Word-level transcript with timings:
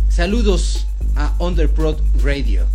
Saludos 0.10 0.88
a 1.16 1.34
Underprod 1.40 1.98
Radio. 2.24 2.66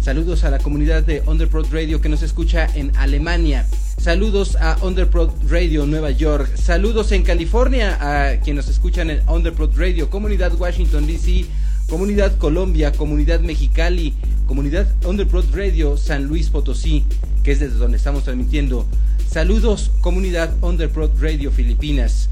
Saludos 0.00 0.44
a 0.44 0.50
la 0.50 0.58
comunidad 0.58 1.02
de 1.02 1.22
Underprod 1.26 1.66
Radio 1.72 2.00
que 2.00 2.08
nos 2.08 2.22
escucha 2.22 2.66
en 2.74 2.96
Alemania. 2.96 3.66
Saludos 3.98 4.56
a 4.56 4.78
Underprod 4.82 5.30
Radio 5.48 5.86
Nueva 5.86 6.10
York. 6.10 6.48
Saludos 6.56 7.12
en 7.12 7.24
California 7.24 7.98
a 8.00 8.40
quienes 8.40 8.66
nos 8.66 8.74
escuchan 8.74 9.10
en 9.10 9.28
Underprod 9.28 9.76
Radio, 9.76 10.08
Comunidad 10.08 10.54
Washington 10.54 11.06
DC, 11.06 11.46
Comunidad 11.88 12.36
Colombia, 12.36 12.92
Comunidad 12.92 13.40
Mexicali, 13.40 14.12
Comunidad 14.46 14.86
Underprod 15.06 15.46
Radio 15.54 15.96
San 15.96 16.24
Luis 16.24 16.50
Potosí, 16.50 17.02
que 17.42 17.52
es 17.52 17.60
desde 17.60 17.76
donde 17.76 17.96
estamos 17.96 18.24
transmitiendo. 18.24 18.84
Saludos, 19.26 19.90
Comunidad 20.02 20.52
Underprod 20.60 21.10
Radio 21.18 21.50
Filipinas. 21.50 22.28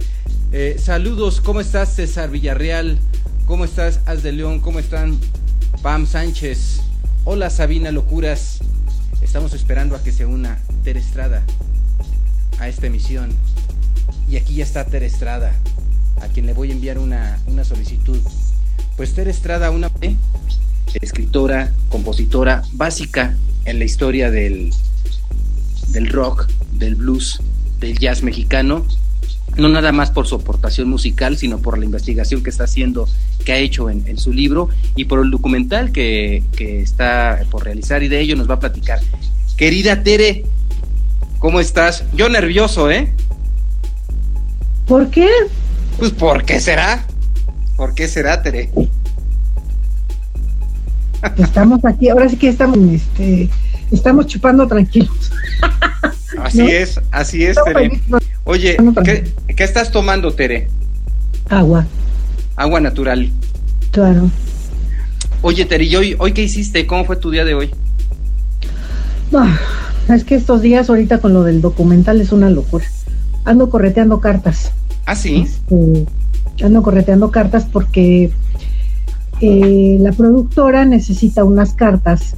Eh, 0.53 0.77
saludos, 0.79 1.41
¿cómo 1.41 1.63
estás 1.63 1.95
César 1.95 2.31
Villarreal? 2.31 2.99
¿Cómo 3.47 3.65
estás 3.65 4.01
Az 4.05 4.23
de 4.23 4.33
León? 4.33 4.61
¿Cómo 4.61 4.79
están 4.79 5.19
Pam 5.81 6.07
Sánchez? 6.07 6.83
Hola 7.25 7.49
Sabina 7.49 7.91
Locuras. 7.93 8.59
Estamos 9.23 9.55
esperando 9.55 9.97
a 9.97 10.03
que 10.03 10.13
se 10.13 10.27
una 10.27 10.59
Ter 10.85 10.99
Estrada 10.99 11.43
a 12.59 12.69
esta 12.69 12.89
emisión. 12.89 13.31
Y 14.29 14.37
aquí 14.37 14.57
ya 14.57 14.65
está 14.65 14.85
Ter 14.85 15.03
Estrada, 15.03 15.55
a 16.21 16.29
quien 16.29 16.45
le 16.45 16.53
voy 16.53 16.69
a 16.69 16.73
enviar 16.75 16.99
una, 16.99 17.41
una 17.47 17.65
solicitud. 17.65 18.21
Pues 18.97 19.13
Ter 19.13 19.29
Estrada, 19.29 19.71
una 19.71 19.91
escritora, 21.03 21.71
compositora 21.91 22.63
básica 22.73 23.37
en 23.67 23.79
la 23.79 23.85
historia 23.85 24.31
del, 24.31 24.73
del 25.89 26.09
rock, 26.09 26.49
del 26.73 26.95
blues, 26.95 27.41
del 27.79 27.99
jazz 27.99 28.23
mexicano, 28.23 28.87
no 29.59 29.69
nada 29.69 29.93
más 29.93 30.11
por 30.11 30.27
su 30.27 30.37
aportación 30.37 30.89
musical, 30.89 31.37
sino 31.37 31.59
por 31.59 31.79
la 31.79 31.85
investigación 31.85 32.43
que 32.43 32.49
está 32.49 32.65
haciendo, 32.65 33.07
que 33.45 33.53
ha 33.53 33.59
hecho 33.59 33.91
en, 33.91 34.03
en 34.07 34.17
su 34.17 34.33
libro 34.33 34.71
y 34.95 35.05
por 35.05 35.23
el 35.23 35.31
documental 35.31 35.93
que, 35.93 36.43
que, 36.57 36.81
está 36.81 37.43
por 37.51 37.65
realizar 37.65 38.03
y 38.03 38.09
de 38.09 38.21
ello 38.21 38.35
nos 38.35 38.49
va 38.49 38.55
a 38.55 38.61
platicar. 38.61 39.01
Querida 39.59 40.03
Tere, 40.03 40.45
¿cómo 41.39 41.61
estás? 41.61 42.05
Yo 42.15 42.31
nervioso, 42.31 42.91
¿eh? 42.91 43.13
¿Por 44.87 45.11
qué? 45.11 45.29
Pues 45.99 46.13
¿por 46.13 46.45
qué 46.45 46.61
será? 46.61 47.07
¿Por 47.77 47.95
qué 47.95 48.09
será, 48.09 48.43
Tere? 48.43 48.71
Estamos 51.37 51.85
aquí, 51.85 52.09
ahora 52.09 52.29
sí 52.29 52.37
que 52.37 52.49
estamos, 52.49 52.79
este, 52.79 53.51
estamos 53.91 54.27
chupando 54.27 54.67
tranquilos. 54.67 55.31
Así 56.43 56.59
¿No? 56.59 56.69
es, 56.69 57.01
así 57.13 57.45
es, 57.45 57.57
Tere. 57.65 58.01
Oye, 58.45 58.77
¿qué, 59.05 59.33
¿qué, 59.55 59.65
estás 59.65 59.91
tomando, 59.91 60.33
Tere? 60.33 60.69
Agua. 61.49 61.87
Agua 62.57 62.81
natural. 62.81 63.31
Claro. 63.91 64.31
Oye, 65.41 65.65
Tere, 65.65 65.85
¿y 65.85 65.97
hoy, 65.97 66.17
hoy 66.19 66.33
qué 66.33 66.43
hiciste? 66.43 66.87
¿Cómo 66.87 67.05
fue 67.05 67.17
tu 67.17 67.31
día 67.31 67.45
de 67.45 67.55
hoy? 67.55 67.71
No, 69.31 69.47
es 70.15 70.25
que 70.25 70.35
estos 70.35 70.61
días 70.61 70.91
ahorita 70.91 71.19
con 71.19 71.33
lo 71.33 71.43
del 71.43 71.63
documental 71.63 72.21
es 72.21 72.33
una 72.33 72.51
locura. 72.51 72.85
Ando 73.45 73.71
correteando 73.71 74.21
cartas. 74.21 74.73
¿Ah, 75.07 75.17
sí? 75.17 75.47
Este, 75.47 76.07
ando 76.63 76.83
correteando 76.83 77.31
cartas 77.31 77.67
porque 77.71 78.31
eh, 79.41 79.99
la 80.01 80.13
productora 80.13 80.85
necesita 80.85 81.45
unas 81.45 81.75
cartas 81.75 82.35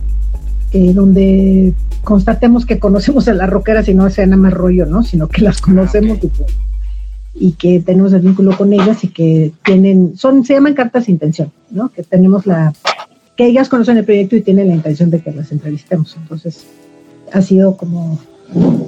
eh, 0.73 0.93
donde 0.93 1.75
constatemos 2.03 2.67
que 2.67 2.79
conocemos 2.79 3.29
a 3.29 3.35
las 3.35 3.49
roqueras 3.49 3.89
y 3.89 3.95
no 3.95 4.09
sea 4.11 4.27
nada 4.27 4.43
más 4.43 4.53
rollo, 4.53 4.87
¿no? 4.87 5.03
Sino 5.03 5.29
que 5.29 5.43
las 5.43 5.61
conocemos 5.61 6.19
okay. 6.19 6.31
y, 6.31 6.33
que, 6.33 6.45
y, 7.35 7.53
que, 7.53 7.81
tenemos 7.81 8.13
el 8.13 8.23
vínculo 8.23 8.57
con 8.57 8.73
ellas 8.73 9.05
y 9.05 9.09
que 9.09 9.53
tienen, 9.65 10.17
son, 10.17 10.45
se 10.45 10.55
llaman 10.55 10.75
cartas 10.75 11.07
de 11.07 11.13
intención, 11.13 11.53
¿no? 11.71 11.91
Que 11.91 12.03
tenemos 12.03 12.47
la, 12.47 12.73
que 13.37 13.47
ellas 13.47 13.69
conocen 13.69 13.97
el 13.97 14.05
proyecto 14.05 14.37
y 14.37 14.43
tienen 14.43 14.69
la 14.69 14.75
intención 14.75 15.11
de 15.11 15.21
que 15.21 15.31
las 15.31 15.53
entrevistemos. 15.53 16.17
Entonces, 16.21 16.67
ha 17.33 17.41
sido 17.41 17.77
como, 17.77 18.19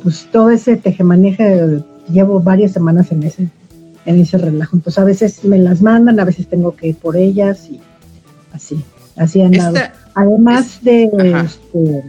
pues 0.03 0.27
todo 0.33 0.51
ese 0.51 0.77
tejemaneje, 0.77 1.83
llevo 2.11 2.41
varias 2.41 2.73
semanas 2.73 3.13
en 3.13 3.23
ese, 3.23 3.49
en 4.07 4.21
ese 4.21 4.39
relajo. 4.39 4.77
Entonces, 4.77 4.99
a 4.99 5.05
veces 5.05 5.45
me 5.45 5.59
las 5.59 5.83
mandan, 5.83 6.19
a 6.21 6.25
veces 6.25 6.49
tengo 6.49 6.75
que 6.75 6.89
ir 6.89 6.97
por 6.97 7.17
ellas 7.17 7.69
y 7.71 7.81
así, 8.53 8.85
así 9.17 9.43
han 9.43 9.53
dado. 9.53 9.77
Además 10.15 10.77
es, 10.77 10.83
de, 10.83 11.05
este, 11.45 12.05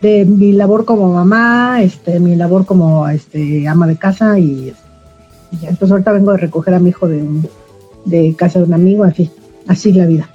de 0.00 0.24
mi 0.24 0.52
labor 0.52 0.84
como 0.84 1.12
mamá, 1.12 1.82
este, 1.82 2.18
mi 2.20 2.36
labor 2.36 2.66
como 2.66 3.08
este, 3.08 3.68
ama 3.68 3.86
de 3.86 3.96
casa 3.96 4.38
y, 4.38 4.74
y 5.52 5.58
ya. 5.58 5.68
Entonces 5.68 5.92
ahorita 5.92 6.12
vengo 6.12 6.32
de 6.32 6.38
recoger 6.38 6.74
a 6.74 6.78
mi 6.78 6.90
hijo 6.90 7.08
de, 7.08 7.24
de 8.04 8.34
casa 8.36 8.58
de 8.58 8.64
un 8.64 8.74
amigo, 8.74 9.04
así, 9.04 9.30
así 9.68 9.92
la 9.92 10.06
vida. 10.06 10.28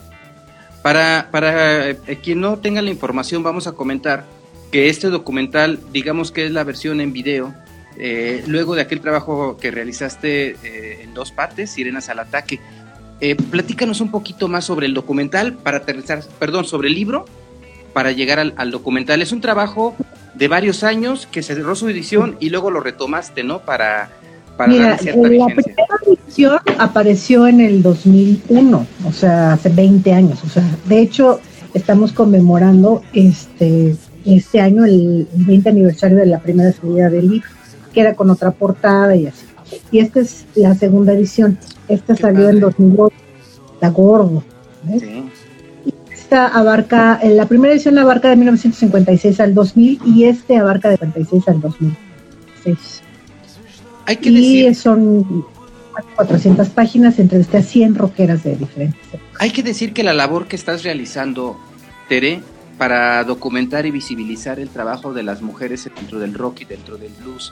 Para, 0.81 1.27
para 1.31 1.89
eh, 1.89 1.97
quien 2.23 2.41
no 2.41 2.57
tenga 2.57 2.81
la 2.81 2.89
información, 2.89 3.43
vamos 3.43 3.67
a 3.67 3.73
comentar 3.73 4.25
que 4.71 4.89
este 4.89 5.09
documental, 5.09 5.79
digamos 5.91 6.31
que 6.31 6.45
es 6.45 6.51
la 6.51 6.63
versión 6.63 7.01
en 7.01 7.13
video, 7.13 7.53
eh, 7.97 8.43
luego 8.47 8.75
de 8.75 8.81
aquel 8.81 9.01
trabajo 9.01 9.57
que 9.57 9.71
realizaste 9.71 10.55
eh, 10.63 11.01
en 11.03 11.13
dos 11.13 11.31
partes, 11.31 11.71
Sirenas 11.71 12.09
al 12.09 12.19
Ataque. 12.19 12.59
Eh, 13.19 13.35
platícanos 13.35 14.01
un 14.01 14.09
poquito 14.09 14.47
más 14.47 14.65
sobre 14.65 14.87
el 14.87 14.93
documental 14.93 15.53
para 15.53 15.77
aterrizar, 15.77 16.23
perdón, 16.39 16.65
sobre 16.65 16.87
el 16.87 16.95
libro 16.95 17.25
para 17.93 18.11
llegar 18.11 18.39
al, 18.39 18.53
al, 18.57 18.71
documental. 18.71 19.21
Es 19.21 19.31
un 19.31 19.41
trabajo 19.41 19.95
de 20.33 20.47
varios 20.47 20.83
años 20.83 21.27
que 21.31 21.43
cerró 21.43 21.75
su 21.75 21.89
edición 21.89 22.37
y 22.39 22.49
luego 22.49 22.71
lo 22.71 22.79
retomaste, 22.79 23.43
¿no? 23.43 23.59
Para, 23.59 24.09
para 24.57 24.71
Mira, 24.71 24.97
cierta 24.97 25.21
la 25.21 25.29
vigencia. 25.29 25.63
primera 25.63 25.95
edición 26.07 26.59
apareció 26.77 27.47
en 27.47 27.61
el 27.61 27.83
2001, 27.83 28.87
o 29.05 29.11
sea, 29.11 29.53
hace 29.53 29.69
20 29.69 30.13
años. 30.13 30.43
O 30.43 30.49
sea, 30.49 30.63
de 30.85 30.99
hecho, 30.99 31.39
estamos 31.73 32.13
conmemorando 32.13 33.03
este, 33.13 33.95
este 34.25 34.61
año 34.61 34.85
el 34.85 35.27
20 35.33 35.69
aniversario 35.69 36.17
de 36.17 36.25
la 36.25 36.39
primera 36.39 36.71
salida 36.71 37.09
del 37.09 37.29
libro, 37.29 37.47
que 37.93 38.01
era 38.01 38.15
con 38.15 38.29
otra 38.29 38.51
portada 38.51 39.15
y 39.15 39.27
así. 39.27 39.45
Y 39.91 39.99
esta 39.99 40.19
es 40.19 40.45
la 40.55 40.75
segunda 40.75 41.13
edición. 41.13 41.57
Esta 41.87 42.15
salió 42.15 42.45
padre. 42.45 42.55
en 42.55 42.59
2008, 42.59 43.15
la 43.79 43.89
gordo. 43.89 44.43
¿ves? 44.83 45.01
Sí. 45.01 45.93
esta 46.11 46.47
abarca, 46.47 47.19
la 47.23 47.45
primera 47.45 47.73
edición 47.73 47.97
abarca 47.97 48.29
de 48.29 48.35
1956 48.35 49.39
al 49.39 49.53
2000 49.53 50.01
y 50.05 50.25
este 50.25 50.57
abarca 50.57 50.89
de 50.89 50.97
56 50.97 51.47
al 51.47 51.61
2006. 51.61 53.01
Hay 54.05 54.17
que 54.17 54.29
y 54.29 54.63
decir, 54.63 54.75
son 54.75 55.45
400 56.15 56.69
páginas, 56.69 57.19
entrevisté 57.19 57.57
a 57.57 57.63
100 57.63 57.95
rockeras 57.95 58.43
de 58.43 58.55
diferentes 58.55 59.21
hay 59.41 59.49
que 59.49 59.63
decir 59.63 59.91
que 59.91 60.03
la 60.03 60.13
labor 60.13 60.47
que 60.47 60.55
estás 60.55 60.83
realizando, 60.83 61.59
Tere, 62.07 62.43
para 62.77 63.23
documentar 63.23 63.87
y 63.87 63.91
visibilizar 63.91 64.59
el 64.59 64.69
trabajo 64.69 65.13
de 65.13 65.23
las 65.23 65.41
mujeres 65.41 65.89
dentro 65.95 66.19
del 66.19 66.35
rock 66.35 66.61
y 66.61 66.65
dentro 66.65 66.95
del 66.97 67.11
blues, 67.13 67.51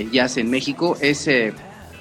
el 0.00 0.10
jazz 0.10 0.36
en 0.36 0.50
México, 0.50 0.96
es 1.00 1.26
eh, 1.28 1.52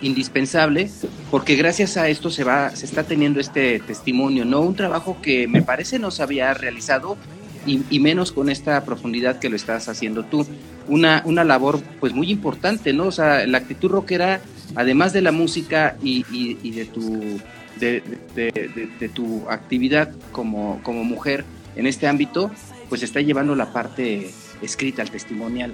indispensable 0.01 0.89
porque 1.31 1.55
gracias 1.55 1.97
a 1.97 2.07
esto 2.07 2.29
se 2.29 2.43
va, 2.43 2.75
se 2.75 2.85
está 2.85 3.03
teniendo 3.03 3.39
este 3.39 3.79
testimonio, 3.79 4.45
¿no? 4.45 4.61
Un 4.61 4.75
trabajo 4.75 5.17
que 5.21 5.47
me 5.47 5.61
parece 5.61 5.99
no 5.99 6.11
se 6.11 6.23
había 6.23 6.53
realizado 6.53 7.17
y, 7.65 7.81
y 7.89 7.99
menos 7.99 8.31
con 8.31 8.49
esta 8.49 8.83
profundidad 8.85 9.39
que 9.39 9.49
lo 9.49 9.55
estás 9.55 9.89
haciendo 9.89 10.23
tú. 10.23 10.45
Una, 10.87 11.21
una 11.25 11.43
labor 11.43 11.81
pues 11.99 12.13
muy 12.13 12.31
importante, 12.31 12.93
¿no? 12.93 13.07
O 13.07 13.11
sea, 13.11 13.45
la 13.45 13.59
actitud 13.59 13.89
rockera, 13.89 14.41
además 14.75 15.13
de 15.13 15.21
la 15.21 15.31
música 15.31 15.97
y, 16.01 16.25
y, 16.31 16.57
y 16.63 16.71
de 16.71 16.85
tu 16.85 17.39
de, 17.79 18.03
de, 18.35 18.51
de, 18.51 18.89
de, 18.99 19.09
tu 19.09 19.49
actividad 19.49 20.11
como, 20.33 20.81
como 20.83 21.03
mujer 21.05 21.45
en 21.77 21.87
este 21.87 22.07
ámbito, 22.07 22.51
pues 22.89 23.03
está 23.03 23.21
llevando 23.21 23.55
la 23.55 23.71
parte 23.71 24.31
escrita, 24.61 25.01
el 25.01 25.11
testimonial. 25.11 25.73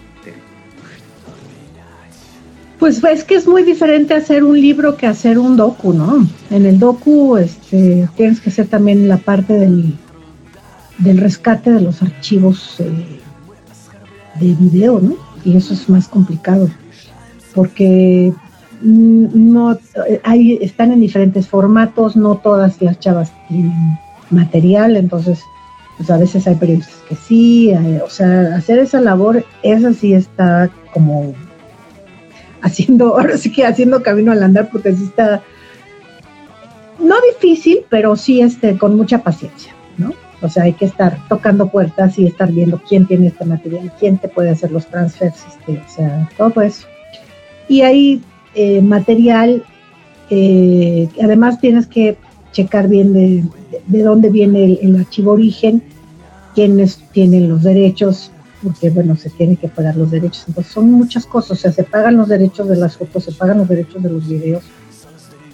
Pues 2.79 3.01
es 3.03 3.23
que 3.23 3.35
es 3.35 3.47
muy 3.47 3.63
diferente 3.63 4.13
hacer 4.13 4.43
un 4.43 4.59
libro 4.59 4.97
que 4.97 5.07
hacer 5.07 5.39
un 5.39 5.55
docu, 5.55 5.93
¿no? 5.93 6.27
En 6.49 6.65
el 6.65 6.77
docu 6.77 7.37
este, 7.37 8.07
tienes 8.15 8.41
que 8.41 8.49
hacer 8.49 8.67
también 8.67 9.07
la 9.07 9.17
parte 9.17 9.53
del, 9.53 9.95
del 10.97 11.17
rescate 11.17 11.71
de 11.71 11.81
los 11.81 12.01
archivos 12.01 12.75
eh, 12.79 13.19
de 14.39 14.53
video, 14.55 14.99
¿no? 14.99 15.15
Y 15.45 15.55
eso 15.55 15.73
es 15.73 15.87
más 15.89 16.07
complicado, 16.07 16.69
porque 17.53 18.33
no 18.81 19.77
hay, 20.23 20.57
están 20.61 20.91
en 20.91 20.99
diferentes 20.99 21.47
formatos, 21.47 22.15
no 22.15 22.35
todas 22.37 22.81
las 22.81 22.99
chavas 22.99 23.31
tienen 23.47 23.97
material, 24.31 24.97
entonces 24.97 25.39
pues 25.97 26.09
a 26.09 26.17
veces 26.17 26.45
hay 26.47 26.55
periodistas 26.55 26.97
que 27.07 27.15
sí, 27.15 27.71
hay, 27.71 27.97
o 27.97 28.09
sea, 28.09 28.55
hacer 28.55 28.79
esa 28.79 28.99
labor, 28.99 29.45
esa 29.63 29.93
sí 29.93 30.13
está 30.13 30.69
como 30.93 31.33
haciendo, 32.65 33.17
ahora 33.17 33.35
haciendo 33.35 34.03
camino 34.03 34.31
al 34.31 34.43
andar, 34.43 34.69
porque 34.71 34.93
sí 34.93 35.03
está, 35.05 35.41
no 36.99 37.15
difícil, 37.33 37.79
pero 37.89 38.15
sí 38.15 38.41
este, 38.41 38.77
con 38.77 38.97
mucha 38.97 39.19
paciencia, 39.23 39.73
¿no? 39.97 40.13
O 40.41 40.49
sea, 40.49 40.63
hay 40.63 40.73
que 40.73 40.85
estar 40.85 41.17
tocando 41.29 41.69
puertas 41.69 42.19
y 42.19 42.25
estar 42.25 42.51
viendo 42.51 42.81
quién 42.89 43.05
tiene 43.05 43.27
este 43.27 43.45
material, 43.45 43.91
quién 43.99 44.17
te 44.17 44.27
puede 44.27 44.49
hacer 44.49 44.71
los 44.71 44.87
transfers, 44.87 45.45
este, 45.47 45.79
o 45.79 45.89
sea, 45.89 46.29
todo 46.37 46.61
eso. 46.61 46.87
Y 47.67 47.81
hay 47.81 48.21
eh, 48.55 48.81
material, 48.81 49.63
eh, 50.29 51.07
además 51.23 51.59
tienes 51.59 51.87
que 51.87 52.17
checar 52.51 52.87
bien 52.87 53.13
de, 53.13 53.43
de, 53.71 53.81
de 53.85 54.03
dónde 54.03 54.29
viene 54.29 54.79
el, 54.81 54.95
archivo 54.95 55.31
origen, 55.31 55.83
quiénes 56.53 56.97
tienen 57.11 57.49
los 57.49 57.63
derechos, 57.63 58.31
porque 58.65 58.89
bueno, 58.89 59.15
se 59.15 59.29
tiene 59.29 59.55
que 59.55 59.67
pagar 59.67 59.95
los 59.95 60.09
derechos. 60.09 60.43
Entonces 60.47 60.73
son 60.73 60.91
muchas 60.91 61.25
cosas, 61.27 61.51
o 61.51 61.55
sea, 61.61 61.71
se 61.71 61.83
pagan 61.83 62.17
los 62.17 62.27
derechos 62.27 62.67
de 62.67 62.75
las 62.75 62.97
fotos, 62.97 63.23
se 63.23 63.31
pagan 63.31 63.59
los 63.59 63.69
derechos 63.69 64.01
de 64.01 64.09
los 64.09 64.27
videos. 64.27 64.63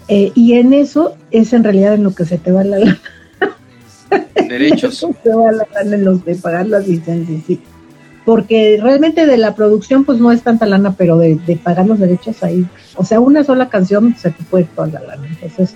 Eh, 0.08 0.32
y 0.34 0.54
en 0.54 0.74
eso 0.74 1.16
es 1.30 1.52
en 1.54 1.64
realidad 1.64 1.94
en 1.94 2.04
lo 2.04 2.16
que 2.16 2.26
se 2.26 2.38
te 2.38 2.52
va 2.52 2.64
la 2.64 2.80
lana. 2.80 3.00
Derechos. 4.48 4.96
se 4.98 5.30
va 5.30 5.52
la 5.52 5.68
lana 5.76 5.96
en 5.96 6.06
los 6.06 6.24
de 6.24 6.36
pagar 6.36 6.68
las 6.68 6.88
licencias, 6.88 7.44
sí. 7.46 7.62
Porque 8.24 8.80
realmente 8.82 9.26
de 9.26 9.38
la 9.38 9.56
producción 9.56 10.06
pues 10.06 10.20
no 10.20 10.32
es 10.32 10.42
tanta 10.42 10.66
lana, 10.66 10.96
pero 10.98 11.18
de, 11.18 11.36
de 11.36 11.58
pagar 11.58 11.88
los 11.88 12.00
derechos 12.00 12.44
ahí, 12.44 12.66
o 12.96 13.04
sea, 13.04 13.20
una 13.20 13.44
sola 13.44 13.68
canción 13.68 14.16
se 14.18 14.30
te 14.32 14.44
puede 14.44 14.66
toda 14.66 14.88
la 14.88 15.02
lana. 15.02 15.28
Entonces, 15.28 15.76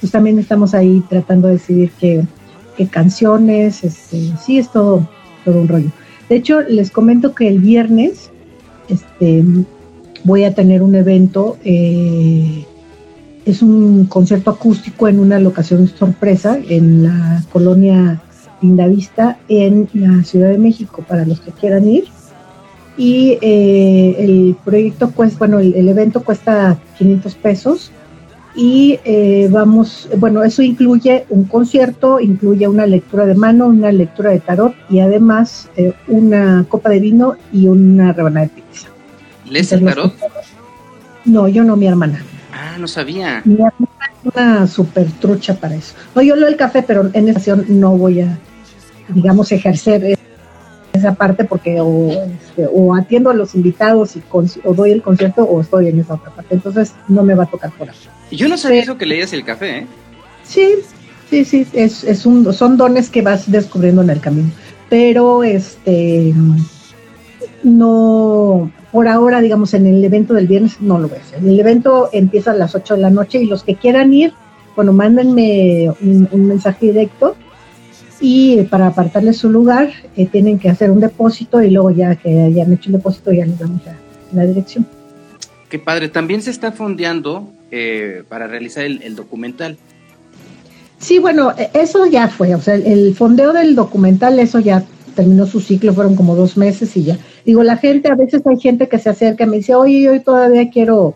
pues 0.00 0.12
también 0.12 0.38
estamos 0.38 0.74
ahí 0.74 1.02
tratando 1.08 1.48
de 1.48 1.54
decidir 1.54 1.90
qué, 1.98 2.24
qué 2.76 2.86
canciones, 2.86 3.82
este, 3.84 4.32
sí 4.44 4.58
es 4.58 4.70
todo, 4.70 5.08
todo 5.44 5.60
un 5.60 5.68
rollo. 5.68 5.90
De 6.28 6.36
hecho, 6.36 6.60
les 6.62 6.90
comento 6.90 7.34
que 7.34 7.48
el 7.48 7.58
viernes 7.58 8.30
este, 8.88 9.44
voy 10.24 10.44
a 10.44 10.54
tener 10.54 10.82
un 10.82 10.94
evento, 10.94 11.56
eh, 11.64 12.64
es 13.44 13.62
un 13.62 14.06
concierto 14.06 14.50
acústico 14.50 15.08
en 15.08 15.20
una 15.20 15.38
locación 15.38 15.88
sorpresa 15.88 16.58
en 16.68 17.04
la 17.04 17.42
colonia 17.52 18.20
Lindavista 18.60 19.38
en 19.48 19.88
la 19.94 20.24
Ciudad 20.24 20.50
de 20.50 20.58
México 20.58 21.04
para 21.06 21.24
los 21.24 21.40
que 21.40 21.52
quieran 21.52 21.88
ir. 21.88 22.04
Y 22.96 23.38
eh, 23.40 24.16
el 24.18 24.56
proyecto 24.64 25.12
cuesta, 25.12 25.38
bueno, 25.38 25.60
el, 25.60 25.74
el 25.74 25.88
evento 25.88 26.24
cuesta 26.24 26.76
500 26.98 27.34
pesos 27.36 27.92
y 28.58 28.98
eh, 29.04 29.48
vamos, 29.52 30.08
bueno, 30.16 30.42
eso 30.42 30.62
incluye 30.62 31.26
un 31.28 31.44
concierto, 31.44 32.18
incluye 32.18 32.66
una 32.66 32.86
lectura 32.86 33.24
de 33.24 33.36
mano, 33.36 33.68
una 33.68 33.92
lectura 33.92 34.30
de 34.30 34.40
tarot 34.40 34.74
y 34.90 34.98
además 34.98 35.68
eh, 35.76 35.92
una 36.08 36.66
copa 36.68 36.90
de 36.90 36.98
vino 36.98 37.36
y 37.52 37.68
una 37.68 38.12
rebanada 38.12 38.46
de 38.46 38.60
pizza. 38.60 38.88
¿Lees 39.48 39.70
el 39.70 39.84
tarot? 39.84 40.12
No, 41.24 41.46
yo 41.46 41.62
no, 41.62 41.76
mi 41.76 41.86
hermana. 41.86 42.20
Ah, 42.52 42.78
no 42.80 42.88
sabía. 42.88 43.42
Mi 43.44 43.54
hermana 43.54 43.76
es 44.10 44.34
una 44.34 44.66
super 44.66 45.08
trucha 45.20 45.54
para 45.54 45.76
eso. 45.76 45.94
No, 46.16 46.22
yo 46.22 46.34
leo 46.34 46.48
el 46.48 46.56
café, 46.56 46.82
pero 46.82 47.08
en 47.12 47.28
esta 47.28 47.52
ocasión 47.52 47.64
no 47.68 47.96
voy 47.96 48.22
a, 48.22 48.38
digamos, 49.10 49.52
ejercer 49.52 50.18
esa 50.92 51.14
parte 51.14 51.44
porque 51.44 51.80
o, 51.80 52.10
este, 52.10 52.66
o 52.74 52.96
atiendo 52.96 53.30
a 53.30 53.34
los 53.34 53.54
invitados 53.54 54.16
y 54.16 54.20
con, 54.20 54.50
o 54.64 54.74
doy 54.74 54.90
el 54.90 55.02
concierto 55.02 55.44
o 55.44 55.60
estoy 55.60 55.86
en 55.86 56.00
esa 56.00 56.14
otra 56.14 56.32
parte. 56.32 56.56
Entonces 56.56 56.92
no 57.06 57.22
me 57.22 57.36
va 57.36 57.44
a 57.44 57.46
tocar 57.46 57.70
por 57.70 57.88
ahí. 57.88 57.96
Yo 58.30 58.48
no 58.48 58.58
sabía 58.58 58.82
eso 58.82 58.98
que 58.98 59.06
leías 59.06 59.32
el 59.32 59.44
café, 59.44 59.78
¿eh? 59.78 59.86
Sí, 60.44 60.74
sí, 61.30 61.44
sí, 61.44 61.66
es, 61.72 62.04
es 62.04 62.26
un, 62.26 62.52
son 62.52 62.76
dones 62.76 63.10
que 63.10 63.22
vas 63.22 63.50
descubriendo 63.50 64.02
en 64.02 64.10
el 64.10 64.20
camino. 64.20 64.50
Pero 64.88 65.44
este 65.44 66.34
no, 67.62 68.70
por 68.92 69.08
ahora, 69.08 69.40
digamos, 69.40 69.74
en 69.74 69.86
el 69.86 70.04
evento 70.04 70.34
del 70.34 70.46
viernes 70.46 70.80
no 70.80 70.98
lo 70.98 71.08
voy 71.08 71.18
a 71.18 71.22
hacer. 71.22 71.44
El 71.44 71.58
evento 71.58 72.08
empieza 72.12 72.52
a 72.52 72.54
las 72.54 72.74
8 72.74 72.94
de 72.94 73.00
la 73.00 73.10
noche 73.10 73.42
y 73.42 73.46
los 73.46 73.62
que 73.62 73.74
quieran 73.74 74.12
ir, 74.12 74.32
bueno, 74.76 74.92
mándenme 74.92 75.90
un, 76.00 76.28
un 76.30 76.46
mensaje 76.46 76.86
directo 76.86 77.36
y 78.20 78.62
para 78.64 78.88
apartarles 78.88 79.38
su 79.38 79.50
lugar 79.50 79.90
eh, 80.16 80.26
tienen 80.26 80.58
que 80.58 80.68
hacer 80.68 80.90
un 80.90 81.00
depósito 81.00 81.62
y 81.62 81.70
luego 81.70 81.90
ya 81.90 82.16
que 82.16 82.42
hayan 82.42 82.72
hecho 82.72 82.90
el 82.90 82.96
depósito 82.96 83.32
ya 83.32 83.46
les 83.46 83.58
damos 83.58 83.80
la, 83.84 83.96
la 84.32 84.46
dirección. 84.46 84.86
Qué 85.68 85.78
padre, 85.78 86.08
también 86.08 86.42
se 86.42 86.50
está 86.50 86.72
fondeando 86.72 87.48
eh, 87.70 88.22
para 88.28 88.46
realizar 88.46 88.84
el, 88.84 89.16
documental. 89.16 89.76
Sí, 90.98 91.18
bueno, 91.18 91.52
eso 91.74 92.06
ya 92.06 92.28
fue, 92.28 92.54
o 92.54 92.60
sea, 92.60 92.74
el, 92.74 93.14
fondeo 93.14 93.52
del 93.52 93.74
documental, 93.74 94.38
eso 94.38 94.58
ya 94.58 94.84
terminó 95.14 95.46
su 95.46 95.60
ciclo, 95.60 95.94
fueron 95.94 96.16
como 96.16 96.34
dos 96.34 96.56
meses 96.56 96.96
y 96.96 97.04
ya. 97.04 97.18
Digo, 97.44 97.62
la 97.62 97.76
gente, 97.76 98.08
a 98.08 98.14
veces 98.14 98.46
hay 98.46 98.58
gente 98.58 98.88
que 98.88 98.98
se 98.98 99.10
acerca 99.10 99.44
y 99.44 99.46
me 99.48 99.56
dice, 99.58 99.74
oye, 99.74 100.00
yo 100.00 100.20
todavía 100.22 100.70
quiero 100.70 101.14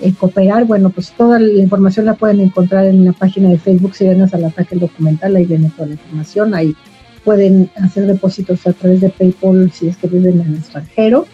eh, 0.00 0.12
cooperar, 0.18 0.64
bueno, 0.64 0.90
pues 0.90 1.10
toda 1.12 1.38
la 1.38 1.60
información 1.60 2.06
la 2.06 2.14
pueden 2.14 2.40
encontrar 2.40 2.86
en 2.86 3.04
la 3.04 3.12
página 3.12 3.48
de 3.48 3.58
Facebook 3.58 3.94
Sirenas 3.94 4.32
al 4.32 4.44
Ataque 4.44 4.76
el 4.76 4.80
Documental, 4.80 5.34
ahí 5.34 5.44
viene 5.44 5.72
toda 5.74 5.88
la 5.88 5.94
información, 5.94 6.54
ahí 6.54 6.76
pueden 7.24 7.68
hacer 7.82 8.06
depósitos 8.06 8.66
a 8.66 8.72
través 8.72 9.00
de 9.00 9.10
PayPal 9.10 9.70
si 9.72 9.88
es 9.88 9.96
que 9.96 10.06
viven 10.06 10.40
en 10.40 10.52
el 10.52 10.58
extranjero, 10.58 11.26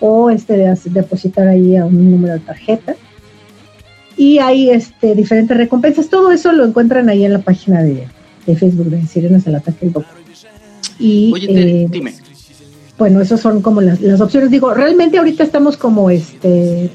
o 0.00 0.30
este 0.30 0.56
de 0.56 0.74
depositar 0.86 1.46
ahí 1.46 1.76
a 1.76 1.84
un 1.84 2.10
número 2.10 2.34
de 2.34 2.40
tarjeta. 2.40 2.96
Y 4.16 4.38
hay 4.38 4.70
este, 4.70 5.14
diferentes 5.14 5.56
recompensas, 5.56 6.08
todo 6.08 6.30
eso 6.32 6.52
lo 6.52 6.64
encuentran 6.64 7.08
ahí 7.08 7.24
en 7.24 7.32
la 7.32 7.40
página 7.40 7.82
de, 7.82 8.06
de 8.46 8.56
Facebook 8.56 8.90
de 8.90 9.06
Sirenas 9.06 9.46
al 9.46 9.56
Ataque. 9.56 9.90
Y, 10.98 11.32
Oye, 11.32 11.46
te, 11.46 11.82
eh, 11.82 11.86
dime. 11.90 12.14
Bueno, 12.98 13.20
esas 13.22 13.40
son 13.40 13.62
como 13.62 13.80
las, 13.80 14.00
las 14.00 14.20
opciones. 14.20 14.50
Digo, 14.50 14.74
realmente 14.74 15.18
ahorita 15.18 15.42
estamos 15.42 15.76
como 15.76 16.10
este 16.10 16.90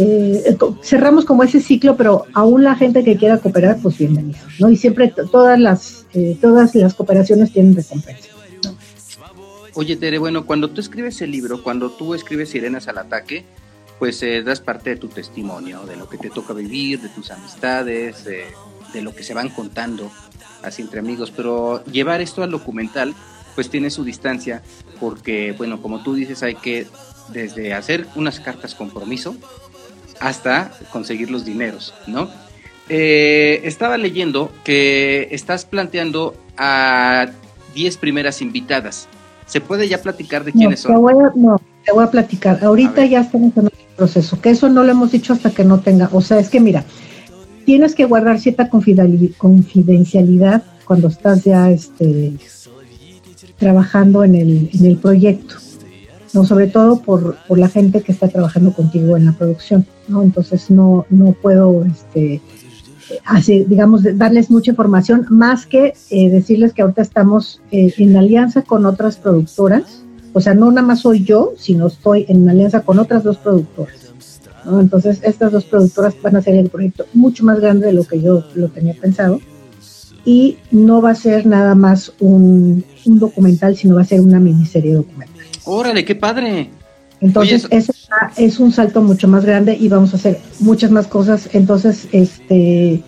eh, 0.00 0.56
cerramos 0.82 1.24
como 1.24 1.42
ese 1.42 1.60
ciclo, 1.60 1.96
pero 1.96 2.26
aún 2.32 2.62
la 2.62 2.76
gente 2.76 3.02
que 3.02 3.16
quiera 3.16 3.38
cooperar, 3.38 3.78
pues 3.82 3.98
bienvenido, 3.98 4.38
¿no? 4.60 4.70
Y 4.70 4.76
siempre 4.76 5.12
todas 5.32 5.58
las 5.58 6.06
eh, 6.14 6.36
todas 6.40 6.74
las 6.76 6.94
cooperaciones 6.94 7.52
tienen 7.52 7.74
recompensa. 7.74 8.28
¿no? 8.64 8.76
Oye, 9.74 9.96
Tere, 9.96 10.18
bueno, 10.18 10.46
cuando 10.46 10.70
tú 10.70 10.80
escribes 10.80 11.20
el 11.20 11.32
libro, 11.32 11.64
cuando 11.64 11.90
tú 11.90 12.14
escribes 12.14 12.50
Sirenas 12.50 12.86
al 12.86 12.98
Ataque, 12.98 13.44
pues 13.98 14.22
eh, 14.22 14.42
das 14.42 14.60
parte 14.60 14.90
de 14.90 14.96
tu 14.96 15.08
testimonio, 15.08 15.84
de 15.84 15.96
lo 15.96 16.08
que 16.08 16.18
te 16.18 16.30
toca 16.30 16.52
vivir, 16.52 17.00
de 17.00 17.08
tus 17.08 17.30
amistades, 17.30 18.24
de, 18.24 18.44
de 18.92 19.02
lo 19.02 19.14
que 19.14 19.22
se 19.22 19.34
van 19.34 19.48
contando 19.48 20.10
así 20.62 20.82
entre 20.82 21.00
amigos, 21.00 21.30
pero 21.30 21.84
llevar 21.84 22.20
esto 22.20 22.42
al 22.42 22.50
documental, 22.50 23.14
pues 23.54 23.70
tiene 23.70 23.90
su 23.90 24.04
distancia, 24.04 24.62
porque, 25.00 25.52
bueno, 25.52 25.80
como 25.82 26.02
tú 26.02 26.14
dices, 26.14 26.42
hay 26.42 26.54
que 26.54 26.86
desde 27.28 27.74
hacer 27.74 28.06
unas 28.14 28.40
cartas 28.40 28.74
compromiso, 28.74 29.36
hasta 30.20 30.72
conseguir 30.90 31.30
los 31.30 31.44
dineros, 31.44 31.94
¿no? 32.06 32.28
Eh, 32.88 33.60
estaba 33.64 33.98
leyendo 33.98 34.50
que 34.64 35.28
estás 35.30 35.64
planteando 35.64 36.34
a 36.56 37.26
10 37.74 37.96
primeras 37.98 38.40
invitadas. 38.40 39.08
¿Se 39.46 39.60
puede 39.60 39.88
ya 39.88 40.02
platicar 40.02 40.44
de 40.44 40.52
quiénes 40.52 40.80
son? 40.80 40.94
no, 41.34 41.60
te 41.88 41.94
voy 41.94 42.04
a 42.04 42.10
platicar. 42.10 42.62
Ahorita 42.62 43.06
ya 43.06 43.20
estamos 43.20 43.56
en 43.56 43.64
el 43.64 43.72
proceso, 43.96 44.38
que 44.42 44.50
eso 44.50 44.68
no 44.68 44.84
lo 44.84 44.90
hemos 44.90 45.10
dicho 45.10 45.32
hasta 45.32 45.50
que 45.50 45.64
no 45.64 45.80
tenga. 45.80 46.10
O 46.12 46.20
sea, 46.20 46.38
es 46.38 46.50
que 46.50 46.60
mira, 46.60 46.84
tienes 47.64 47.94
que 47.94 48.04
guardar 48.04 48.38
cierta 48.38 48.68
confidencialidad 48.68 50.62
cuando 50.84 51.08
estás 51.08 51.44
ya 51.44 51.70
este, 51.70 52.34
trabajando 53.56 54.22
en 54.22 54.34
el, 54.34 54.70
en 54.74 54.84
el 54.84 54.98
proyecto, 54.98 55.54
¿no? 56.34 56.44
sobre 56.44 56.66
todo 56.66 57.00
por, 57.00 57.38
por, 57.48 57.58
la 57.58 57.68
gente 57.70 58.02
que 58.02 58.12
está 58.12 58.28
trabajando 58.28 58.74
contigo 58.74 59.16
en 59.16 59.24
la 59.24 59.32
producción. 59.32 59.86
¿no? 60.08 60.22
Entonces 60.22 60.70
no, 60.70 61.06
no 61.08 61.32
puedo 61.32 61.86
este, 61.86 62.42
así, 63.24 63.64
digamos, 63.64 64.02
darles 64.18 64.50
mucha 64.50 64.72
información, 64.72 65.24
más 65.30 65.64
que 65.64 65.94
eh, 66.10 66.28
decirles 66.28 66.74
que 66.74 66.82
ahorita 66.82 67.00
estamos 67.00 67.62
eh, 67.70 67.94
en 67.96 68.14
alianza 68.14 68.60
con 68.60 68.84
otras 68.84 69.16
productoras, 69.16 70.04
o 70.32 70.40
sea, 70.40 70.54
no 70.54 70.70
nada 70.70 70.86
más 70.86 71.00
soy 71.00 71.24
yo, 71.24 71.52
sino 71.56 71.86
estoy 71.86 72.26
en 72.28 72.48
alianza 72.48 72.80
con 72.82 72.98
otras 72.98 73.24
dos 73.24 73.38
productoras. 73.38 74.12
Entonces, 74.66 75.20
estas 75.22 75.52
dos 75.52 75.64
productoras 75.64 76.14
van 76.22 76.36
a 76.36 76.40
hacer 76.40 76.54
el 76.54 76.68
proyecto 76.68 77.06
mucho 77.14 77.44
más 77.44 77.60
grande 77.60 77.86
de 77.86 77.92
lo 77.92 78.04
que 78.04 78.20
yo 78.20 78.44
lo 78.54 78.68
tenía 78.68 78.94
pensado 78.94 79.40
y 80.24 80.58
no 80.70 81.00
va 81.00 81.10
a 81.10 81.14
ser 81.14 81.46
nada 81.46 81.74
más 81.74 82.12
un, 82.20 82.84
documental, 83.06 83.76
sino 83.76 83.94
va 83.94 84.02
a 84.02 84.04
ser 84.04 84.20
una 84.20 84.38
miniserie 84.38 84.92
documental. 84.92 85.46
Órale, 85.64 86.04
qué 86.04 86.14
padre. 86.14 86.70
Entonces, 87.20 87.66
ese 87.70 87.92
es 88.36 88.60
un 88.60 88.70
salto 88.70 89.00
mucho 89.00 89.26
más 89.26 89.44
grande 89.44 89.76
y 89.78 89.88
vamos 89.88 90.12
a 90.12 90.16
hacer 90.16 90.38
muchas 90.60 90.90
más 90.90 91.06
cosas. 91.06 91.48
Entonces, 91.54 92.08
este, 92.12 93.02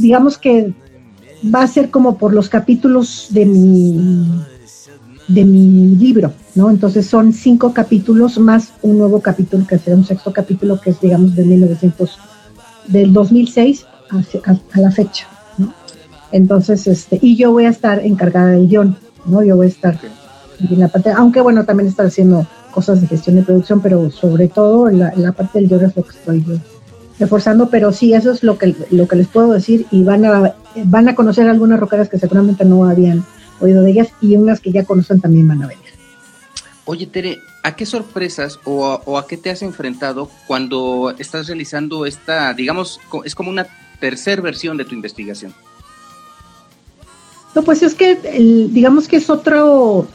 digamos 0.00 0.36
que 0.36 0.74
va 1.54 1.62
a 1.62 1.68
ser 1.68 1.90
como 1.90 2.18
por 2.18 2.34
los 2.34 2.48
capítulos 2.48 3.28
de 3.30 3.46
mi 3.46 4.26
de 5.28 5.44
mi 5.44 5.96
libro, 5.96 6.32
¿no? 6.54 6.70
Entonces 6.70 7.06
son 7.06 7.32
cinco 7.32 7.72
capítulos 7.72 8.38
más 8.38 8.72
un 8.82 8.98
nuevo 8.98 9.20
capítulo 9.20 9.66
que 9.66 9.78
será 9.78 9.96
un 9.96 10.04
sexto 10.04 10.32
capítulo 10.32 10.80
que 10.80 10.90
es, 10.90 11.00
digamos, 11.00 11.34
de 11.34 11.44
1900, 11.44 12.18
del 12.88 13.12
2006 13.12 13.86
a, 14.10 14.80
la 14.80 14.90
fecha, 14.90 15.26
¿no? 15.56 15.72
Entonces, 16.32 16.86
este, 16.86 17.18
y 17.22 17.36
yo 17.36 17.52
voy 17.52 17.64
a 17.64 17.70
estar 17.70 18.04
encargada 18.04 18.50
del 18.50 18.68
guion, 18.68 18.96
¿no? 19.26 19.42
Yo 19.42 19.56
voy 19.56 19.66
a 19.66 19.70
estar 19.70 19.98
en 20.60 20.80
la 20.80 20.88
parte, 20.88 21.10
aunque 21.10 21.40
bueno, 21.40 21.64
también 21.64 21.88
estar 21.88 22.06
haciendo 22.06 22.46
cosas 22.70 23.00
de 23.00 23.06
gestión 23.06 23.36
de 23.36 23.42
producción, 23.42 23.80
pero 23.80 24.10
sobre 24.10 24.48
todo 24.48 24.90
la, 24.90 25.12
la 25.16 25.32
parte 25.32 25.60
del 25.60 25.68
guion 25.68 25.84
es 25.86 25.96
lo 25.96 26.02
que 26.02 26.10
estoy 26.10 26.44
reforzando, 27.18 27.68
pero 27.70 27.92
sí, 27.92 28.12
eso 28.12 28.32
es 28.32 28.42
lo 28.42 28.58
que, 28.58 28.74
lo 28.90 29.08
que 29.08 29.16
les 29.16 29.28
puedo 29.28 29.52
decir 29.52 29.86
y 29.90 30.02
van 30.02 30.24
a, 30.24 30.54
van 30.84 31.08
a 31.08 31.14
conocer 31.14 31.48
algunas 31.48 31.80
roqueras 31.80 32.08
que 32.08 32.18
seguramente 32.18 32.64
no 32.64 32.84
habían 32.84 33.24
oído 33.60 33.82
de 33.82 33.90
ellas 33.90 34.08
y 34.20 34.36
unas 34.36 34.60
que 34.60 34.72
ya 34.72 34.84
conocen 34.84 35.20
también 35.20 35.48
van 35.48 35.62
a 35.62 35.66
venir. 35.68 35.84
Oye, 36.86 37.06
Tere, 37.06 37.38
¿a 37.62 37.76
qué 37.76 37.86
sorpresas 37.86 38.58
o 38.64 38.86
a, 38.86 38.96
o 39.06 39.16
a 39.16 39.26
qué 39.26 39.36
te 39.36 39.50
has 39.50 39.62
enfrentado 39.62 40.30
cuando 40.46 41.14
estás 41.18 41.46
realizando 41.46 42.04
esta, 42.04 42.52
digamos, 42.52 43.00
es 43.24 43.34
como 43.34 43.50
una 43.50 43.66
tercera 44.00 44.42
versión 44.42 44.76
de 44.76 44.84
tu 44.84 44.94
investigación? 44.94 45.54
No, 47.54 47.62
pues 47.62 47.82
es 47.82 47.94
que 47.94 48.16
digamos 48.70 49.06
que 49.06 49.16
es 49.16 49.30
otro 49.30 50.06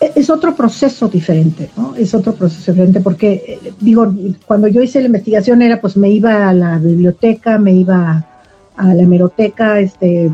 es 0.00 0.30
otro 0.30 0.54
proceso 0.54 1.08
diferente, 1.08 1.70
¿no? 1.76 1.94
Es 1.94 2.14
otro 2.14 2.34
proceso 2.34 2.72
diferente 2.72 3.00
porque, 3.00 3.60
eh, 3.62 3.72
digo, 3.80 4.12
cuando 4.46 4.66
yo 4.66 4.82
hice 4.82 5.00
la 5.00 5.06
investigación 5.06 5.60
era, 5.62 5.80
pues 5.80 5.96
me 5.96 6.10
iba 6.10 6.48
a 6.48 6.54
la 6.54 6.78
biblioteca, 6.78 7.58
me 7.58 7.72
iba 7.72 8.26
a 8.76 8.94
la 8.94 9.02
hemeroteca, 9.02 9.78
este, 9.80 10.30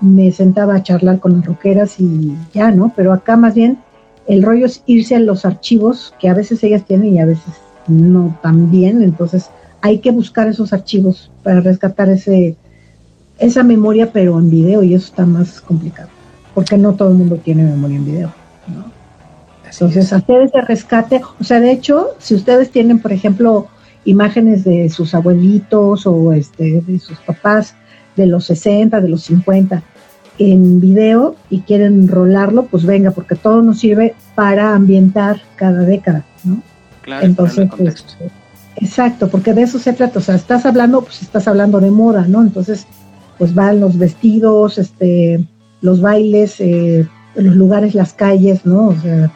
me 0.00 0.30
sentaba 0.32 0.76
a 0.76 0.82
charlar 0.82 1.18
con 1.20 1.36
las 1.36 1.46
roqueras 1.46 1.98
y 1.98 2.34
ya, 2.52 2.70
¿no? 2.70 2.92
Pero 2.94 3.12
acá 3.12 3.36
más 3.36 3.54
bien 3.54 3.78
el 4.26 4.42
rollo 4.42 4.66
es 4.66 4.82
irse 4.86 5.16
a 5.16 5.20
los 5.20 5.44
archivos 5.44 6.14
que 6.20 6.28
a 6.28 6.34
veces 6.34 6.62
ellas 6.62 6.84
tienen 6.84 7.14
y 7.14 7.20
a 7.20 7.24
veces 7.24 7.54
no 7.88 8.38
tan 8.42 8.70
bien, 8.70 9.02
entonces 9.02 9.50
hay 9.80 9.98
que 10.00 10.10
buscar 10.10 10.48
esos 10.48 10.72
archivos 10.72 11.30
para 11.42 11.60
rescatar 11.60 12.10
ese, 12.10 12.56
esa 13.38 13.62
memoria, 13.62 14.10
pero 14.12 14.38
en 14.38 14.50
video, 14.50 14.82
y 14.82 14.94
eso 14.94 15.06
está 15.06 15.24
más 15.24 15.60
complicado, 15.60 16.10
porque 16.54 16.76
no 16.76 16.94
todo 16.94 17.10
el 17.10 17.14
mundo 17.14 17.36
tiene 17.36 17.62
memoria 17.62 17.96
en 17.96 18.04
video, 18.04 18.32
¿no? 18.66 18.98
Entonces, 19.70 20.12
hacer 20.12 20.42
ese 20.42 20.60
rescate, 20.62 21.20
o 21.38 21.44
sea, 21.44 21.60
de 21.60 21.70
hecho, 21.70 22.08
si 22.18 22.34
ustedes 22.34 22.70
tienen, 22.70 23.00
por 23.00 23.12
ejemplo, 23.12 23.68
imágenes 24.04 24.64
de 24.64 24.88
sus 24.88 25.14
abuelitos 25.14 26.06
o 26.06 26.32
este, 26.32 26.80
de 26.80 26.98
sus 26.98 27.18
papás 27.18 27.74
de 28.18 28.26
los 28.26 28.44
60, 28.44 29.00
de 29.00 29.08
los 29.08 29.22
50 29.22 29.82
en 30.38 30.80
video 30.80 31.34
y 31.50 31.60
quieren 31.60 32.06
rolarlo, 32.08 32.66
pues 32.66 32.84
venga, 32.84 33.10
porque 33.10 33.34
todo 33.34 33.62
nos 33.62 33.80
sirve 33.80 34.14
para 34.34 34.74
ambientar 34.74 35.40
cada 35.56 35.80
década, 35.80 36.24
¿no? 36.44 36.62
Claro, 37.02 37.26
Entonces, 37.26 37.68
este, 37.80 38.30
exacto, 38.76 39.28
porque 39.28 39.54
de 39.54 39.62
eso 39.62 39.78
se 39.78 39.92
trata, 39.92 40.18
o 40.18 40.22
sea, 40.22 40.36
estás 40.36 40.64
hablando, 40.66 41.02
pues 41.02 41.22
estás 41.22 41.48
hablando 41.48 41.80
de 41.80 41.90
moda, 41.90 42.26
¿no? 42.28 42.42
Entonces, 42.42 42.86
pues 43.38 43.54
van 43.54 43.80
los 43.80 43.98
vestidos, 43.98 44.78
este, 44.78 45.44
los 45.80 46.00
bailes, 46.00 46.60
eh, 46.60 47.06
los 47.34 47.56
lugares, 47.56 47.94
las 47.94 48.12
calles, 48.12 48.64
¿no? 48.64 48.88
O 48.88 48.96
sea, 48.96 49.32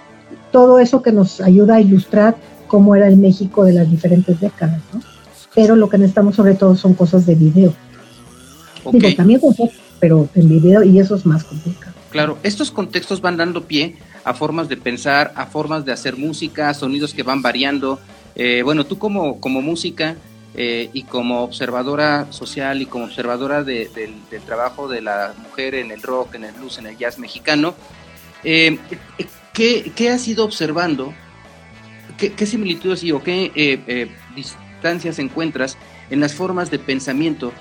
todo 0.51 0.79
eso 0.79 1.03
que 1.03 1.13
nos 1.13 1.41
ayuda 1.41 1.77
a 1.77 1.81
ilustrar 1.81 2.37
cómo 2.67 2.95
era 2.95 3.09
el 3.09 3.17
México 3.17 3.65
de 3.65 3.73
las 3.73 3.91
diferentes 3.91 4.41
décadas, 4.41 4.81
¿no? 4.93 5.01
Pero 5.55 5.77
lo 5.77 5.89
que 5.89 5.99
necesitamos 5.99 6.37
sobre 6.37 6.55
todo 6.55 6.77
son 6.77 6.95
cosas 6.95 7.27
de 7.27 7.35
video. 7.35 7.73
Digo, 8.91 9.15
también 9.15 9.41
con 9.41 9.55
pero 10.01 10.29
en 10.35 10.49
video 10.49 10.83
y 10.83 10.99
eso 10.99 11.15
es 11.15 11.25
más 11.25 11.45
complicado. 11.45 11.95
Claro, 12.11 12.39
estos 12.43 12.71
contextos 12.71 13.21
van 13.21 13.37
dando 13.37 13.65
pie 13.65 13.97
a 14.25 14.35
formas 14.35 14.69
de 14.69 14.77
pensar, 14.77 15.33
a 15.37 15.47
formas 15.47 15.85
de 15.85 15.93
hacer 15.93 16.17
música, 16.17 16.75
sonidos 16.75 17.15
que 17.15 17.23
van 17.23 17.41
variando. 17.41 18.01
Eh, 18.35 18.63
bueno, 18.65 18.85
tú 18.85 18.99
como, 18.99 19.41
como 19.41 19.63
música 19.63 20.17
eh, 20.55 20.91
y 20.93 21.05
como 21.05 21.43
observadora 21.43 22.27
social 22.31 22.83
y 22.83 22.87
como 22.87 23.05
observadora 23.05 23.65
del 23.65 23.89
trabajo 24.45 24.89
de 24.89 25.01
la 25.01 25.35
mujer 25.41 25.75
en 25.75 25.91
el 25.91 26.03
rock, 26.03 26.35
en 26.35 26.45
el 26.45 26.53
blues, 26.53 26.79
en 26.79 26.87
el 26.87 26.99
jazz 26.99 27.19
mexicano, 27.19 27.75
eh, 28.45 28.79
¿qué, 29.55 30.11
has 30.11 30.29
ido 30.29 30.45
observando? 30.45 31.15
¿Qué, 32.19 32.47
similitudes 32.47 33.03
y 33.03 33.13
o 33.13 33.23
qué 33.23 33.51
eh, 33.55 34.11
distancias 34.35 35.19
encuentras 35.19 35.79
en 36.11 36.21
las 36.21 36.35
formas 36.35 36.71
de 36.71 36.79
pensamiento 36.79 37.53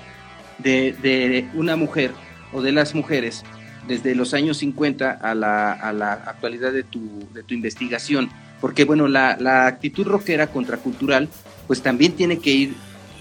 de, 0.62 1.48
una 1.54 1.76
mujer 1.76 2.12
o 2.52 2.62
de 2.62 2.72
las 2.72 2.94
mujeres 2.94 3.44
desde 3.86 4.14
los 4.14 4.32
años 4.34 4.58
50 4.58 5.10
a 5.10 5.34
la, 5.34 6.12
actualidad 6.26 6.72
de 6.72 6.82
tu, 6.82 7.00
de 7.34 7.42
tu 7.42 7.54
investigación? 7.54 8.30
Porque, 8.60 8.84
bueno, 8.84 9.08
la, 9.08 9.66
actitud 9.66 10.06
rockera 10.06 10.46
contracultural, 10.46 11.28
pues 11.66 11.82
también 11.82 12.12
tiene 12.12 12.38
que 12.38 12.50
ir 12.50 12.74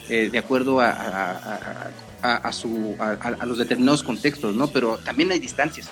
eh, 0.09 0.29
de 0.31 0.37
acuerdo 0.37 0.81
a, 0.81 1.89
a, 2.21 2.51
su, 2.51 2.95
a, 2.99 3.45
los 3.45 3.57
determinados 3.57 4.03
contextos, 4.03 4.55
¿no? 4.55 4.67
Pero 4.67 4.97
también 4.97 5.31
hay 5.31 5.39
distancias. 5.39 5.89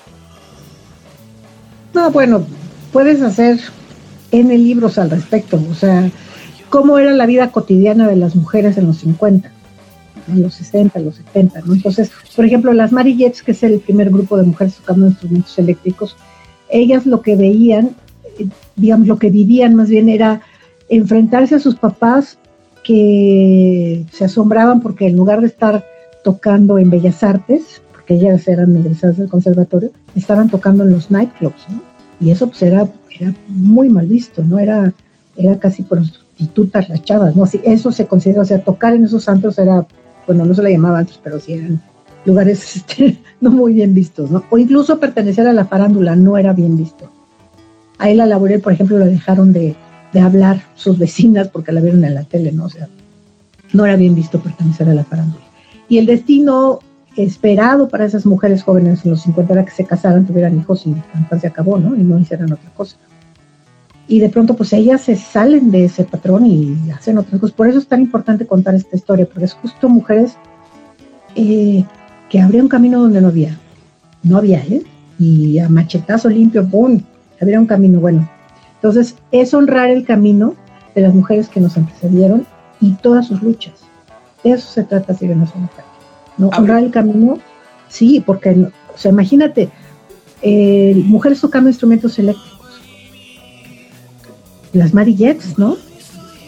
No, 1.93 2.11
bueno, 2.11 2.45
puedes 2.91 3.21
hacer 3.21 3.59
N 4.31 4.55
libros 4.57 4.97
al 4.97 5.09
respecto, 5.09 5.59
o 5.69 5.73
sea, 5.73 6.09
cómo 6.69 6.99
era 6.99 7.13
la 7.13 7.25
vida 7.25 7.51
cotidiana 7.51 8.07
de 8.07 8.15
las 8.15 8.35
mujeres 8.35 8.77
en 8.77 8.87
los 8.87 8.97
50, 8.97 9.51
en 10.29 10.41
los 10.41 10.55
60, 10.55 10.99
en 10.99 11.05
los 11.05 11.15
70, 11.15 11.61
¿no? 11.61 11.73
Entonces, 11.73 12.11
por 12.35 12.45
ejemplo, 12.45 12.73
las 12.73 12.91
Marillettes, 12.91 13.43
que 13.43 13.51
es 13.51 13.63
el 13.63 13.79
primer 13.79 14.09
grupo 14.09 14.37
de 14.37 14.43
mujeres 14.43 14.75
tocando 14.75 15.07
instrumentos 15.07 15.57
eléctricos, 15.59 16.15
ellas 16.69 17.05
lo 17.05 17.21
que 17.21 17.35
veían, 17.35 17.91
digamos, 18.75 19.07
lo 19.07 19.19
que 19.19 19.29
vivían 19.29 19.75
más 19.75 19.89
bien 19.89 20.09
era 20.09 20.41
enfrentarse 20.89 21.55
a 21.55 21.59
sus 21.59 21.75
papás 21.75 22.37
que 22.83 24.05
se 24.11 24.25
asombraban 24.25 24.81
porque 24.81 25.07
en 25.07 25.15
lugar 25.15 25.41
de 25.41 25.47
estar 25.47 25.85
tocando 26.23 26.77
en 26.77 26.89
Bellas 26.89 27.23
Artes, 27.23 27.81
porque 27.91 28.15
ellas 28.15 28.47
eran 28.47 28.75
egresadas 28.75 29.17
del 29.17 29.29
conservatorio, 29.29 29.91
estaban 30.15 30.49
tocando 30.49 30.83
en 30.83 30.91
los 30.91 31.11
nightclubs, 31.11 31.67
¿no? 31.69 31.89
y 32.19 32.31
eso 32.31 32.47
pues 32.47 32.61
era, 32.61 32.87
era 33.19 33.33
muy 33.47 33.89
mal 33.89 34.07
visto, 34.07 34.43
¿no? 34.43 34.59
Era, 34.59 34.93
era 35.37 35.57
casi 35.57 35.83
prostitutas 35.83 36.89
las 36.89 37.03
chavas, 37.03 37.35
¿no? 37.35 37.43
Así, 37.43 37.61
eso 37.63 37.91
se 37.91 38.07
considera, 38.07 38.41
o 38.41 38.45
sea, 38.45 38.63
tocar 38.63 38.93
en 38.93 39.05
esos 39.05 39.23
santos 39.23 39.57
era, 39.57 39.85
bueno, 40.29 40.45
no 40.45 40.53
se 40.53 40.61
le 40.61 40.71
llamaba 40.71 40.99
antes, 40.99 41.19
pero 41.23 41.39
sí 41.39 41.53
eran 41.53 41.81
lugares 42.23 42.75
este, 42.75 43.17
no 43.41 43.49
muy 43.49 43.73
bien 43.73 43.95
vistos, 43.95 44.29
¿no? 44.29 44.43
O 44.51 44.59
incluso 44.59 44.99
pertenecer 44.99 45.47
a 45.47 45.53
la 45.53 45.65
farándula 45.65 46.15
no 46.15 46.37
era 46.37 46.53
bien 46.53 46.77
visto. 46.77 47.11
Ahí 47.97 48.13
la 48.13 48.27
laboré, 48.27 48.59
por 48.59 48.71
ejemplo, 48.71 48.99
la 48.99 49.07
dejaron 49.07 49.51
de, 49.53 49.75
de 50.13 50.19
hablar 50.19 50.61
sus 50.75 50.99
vecinas 50.99 51.47
porque 51.47 51.71
la 51.71 51.81
vieron 51.81 52.05
en 52.05 52.13
la 52.13 52.25
tele, 52.25 52.51
¿no? 52.51 52.65
O 52.65 52.69
sea, 52.69 52.87
no 53.73 53.85
era 53.85 53.95
bien 53.95 54.13
visto 54.13 54.39
pertenecer 54.39 54.87
a 54.87 54.93
la 54.93 55.03
farándula. 55.03 55.43
Y 55.89 55.97
el 55.97 56.05
destino 56.05 56.77
esperado 57.17 57.89
para 57.89 58.05
esas 58.05 58.27
mujeres 58.27 58.61
jóvenes 58.61 59.03
en 59.05 59.11
los 59.11 59.23
50 59.23 59.51
era 59.51 59.65
que 59.65 59.71
se 59.71 59.85
casaran, 59.85 60.27
tuvieran 60.27 60.59
hijos 60.59 60.85
y 60.85 60.91
entonces 60.91 61.41
se 61.41 61.47
acabó, 61.47 61.79
¿no? 61.79 61.95
Y 61.95 62.03
no 62.03 62.19
hicieran 62.19 62.53
otra 62.53 62.69
cosa. 62.75 62.97
Y 64.09 64.19
de 64.19 64.29
pronto, 64.29 64.55
pues 64.55 64.73
ellas 64.73 65.01
se 65.01 65.15
salen 65.15 65.69
de 65.69 65.85
ese 65.85 66.03
patrón 66.03 66.45
y 66.47 66.89
hacen 66.91 67.19
otras 67.19 67.39
cosas. 67.39 67.55
Por 67.55 67.67
eso 67.69 67.77
es 67.77 67.87
tan 67.87 68.01
importante 68.01 68.47
contar 68.47 68.73
esta 68.73 68.97
historia, 68.97 69.27
porque 69.27 69.45
es 69.45 69.53
justo 69.53 69.87
mujeres 69.87 70.35
eh, 71.35 71.85
que 72.27 72.41
habría 72.41 72.63
un 72.63 72.69
camino 72.69 72.99
donde 72.99 73.21
no 73.21 73.27
había. 73.27 73.57
No 74.23 74.37
había, 74.37 74.59
¿eh? 74.65 74.81
Y 75.19 75.59
a 75.59 75.69
machetazo 75.69 76.27
limpio, 76.27 76.67
¡pum! 76.67 77.01
Habría 77.39 77.59
un 77.59 77.67
camino 77.67 77.99
bueno. 77.99 78.27
Entonces, 78.75 79.15
es 79.31 79.53
honrar 79.53 79.91
el 79.91 80.03
camino 80.05 80.55
de 80.95 81.01
las 81.01 81.13
mujeres 81.13 81.47
que 81.47 81.59
nos 81.59 81.77
antecedieron 81.77 82.47
y 82.81 82.93
todas 82.93 83.27
sus 83.27 83.43
luchas. 83.43 83.73
De 84.43 84.51
eso 84.51 84.67
se 84.67 84.83
trata 84.83 85.13
si 85.13 85.27
no 85.27 85.47
¿no? 86.37 86.47
Honrar 86.49 86.83
el 86.83 86.89
camino, 86.89 87.37
sí, 87.89 88.23
porque, 88.25 88.51
o 88.51 88.97
sea, 88.97 89.11
imagínate, 89.11 89.69
eh, 90.41 90.99
mujeres 91.05 91.41
tocando 91.41 91.69
instrumentos 91.69 92.17
eléctricos. 92.17 92.58
Las 94.73 94.93
Marillettes, 94.93 95.57
¿no? 95.57 95.77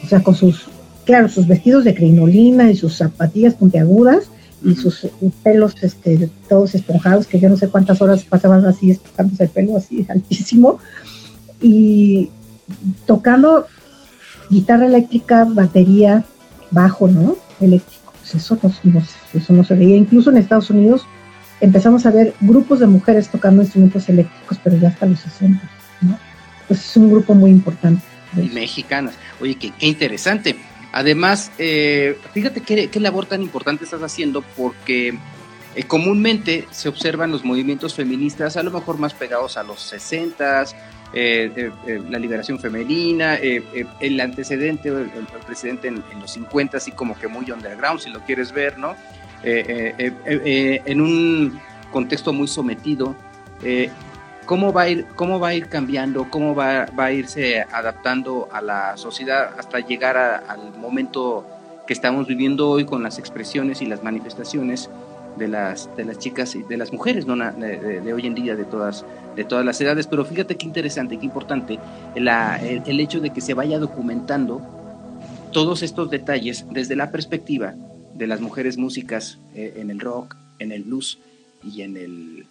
O 0.04 0.08
sea, 0.08 0.22
con 0.24 0.36
sus, 0.36 0.68
claro, 1.06 1.30
sus 1.30 1.48
vestidos 1.48 1.84
de 1.84 1.96
crinolina 1.96 2.70
y 2.72 2.76
sus 2.76 2.98
zapatillas 2.98 3.56
puntiagudas 3.56 4.26
y 4.64 4.76
sus 4.76 5.08
pelos 5.44 5.76
este, 5.82 6.30
todos 6.48 6.76
esponjados, 6.76 7.28
que 7.28 7.40
yo 7.40 7.50
no 7.50 7.58
sé 7.58 7.68
cuántas 7.68 8.02
horas 8.02 8.24
pasaban 8.24 8.66
así, 8.66 8.92
esponjándose 8.92 9.44
el 9.44 9.50
pelo 9.50 9.78
así 9.78 10.06
altísimo, 10.10 10.80
y 11.62 12.30
tocando 13.06 13.68
guitarra 14.50 14.88
eléctrica, 14.88 15.46
batería, 15.46 16.26
bajo, 16.72 17.08
¿no? 17.08 17.38
Eléctrico. 17.60 18.14
Pues 18.20 18.36
eso 18.36 18.58
no, 18.84 19.02
eso 19.34 19.54
no 19.54 19.64
se 19.64 19.76
veía. 19.76 19.96
Incluso 19.96 20.30
en 20.30 20.38
Estados 20.38 20.70
Unidos 20.70 21.06
empezamos 21.60 22.06
a 22.06 22.12
ver 22.12 22.34
grupos 22.42 22.80
de 22.80 22.88
mujeres 22.88 23.30
tocando 23.30 23.62
instrumentos 23.62 24.08
eléctricos, 24.10 24.60
pero 24.64 24.78
ya 24.78 24.90
hasta 24.90 25.06
los 25.06 25.20
60, 25.20 25.62
¿no? 26.02 26.18
Pues 26.68 26.80
es 26.80 26.98
un 26.98 27.12
grupo 27.12 27.34
muy 27.34 27.52
importante. 27.52 28.02
Mexicanas. 28.34 29.16
Oye, 29.40 29.56
qué, 29.56 29.74
interesante. 29.80 30.56
Además, 30.92 31.52
eh, 31.58 32.18
fíjate 32.34 32.62
qué, 32.62 33.00
labor 33.00 33.26
tan 33.26 33.42
importante 33.42 33.86
estás 33.86 34.02
haciendo 34.02 34.42
porque 34.42 35.18
eh, 35.76 35.84
comúnmente 35.84 36.68
se 36.72 36.90
observan 36.90 37.32
los 37.32 37.46
movimientos 37.46 37.94
feministas 37.96 38.58
a 38.58 38.64
lo 38.64 38.72
mejor 38.72 38.98
más 38.98 39.14
pegados 39.14 39.56
a 39.56 39.64
los 39.64 39.82
60, 39.82 40.66
eh, 41.14 41.72
la 42.10 42.20
liberación 42.20 42.60
femenina, 42.60 43.36
el 43.36 44.20
antecedente, 44.20 44.90
el, 44.90 44.98
el 44.98 45.28
presidente 45.46 45.88
en, 45.88 46.04
en, 46.12 46.20
los 46.20 46.32
50, 46.32 46.78
así 46.78 46.92
como 46.92 47.18
que 47.18 47.28
muy 47.28 47.50
underground, 47.52 48.02
si 48.02 48.10
lo 48.10 48.20
quieres 48.22 48.52
ver, 48.52 48.78
¿no? 48.78 48.96
en 49.44 51.02
un 51.02 51.60
contexto 51.92 52.32
muy 52.32 52.48
sometido 52.48 53.16
cómo 54.52 54.74
va 54.74 54.82
a 54.82 54.90
ir, 54.90 55.06
cómo 55.16 55.40
va 55.40 55.48
a 55.48 55.54
ir 55.54 55.70
cambiando, 55.70 56.30
cómo 56.30 56.54
va, 56.54 56.86
va 56.88 57.06
a 57.06 57.14
irse 57.14 57.62
adaptando 57.72 58.50
a 58.52 58.62
la 58.62 58.98
sociedad 58.98 59.58
hasta 59.58 59.80
llegar 59.80 60.18
al 60.18 60.78
momento 60.78 61.48
que 61.88 61.94
estamos 61.94 62.28
viviendo 62.28 62.70
hoy 62.70 62.84
con 62.84 63.02
las 63.02 63.18
expresiones 63.18 63.82
y 63.82 63.86
las 63.86 64.04
manifestaciones 64.04 64.90
de 65.38 65.48
las, 65.48 65.90
de 65.96 66.04
las 66.04 66.20
chicas 66.20 66.54
y 66.56 66.64
de 66.64 66.76
las 66.76 66.92
mujeres 66.92 67.26
¿no? 67.26 67.38
de, 67.38 68.02
de, 68.02 68.14
hoy 68.14 68.28
en 68.28 68.36
día 68.36 68.58
de 68.58 68.66
todas, 68.66 69.06
de 69.38 69.46
todas 69.46 69.64
las 69.64 69.80
edades. 69.80 70.06
Pero 70.08 70.26
fíjate 70.26 70.58
qué 70.58 70.66
interesante, 70.66 71.18
qué 71.18 71.28
importante 71.28 71.80
la, 72.16 72.58
el, 72.58 72.84
el, 72.86 73.00
hecho 73.00 73.22
de 73.22 73.30
que 73.30 73.40
se 73.40 73.54
vaya 73.54 73.80
documentando 73.80 74.62
todos 75.54 75.82
estos 75.82 76.10
detalles 76.10 76.66
desde 76.70 76.98
la 76.98 77.10
perspectiva 77.10 77.74
de 78.16 78.28
las 78.28 78.42
mujeres 78.42 78.78
músicas 78.78 79.38
eh, 79.56 79.76
en 79.78 79.92
el 79.92 80.02
rock, 80.02 80.36
en 80.60 80.74
el 80.74 80.84
blues 80.84 81.20
y 81.64 81.84
en 81.84 81.96
el, 81.96 82.48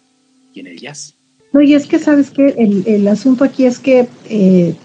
y 0.55 0.61
en 0.61 0.65
el 0.65 0.79
jazz. 0.79 1.13
No, 1.53 1.61
y 1.61 1.73
es 1.73 1.85
que 1.85 1.99
sabes 1.99 2.31
que 2.31 2.49
el, 2.49 2.83
el, 2.87 3.07
asunto 3.07 3.43
aquí 3.43 3.65
es 3.65 3.77
que 3.77 4.07
eh, 4.29 4.75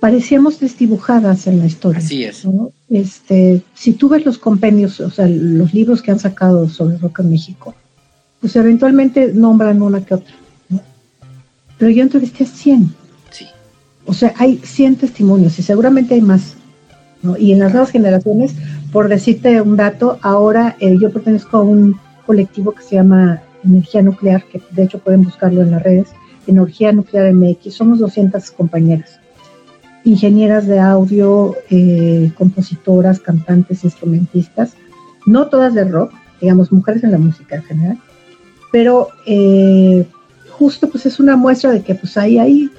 parecíamos 0.00 0.60
desdibujadas 0.60 1.46
en 1.46 1.58
la 1.58 1.66
historia. 1.66 1.98
Así 1.98 2.24
es. 2.24 2.44
¿no? 2.44 2.72
Este, 2.88 3.62
si 3.74 3.92
tú 3.92 4.08
ves 4.08 4.24
los 4.24 4.38
compendios, 4.38 5.00
o 5.00 5.10
sea, 5.10 5.26
los 5.26 5.74
libros 5.74 6.02
que 6.02 6.10
han 6.10 6.18
sacado 6.18 6.68
sobre 6.68 6.98
rock 6.98 7.20
en 7.20 7.30
México, 7.30 7.74
pues 8.40 8.54
eventualmente 8.54 9.32
nombran 9.34 9.82
una 9.82 10.04
que 10.04 10.14
otra. 10.14 10.34
¿no? 10.68 10.80
Pero 11.76 11.90
yo 11.90 12.02
entrevisté 12.02 12.44
a 12.44 12.46
100. 12.46 12.94
Sí. 13.30 13.46
O 14.06 14.14
sea, 14.14 14.32
hay 14.36 14.60
100 14.62 14.96
testimonios 14.96 15.58
y 15.58 15.62
seguramente 15.62 16.14
hay 16.14 16.22
más. 16.22 16.54
¿no? 17.22 17.36
Y 17.36 17.52
en 17.52 17.58
las 17.58 17.72
nuevas 17.72 17.90
generaciones, 17.90 18.54
por 18.92 19.08
decirte 19.08 19.60
un 19.60 19.76
dato, 19.76 20.20
ahora 20.22 20.76
eh, 20.78 20.96
yo 21.00 21.10
pertenezco 21.10 21.56
a 21.56 21.62
un 21.62 21.98
colectivo 22.26 22.72
que 22.72 22.82
se 22.82 22.94
llama 22.94 23.42
energía 23.64 24.02
nuclear, 24.02 24.44
que 24.44 24.60
de 24.70 24.84
hecho 24.84 24.98
pueden 24.98 25.24
buscarlo 25.24 25.62
en 25.62 25.70
las 25.72 25.82
redes, 25.82 26.08
Energía 26.46 26.92
Nuclear 26.92 27.32
MX, 27.32 27.74
somos 27.74 27.98
200 27.98 28.50
compañeras, 28.52 29.20
ingenieras 30.04 30.66
de 30.66 30.78
audio, 30.78 31.54
eh, 31.70 32.32
compositoras, 32.36 33.20
cantantes, 33.20 33.84
instrumentistas, 33.84 34.74
no 35.26 35.48
todas 35.48 35.74
de 35.74 35.84
rock, 35.84 36.12
digamos, 36.40 36.72
mujeres 36.72 37.04
en 37.04 37.12
la 37.12 37.18
música 37.18 37.56
en 37.56 37.62
general, 37.64 37.98
pero 38.72 39.08
eh, 39.26 40.06
justo 40.50 40.88
pues 40.88 41.06
es 41.06 41.20
una 41.20 41.36
muestra 41.36 41.70
de 41.70 41.82
que 41.82 41.94
pues 41.94 42.16
ahí 42.16 42.38
hay 42.38 42.70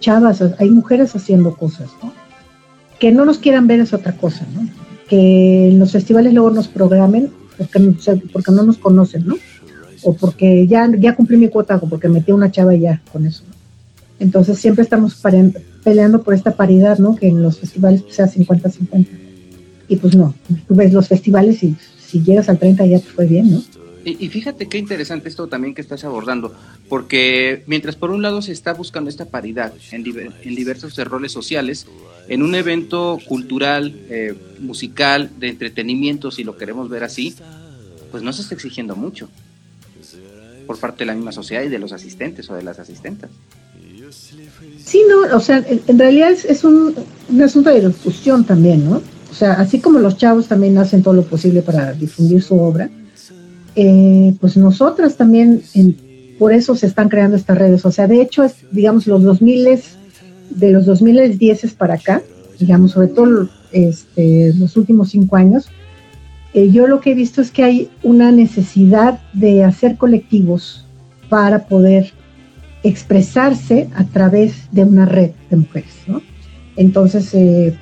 chavas, 0.00 0.42
hay 0.58 0.70
mujeres 0.70 1.14
haciendo 1.14 1.54
cosas, 1.54 1.90
¿no? 2.02 2.12
Que 2.98 3.12
no 3.12 3.24
nos 3.24 3.38
quieran 3.38 3.66
ver 3.66 3.80
es 3.80 3.92
otra 3.92 4.12
cosa, 4.12 4.46
¿no? 4.54 4.68
Que 5.08 5.68
en 5.68 5.78
los 5.78 5.92
festivales 5.92 6.32
luego 6.32 6.50
nos 6.50 6.68
programen 6.68 7.30
porque, 7.56 7.94
porque 8.32 8.52
no 8.52 8.62
nos 8.62 8.78
conocen, 8.78 9.26
¿no? 9.26 9.36
O 10.06 10.14
porque 10.14 10.68
ya, 10.68 10.88
ya 10.96 11.16
cumplí 11.16 11.36
mi 11.36 11.48
cuota 11.48 11.76
o 11.82 11.88
porque 11.88 12.08
metí 12.08 12.30
una 12.30 12.50
chava 12.52 12.76
ya 12.76 13.02
con 13.12 13.26
eso. 13.26 13.42
Entonces 14.20 14.56
siempre 14.56 14.84
estamos 14.84 15.20
peleando 15.82 16.22
por 16.22 16.32
esta 16.32 16.54
paridad, 16.54 16.98
¿no? 16.98 17.16
Que 17.16 17.26
en 17.26 17.42
los 17.42 17.58
festivales 17.58 18.04
sea 18.08 18.26
50-50. 18.26 19.06
Y 19.88 19.96
pues 19.96 20.14
no, 20.14 20.32
tú 20.68 20.76
ves 20.76 20.92
los 20.92 21.08
festivales 21.08 21.60
y 21.64 21.74
si 21.98 22.22
llegas 22.22 22.48
al 22.48 22.58
30 22.60 22.86
ya 22.86 23.00
te 23.00 23.06
fue 23.06 23.26
bien, 23.26 23.50
¿no? 23.50 23.62
Y, 24.04 24.24
y, 24.24 24.28
fíjate 24.28 24.68
qué 24.68 24.78
interesante 24.78 25.28
esto 25.28 25.48
también 25.48 25.74
que 25.74 25.80
estás 25.80 26.04
abordando, 26.04 26.54
porque 26.88 27.64
mientras 27.66 27.96
por 27.96 28.12
un 28.12 28.22
lado 28.22 28.40
se 28.40 28.52
está 28.52 28.72
buscando 28.72 29.10
esta 29.10 29.24
paridad 29.24 29.72
en, 29.90 30.04
en 30.44 30.54
diversos 30.54 30.96
roles 30.96 31.32
sociales, 31.32 31.88
en 32.28 32.44
un 32.44 32.54
evento 32.54 33.18
cultural, 33.26 33.96
eh, 34.08 34.34
musical, 34.60 35.30
de 35.40 35.48
entretenimiento, 35.48 36.30
si 36.30 36.44
lo 36.44 36.56
queremos 36.56 36.88
ver 36.88 37.02
así, 37.02 37.34
pues 38.12 38.22
no 38.22 38.32
se 38.32 38.42
está 38.42 38.54
exigiendo 38.54 38.94
mucho 38.94 39.28
por 40.66 40.78
parte 40.78 41.00
de 41.00 41.06
la 41.06 41.14
misma 41.14 41.32
sociedad 41.32 41.62
y 41.62 41.68
de 41.68 41.78
los 41.78 41.92
asistentes 41.92 42.48
o 42.50 42.54
de 42.54 42.62
las 42.62 42.78
asistentas. 42.78 43.30
Sí, 44.84 45.02
no, 45.08 45.36
o 45.36 45.40
sea, 45.40 45.64
en, 45.66 45.98
realidad 45.98 46.30
es, 46.30 46.44
es 46.44 46.64
un, 46.64 46.94
un, 47.28 47.42
asunto 47.42 47.70
de 47.70 47.88
difusión 47.88 48.44
también, 48.44 48.88
¿no? 48.88 49.02
O 49.30 49.34
sea, 49.34 49.54
así 49.54 49.80
como 49.80 49.98
los 49.98 50.16
chavos 50.16 50.46
también 50.46 50.78
hacen 50.78 51.02
todo 51.02 51.14
lo 51.14 51.24
posible 51.24 51.62
para 51.62 51.92
difundir 51.92 52.42
su 52.42 52.58
obra, 52.58 52.88
eh, 53.74 54.34
pues 54.40 54.56
nosotras 54.56 55.16
también, 55.16 55.62
en, 55.74 55.96
por 56.38 56.52
eso 56.52 56.74
se 56.74 56.86
están 56.86 57.08
creando 57.08 57.36
estas 57.36 57.58
redes. 57.58 57.84
O 57.84 57.92
sea, 57.92 58.06
de 58.06 58.22
hecho, 58.22 58.44
es, 58.44 58.54
digamos, 58.70 59.06
los 59.06 59.22
2000 59.22 59.80
de 60.50 60.70
los 60.70 60.86
2010 60.86 61.74
para 61.74 61.94
acá, 61.94 62.22
digamos, 62.58 62.92
sobre 62.92 63.08
todo 63.08 63.48
este, 63.72 64.54
los 64.54 64.76
últimos 64.76 65.10
cinco 65.10 65.36
años, 65.36 65.68
eh, 66.56 66.70
yo 66.70 66.86
lo 66.86 67.00
que 67.00 67.10
he 67.10 67.14
visto 67.14 67.42
es 67.42 67.50
que 67.50 67.64
hay 67.64 67.90
una 68.02 68.32
necesidad 68.32 69.20
de 69.34 69.62
hacer 69.62 69.98
colectivos 69.98 70.86
para 71.28 71.66
poder 71.66 72.14
expresarse 72.82 73.90
a 73.94 74.04
través 74.04 74.66
de 74.72 74.84
una 74.84 75.04
red 75.04 75.32
de 75.50 75.56
mujeres, 75.58 75.94
¿no? 76.06 76.22
Entonces, 76.76 77.34
eh, 77.34 77.76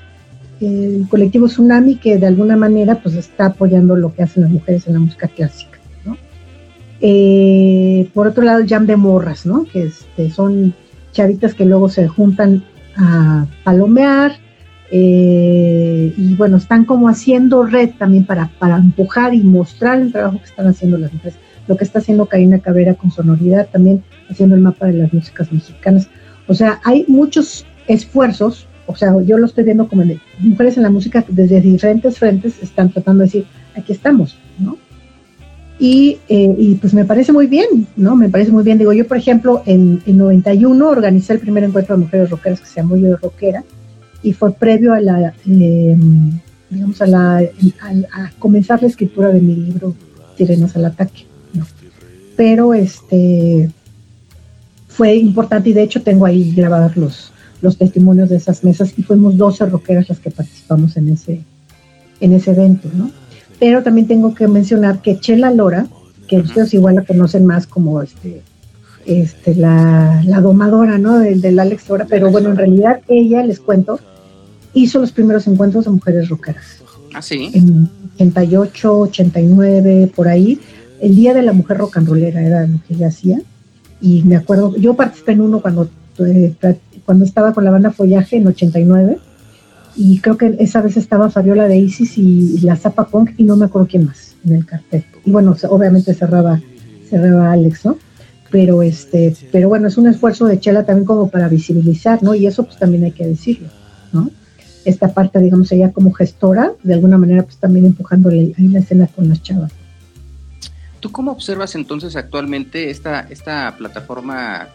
el 0.61 1.07
colectivo 1.09 1.47
Tsunami, 1.47 1.95
que 1.97 2.19
de 2.19 2.27
alguna 2.27 2.57
manera 2.57 3.01
pues 3.01 3.15
está 3.15 3.47
apoyando 3.47 3.95
lo 3.95 4.13
que 4.13 4.25
hacen 4.25 4.43
las 4.43 4.51
mujeres 4.51 4.89
en 4.89 4.95
la 4.95 4.99
música 4.99 5.29
clásica. 5.29 5.79
Eh, 7.01 8.11
por 8.13 8.27
otro 8.27 8.43
lado, 8.43 8.59
el 8.59 8.69
Jam 8.69 8.87
de 8.87 8.97
Morras, 8.97 9.47
¿no? 9.47 9.67
Que 9.67 9.85
este, 9.85 10.31
son 10.31 10.75
chavitas 11.13 11.55
que 11.55 11.65
luego 11.65 11.89
se 11.89 12.09
juntan 12.09 12.65
a 12.97 13.47
palomear, 13.63 14.33
eh, 14.97 16.15
y 16.17 16.35
bueno, 16.37 16.57
están 16.57 16.85
como 16.85 17.09
haciendo 17.09 17.65
red 17.65 17.91
también 17.99 18.25
para, 18.25 18.49
para 18.61 18.77
empujar 18.77 19.35
y 19.35 19.43
mostrar 19.43 20.01
el 20.01 20.13
trabajo 20.13 20.39
que 20.39 20.45
están 20.45 20.69
haciendo 20.69 20.97
las 20.99 21.13
mujeres. 21.13 21.37
Lo 21.67 21.77
que 21.77 21.83
está 21.83 21.99
haciendo 21.99 22.27
Karina 22.27 22.61
Cabrera 22.61 22.95
con 22.95 23.11
sonoridad, 23.11 23.67
también 23.73 24.05
haciendo 24.31 24.55
el 24.55 24.61
mapa 24.61 24.87
de 24.87 24.93
las 24.93 25.13
músicas 25.13 25.53
mexicanas. 25.53 26.07
O 26.47 26.55
sea, 26.55 26.81
hay 26.85 27.05
muchos 27.09 27.67
esfuerzos, 27.89 28.69
o 28.87 28.95
sea, 28.95 29.21
yo 29.23 29.37
lo 29.37 29.47
estoy 29.47 29.65
viendo 29.65 29.89
como 29.89 30.05
de 30.05 30.21
mujeres 30.39 30.77
en 30.77 30.85
la 30.85 30.91
música 30.91 31.25
desde 31.27 31.61
diferentes 31.61 32.21
frentes 32.21 32.63
están 32.63 32.91
tratando 32.91 33.23
de 33.23 33.27
decir, 33.27 33.47
aquí 33.77 33.93
estamos, 33.93 34.39
¿no? 34.61 34.79
Y, 35.81 36.19
eh, 36.29 36.55
y, 36.57 36.77
pues 36.77 36.95
me 36.95 37.05
parece 37.05 37.33
muy 37.33 37.49
bien, 37.49 37.89
¿no? 37.97 38.15
Me 38.15 38.29
parece 38.29 38.53
muy 38.53 38.63
bien. 38.63 38.79
Digo, 38.79 38.93
yo, 38.93 39.09
por 39.09 39.17
ejemplo, 39.17 39.61
en, 39.67 40.01
en 40.07 40.19
91 40.19 40.89
organicé 40.89 41.33
el 41.33 41.41
primer 41.41 41.65
encuentro 41.65 41.97
de 41.97 42.05
mujeres 42.05 42.31
rockeras 42.31 42.61
que 42.61 42.67
se 42.67 42.77
llamó 42.77 42.95
Yo 42.95 43.09
de 43.09 43.17
Rockera, 43.17 43.65
y 44.25 44.33
fue 44.33 44.53
previo 44.53 44.95
a 44.95 45.01
la, 45.01 45.35
eh, 45.47 45.97
digamos, 46.71 47.01
a, 47.01 47.07
la, 47.07 47.37
a, 47.37 48.23
a, 48.23 48.31
comenzar 48.39 48.83
la 48.83 48.89
escritura 48.89 49.29
de 49.29 49.41
mi 49.41 49.55
libro 49.55 49.95
Sirenas 50.37 50.75
al 50.75 50.87
Ataque. 50.87 51.27
¿no? 51.53 51.65
Pero 52.37 52.75
este 52.75 53.71
fue 54.89 55.15
importante 55.17 55.71
y 55.71 55.73
de 55.73 55.83
hecho 55.83 56.03
tengo 56.03 56.25
ahí 56.25 56.53
grabados 56.55 56.97
los, 56.97 57.33
los 57.61 57.77
testimonios 57.77 58.31
de 58.31 58.37
esas 58.37 58.65
mesas 58.65 58.95
y 58.97 59.03
fuimos 59.03 59.37
12 59.37 59.67
rockeras 59.67 60.09
las 60.09 60.21
que 60.21 60.31
participamos 60.31 60.97
en 60.97 61.09
ese, 61.11 61.43
en 62.21 62.33
ese 62.33 62.53
evento, 62.53 62.89
¿no? 62.95 63.11
Pero 63.59 63.83
también 63.83 64.07
tengo 64.07 64.35
que 64.35 64.49
mencionar 64.49 65.03
que 65.03 65.19
Chela 65.19 65.51
Lora, 65.51 65.87
que 66.29 66.39
ustedes 66.39 66.75
igual 66.75 66.97
la 66.97 67.05
conocen 67.05 67.45
más 67.45 67.67
como 67.67 68.03
este, 68.03 68.43
este, 69.05 69.55
la, 69.55 70.23
domadora, 70.41 70.97
¿no? 70.97 71.19
Del, 71.19 71.41
del 71.41 71.59
Alex 71.59 71.89
Dora, 71.89 72.07
pero 72.09 72.31
bueno, 72.31 72.51
en 72.51 72.57
realidad 72.57 73.01
ella, 73.09 73.45
les 73.45 73.61
cuento, 73.61 74.01
hizo 74.75 74.99
los 74.99 75.13
primeros 75.13 75.47
encuentros 75.47 75.85
de 75.85 75.91
mujeres 75.91 76.29
rockeras. 76.29 76.83
Ah, 77.15 77.23
sí. 77.23 77.51
En 77.55 77.89
88, 78.17 78.99
89, 79.01 80.13
por 80.15 80.29
ahí. 80.29 80.59
El 81.01 81.17
Día 81.17 81.35
de 81.35 81.43
la 81.43 81.53
Mujer 81.53 81.79
Rock 81.79 81.99
and 81.99 82.09
Rollera 82.09 82.43
era 82.43 82.67
lo 82.67 82.81
que 82.87 82.95
ella 82.95 83.09
hacía. 83.09 83.41
Y 84.01 84.23
me 84.23 84.37
acuerdo, 84.37 84.77
yo 84.77 84.95
participé 84.95 85.33
en 85.33 85.41
uno 85.41 85.61
cuando, 85.61 85.89
eh, 86.19 86.55
cuando 87.05 87.25
estaba 87.25 87.53
con 87.53 87.65
la 87.65 87.71
banda 87.71 87.91
Follaje 87.91 88.37
en 88.37 88.47
89. 88.47 89.19
Y 89.97 90.19
creo 90.19 90.37
que 90.37 90.57
esa 90.59 90.83
vez 90.83 90.97
estaba 90.97 91.31
Fabiola 91.31 91.69
de 91.69 91.79
Isis 91.79 92.19
y, 92.19 92.59
la 92.61 92.77
Zapa 92.77 93.07
Punk 93.07 93.31
y 93.37 93.45
no 93.45 93.57
me 93.57 93.67
acuerdo 93.67 93.89
quién 93.89 94.07
más 94.07 94.35
en 94.45 94.55
el 94.55 94.67
cartel. 94.67 95.05
Y 95.25 95.31
bueno, 95.31 95.57
obviamente 95.69 96.15
cerraba, 96.15 96.61
cerraba 97.09 97.53
Alex, 97.53 97.85
¿no? 97.85 97.97
Pero 98.51 98.83
este, 98.83 99.37
pero 99.53 99.69
bueno, 99.69 99.89
es 99.89 99.97
un 99.97 100.09
esfuerzo 100.09 100.47
de 100.47 100.59
Chela 100.59 100.85
también 100.85 101.07
como 101.07 101.29
para 101.29 101.49
visibilizar, 101.49 102.23
¿no? 102.23 102.35
Y 102.35 102.47
eso 102.47 102.65
pues 102.65 102.79
también 102.79 103.05
hay 103.05 103.13
que 103.13 103.27
decirlo. 103.27 103.69
Esta 104.85 105.13
parte, 105.13 105.39
digamos, 105.41 105.71
ella 105.73 105.93
como 105.93 106.13
gestora, 106.13 106.73
de 106.83 106.95
alguna 106.95 107.19
manera, 107.19 107.43
pues 107.43 107.57
también 107.57 107.87
empujando 107.87 108.29
ahí 108.29 108.55
la 108.57 108.81
escena 108.81 109.07
con 109.07 109.29
las 109.29 109.43
chavas. 109.43 109.73
¿Tú 111.05 111.13
cómo 111.13 111.33
observas 111.33 111.75
entonces 111.75 112.17
actualmente 112.17 112.89
esta, 112.89 113.27
esta 113.29 113.77
plataforma 113.77 114.69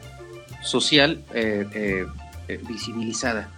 social 0.62 1.24
eh, 1.34 1.66
eh, 1.74 2.06
eh, 2.48 2.62
visibilizada? 2.68 3.50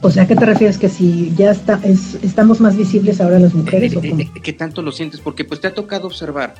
O 0.00 0.10
sea, 0.10 0.24
¿a 0.24 0.26
qué 0.26 0.34
te 0.34 0.44
refieres? 0.44 0.78
Que 0.78 0.88
si 0.88 1.32
ya 1.36 1.52
está, 1.52 1.80
estamos 1.84 2.60
más 2.60 2.76
visibles 2.76 3.20
ahora 3.20 3.38
las 3.38 3.54
mujeres. 3.54 3.94
¿o 3.94 4.00
¿Qué 4.42 4.52
tanto 4.52 4.82
lo 4.82 4.90
sientes? 4.90 5.20
Porque 5.20 5.44
pues 5.44 5.60
te 5.60 5.68
ha 5.68 5.74
tocado 5.74 6.08
observar 6.08 6.54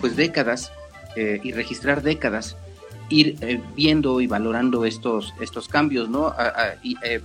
pues 0.00 0.16
décadas 0.16 0.70
y 1.16 1.52
registrar 1.52 2.02
décadas 2.02 2.58
ir 3.08 3.36
eh, 3.40 3.60
viendo 3.76 4.20
y 4.20 4.26
valorando 4.26 4.84
estos, 4.84 5.34
estos 5.40 5.68
cambios, 5.68 6.08
¿no? 6.08 6.34
y, 6.82 6.96
eh, 7.04 7.20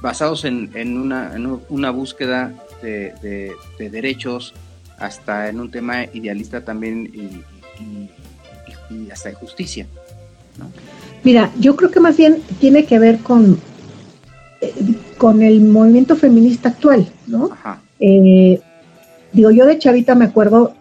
basados 0.00 0.44
en, 0.44 0.70
en, 0.74 0.96
una, 0.96 1.34
en, 1.34 1.60
una, 1.68 1.90
búsqueda 1.90 2.54
de, 2.82 3.54
de, 3.78 3.90
derechos, 3.90 4.54
hasta 4.98 5.48
en 5.48 5.60
un 5.60 5.70
tema 5.70 6.04
idealista 6.04 6.64
también 6.64 7.10
y, 7.12 7.42
hasta 9.12 9.28
de 9.28 9.34
justicia. 9.34 9.86
¿no? 10.58 10.70
Mira, 11.22 11.50
yo 11.58 11.76
creo 11.76 11.90
que 11.90 12.00
más 12.00 12.16
bien 12.16 12.42
tiene 12.60 12.84
que 12.86 12.98
ver 12.98 13.18
con, 13.18 13.60
eh, 14.60 14.74
con 15.18 15.42
el 15.42 15.60
movimiento 15.60 16.16
feminista 16.16 16.70
actual, 16.70 17.08
¿no? 17.26 17.50
digo, 19.32 19.50
yo 19.50 19.66
de 19.66 19.78
chavita 19.78 20.14
me 20.14 20.24
acuerdo 20.24 20.74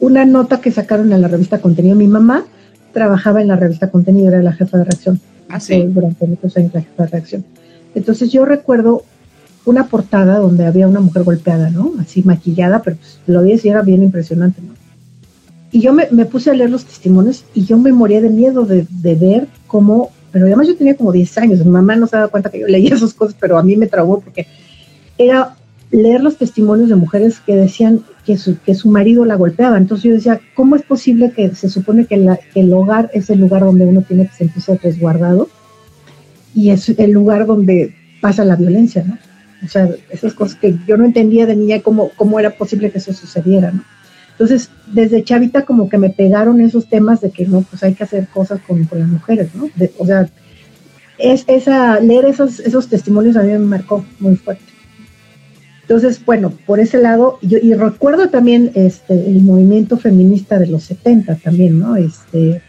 una 0.00 0.24
nota 0.24 0.60
que 0.60 0.70
sacaron 0.70 1.12
en 1.12 1.22
la 1.22 1.28
revista 1.28 1.60
Contenido. 1.60 1.96
Mi 1.96 2.06
mamá 2.06 2.44
trabajaba 2.92 3.40
en 3.40 3.48
la 3.48 3.56
revista 3.56 3.90
Contenido, 3.90 4.28
era 4.28 4.42
la 4.42 4.52
jefa 4.52 4.78
de 4.78 4.84
reacción. 4.84 5.20
Ah, 5.48 5.60
sí. 5.60 5.82
Durante 5.82 6.26
muchos 6.26 6.56
años 6.56 6.74
la 6.74 6.82
jefa 6.82 7.04
de 7.04 7.08
reacción. 7.08 7.44
Entonces 7.94 8.30
yo 8.30 8.44
recuerdo 8.44 9.04
una 9.64 9.88
portada 9.88 10.38
donde 10.38 10.64
había 10.64 10.88
una 10.88 11.00
mujer 11.00 11.24
golpeada, 11.24 11.70
¿no? 11.70 11.92
Así 12.00 12.22
maquillada, 12.22 12.82
pero 12.82 12.96
pues, 12.96 13.18
lo 13.26 13.42
vi 13.42 13.58
y 13.62 13.68
era 13.68 13.82
bien 13.82 14.02
impresionante, 14.02 14.62
¿no? 14.62 14.74
Y 15.72 15.80
yo 15.80 15.92
me, 15.92 16.06
puse 16.26 16.50
a 16.50 16.54
leer 16.54 16.70
los 16.70 16.84
testimonios 16.84 17.44
y 17.52 17.64
yo 17.64 17.76
me 17.76 17.92
moría 17.92 18.20
de 18.20 18.30
miedo 18.30 18.64
de, 18.64 18.86
de 18.88 19.14
ver 19.16 19.48
cómo, 19.66 20.10
pero 20.30 20.46
además 20.46 20.68
yo 20.68 20.76
tenía 20.76 20.96
como 20.96 21.12
10 21.12 21.38
años, 21.38 21.58
mi 21.64 21.70
mamá 21.70 21.96
no 21.96 22.06
se 22.06 22.16
daba 22.16 22.28
cuenta 22.28 22.50
que 22.50 22.60
yo 22.60 22.68
leía 22.68 22.94
esas 22.94 23.12
cosas, 23.12 23.36
pero 23.38 23.58
a 23.58 23.62
mí 23.62 23.76
me 23.76 23.88
traumó 23.88 24.20
porque 24.20 24.46
era 25.18 25.56
leer 25.90 26.20
los 26.20 26.36
testimonios 26.36 26.88
de 26.88 26.96
mujeres 26.96 27.40
que 27.40 27.54
decían 27.54 28.02
que 28.24 28.36
su, 28.36 28.58
que 28.58 28.74
su 28.74 28.90
marido 28.90 29.24
la 29.24 29.36
golpeaba. 29.36 29.78
Entonces 29.78 30.04
yo 30.04 30.14
decía, 30.14 30.40
¿cómo 30.54 30.76
es 30.76 30.82
posible 30.82 31.30
que 31.30 31.54
se 31.54 31.68
supone 31.68 32.06
que, 32.06 32.14
el 32.54 32.72
hogar 32.72 33.10
es 33.14 33.30
el 33.30 33.40
lugar 33.40 33.62
donde 33.62 33.86
uno 33.86 34.02
tiene 34.02 34.26
que 34.26 34.34
sentirse 34.34 34.78
resguardado 34.82 35.48
y 36.54 36.70
es 36.70 36.88
el 36.88 37.10
lugar 37.10 37.46
donde 37.46 37.94
pasa 38.20 38.44
la 38.44 38.56
violencia, 38.56 39.04
¿no? 39.04 39.18
O 39.64 39.68
sea, 39.68 39.88
esas 40.10 40.34
cosas 40.34 40.58
que 40.58 40.76
yo 40.86 40.96
no 40.96 41.04
entendía 41.04 41.46
de 41.46 41.56
niña 41.56 41.80
cómo, 41.80 42.10
cómo 42.16 42.38
era 42.38 42.50
posible 42.50 42.90
que 42.90 42.98
eso 42.98 43.12
sucediera, 43.12 43.70
¿no? 43.70 43.84
Entonces, 44.32 44.70
desde 44.92 45.24
chavita 45.24 45.64
como 45.64 45.88
que 45.88 45.96
me 45.96 46.10
pegaron 46.10 46.60
esos 46.60 46.88
temas 46.88 47.22
de 47.22 47.30
que 47.30 47.46
no, 47.46 47.62
pues 47.62 47.82
hay 47.82 47.94
que 47.94 48.04
hacer 48.04 48.28
cosas 48.28 48.60
con, 48.66 48.84
con 48.84 48.98
las 48.98 49.08
mujeres, 49.08 49.54
¿no? 49.54 49.70
o 49.98 50.06
sea, 50.06 50.28
es, 51.18 51.44
esa, 51.46 52.00
leer 52.00 52.26
esos, 52.26 52.60
esos 52.60 52.88
testimonios 52.88 53.36
a 53.36 53.42
mí 53.42 53.52
me 53.52 53.58
marcó 53.60 54.04
muy 54.20 54.36
fuerte. 54.36 54.75
Entonces, 55.88 56.24
bueno, 56.24 56.52
por 56.66 56.80
ese 56.80 56.98
lado, 56.98 57.38
yo, 57.42 57.58
y 57.62 57.72
recuerdo 57.74 58.28
también 58.28 58.72
este, 58.74 59.14
el 59.14 59.40
movimiento 59.42 59.96
feminista 59.96 60.58
de 60.58 60.66
los 60.66 60.82
70 60.82 61.36
también, 61.36 61.78
¿no? 61.78 61.94
Este, 61.94 62.60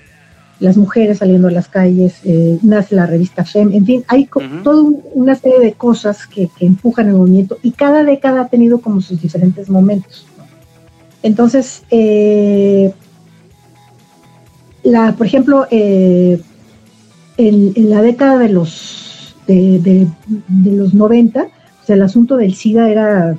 las 0.59 0.77
mujeres 0.77 1.17
saliendo 1.17 1.47
a 1.47 1.51
las 1.51 1.67
calles, 1.67 2.19
eh, 2.25 2.59
nace 2.61 2.93
la 2.93 3.07
revista 3.07 3.43
FEM, 3.43 3.73
en 3.73 3.85
fin, 3.87 4.03
hay 4.07 4.29
toda 4.63 4.83
una 5.15 5.33
serie 5.33 5.59
de 5.59 5.73
cosas 5.73 6.27
que, 6.27 6.47
empujan 6.59 7.07
el 7.07 7.15
movimiento 7.15 7.57
y 7.63 7.71
cada 7.71 8.03
década 8.03 8.41
ha 8.41 8.47
tenido 8.49 8.81
como 8.81 9.01
sus 9.01 9.19
diferentes 9.19 9.67
momentos. 9.67 10.27
Entonces, 11.23 11.85
eh, 11.89 12.93
la, 14.83 15.13
por 15.13 15.25
ejemplo, 15.25 15.65
eh, 15.71 16.39
en, 17.37 17.89
la 17.89 18.03
década 18.03 18.37
de 18.37 18.49
los, 18.49 19.35
de, 19.47 19.79
de, 19.79 20.07
de 20.47 20.71
los 20.75 20.93
90, 20.93 21.47
el 21.89 22.01
asunto 22.01 22.37
del 22.37 22.55
SIDA 22.55 22.89
era 22.89 23.37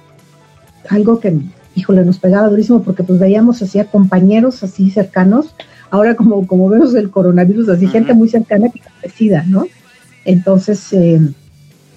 algo 0.89 1.21
que, 1.21 1.37
híjole, 1.75 2.05
nos 2.05 2.19
pegaba 2.19 2.49
durísimo 2.49 2.83
porque 2.83 3.03
pues 3.03 3.19
veíamos 3.19 3.63
así 3.63 3.79
a 3.79 3.91
compañeros 3.91 4.63
así 4.63 4.91
cercanos, 4.91 5.55
ahora 5.91 6.15
como, 6.15 6.47
como 6.47 6.69
vemos 6.69 6.95
el 6.95 7.11
coronavirus, 7.11 7.69
así 7.69 7.87
gente 7.87 8.15
muy 8.15 8.29
cercana 8.29 8.69
que 8.71 8.81
el 9.03 9.11
SIDA, 9.11 9.45
¿no? 9.47 9.67
Entonces, 10.25 10.93
eh, 10.93 11.21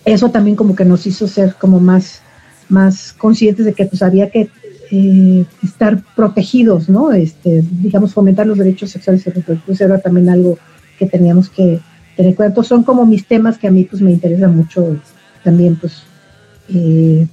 eso 0.05 0.29
también 0.29 0.55
como 0.55 0.75
que 0.75 0.85
nos 0.85 1.05
hizo 1.05 1.27
ser 1.27 1.55
como 1.55 1.79
más, 1.79 2.21
más 2.69 3.13
conscientes 3.13 3.65
de 3.65 3.73
que 3.73 3.85
pues 3.85 4.01
había 4.01 4.29
que 4.29 4.49
eh, 4.91 5.45
estar 5.63 6.03
protegidos, 6.15 6.89
¿no? 6.89 7.11
Este, 7.11 7.63
digamos, 7.81 8.13
fomentar 8.13 8.47
los 8.47 8.57
derechos 8.57 8.91
sexuales 8.91 9.25
y 9.27 9.29
reproductivos 9.29 9.81
era 9.81 9.99
también 9.99 10.29
algo 10.29 10.57
que 10.97 11.05
teníamos 11.05 11.49
que 11.49 11.79
tener 12.15 12.35
cuenta. 12.35 12.63
Son 12.63 12.83
como 12.83 13.05
mis 13.05 13.25
temas 13.25 13.57
que 13.57 13.67
a 13.67 13.71
mí 13.71 13.85
pues 13.85 14.01
me 14.01 14.11
interesa 14.11 14.47
mucho 14.47 14.97
también 15.43 15.75
pues 15.75 16.03
eh, 16.69 17.27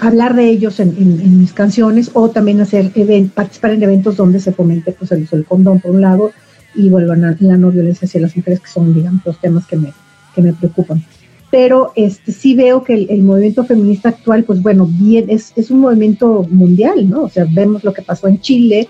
hablar 0.00 0.34
de 0.34 0.48
ellos 0.48 0.80
en, 0.80 1.38
mis 1.38 1.52
canciones 1.52 2.10
o 2.14 2.30
también 2.30 2.60
hacer 2.60 2.90
participar 3.34 3.72
en 3.72 3.82
eventos 3.82 4.16
donde 4.16 4.40
se 4.40 4.52
fomente 4.52 4.92
pues, 4.92 5.12
el 5.12 5.22
uso 5.22 5.36
del 5.36 5.44
condón 5.44 5.80
por 5.80 5.92
un 5.92 6.00
lado 6.00 6.32
y 6.74 6.88
vuelvan 6.88 7.24
a 7.24 7.36
la 7.38 7.56
no 7.56 7.70
violencia 7.70 8.06
hacia 8.06 8.20
las 8.20 8.36
mujeres 8.36 8.60
que 8.60 8.68
son 8.68 8.94
digamos 8.94 9.24
los 9.24 9.38
temas 9.40 9.66
que 9.66 9.76
me, 9.76 9.92
que 10.34 10.42
me 10.42 10.52
preocupan. 10.52 11.04
Pero 11.50 11.92
este 11.96 12.32
sí 12.32 12.54
veo 12.54 12.82
que 12.82 12.94
el, 12.94 13.22
movimiento 13.22 13.64
feminista 13.64 14.08
actual 14.08 14.44
pues 14.44 14.62
bueno 14.62 14.88
bien 14.90 15.26
es, 15.28 15.52
es, 15.56 15.70
un 15.70 15.80
movimiento 15.80 16.46
mundial 16.50 17.08
no 17.08 17.24
o 17.24 17.28
sea 17.28 17.46
vemos 17.48 17.84
lo 17.84 17.92
que 17.92 18.02
pasó 18.02 18.26
en 18.26 18.40
Chile 18.40 18.88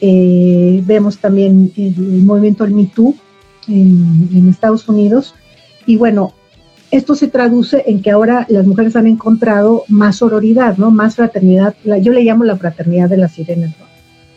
eh, 0.00 0.82
vemos 0.84 1.18
también 1.18 1.72
el, 1.76 1.94
movimiento 2.24 2.64
del 2.64 2.74
Me 2.74 2.86
Too 2.86 3.14
en, 3.68 4.28
en 4.34 4.48
Estados 4.48 4.88
Unidos. 4.88 5.34
Y 5.86 5.96
bueno 5.96 6.34
esto 6.92 7.14
se 7.14 7.26
traduce 7.28 7.84
en 7.86 8.02
que 8.02 8.10
ahora 8.10 8.46
las 8.50 8.66
mujeres 8.66 8.96
han 8.96 9.06
encontrado 9.06 9.84
más 9.88 10.16
sororidad, 10.16 10.76
¿no? 10.76 10.90
Más 10.90 11.16
fraternidad. 11.16 11.74
yo 11.84 12.12
le 12.12 12.22
llamo 12.22 12.44
la 12.44 12.58
fraternidad 12.58 13.08
de 13.08 13.16
las 13.16 13.32
sirenas, 13.32 13.70
¿no? 13.80 13.86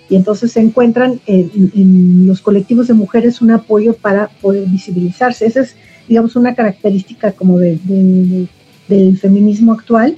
Y 0.10 0.16
entonces 0.16 0.54
se 0.54 0.62
encuentran 0.62 1.20
en, 1.26 2.26
los 2.26 2.40
colectivos 2.40 2.88
de 2.88 2.94
mujeres 2.94 3.42
un 3.42 3.52
apoyo 3.52 3.94
para 3.94 4.30
poder 4.42 4.70
visibilizarse. 4.70 5.46
Esa 5.46 5.62
es, 5.62 5.76
digamos, 6.08 6.38
una 6.38 6.56
característica 6.56 7.34
como 7.34 7.60
de, 7.60 7.78
del 8.88 9.18
feminismo 9.18 9.74
actual. 9.74 10.18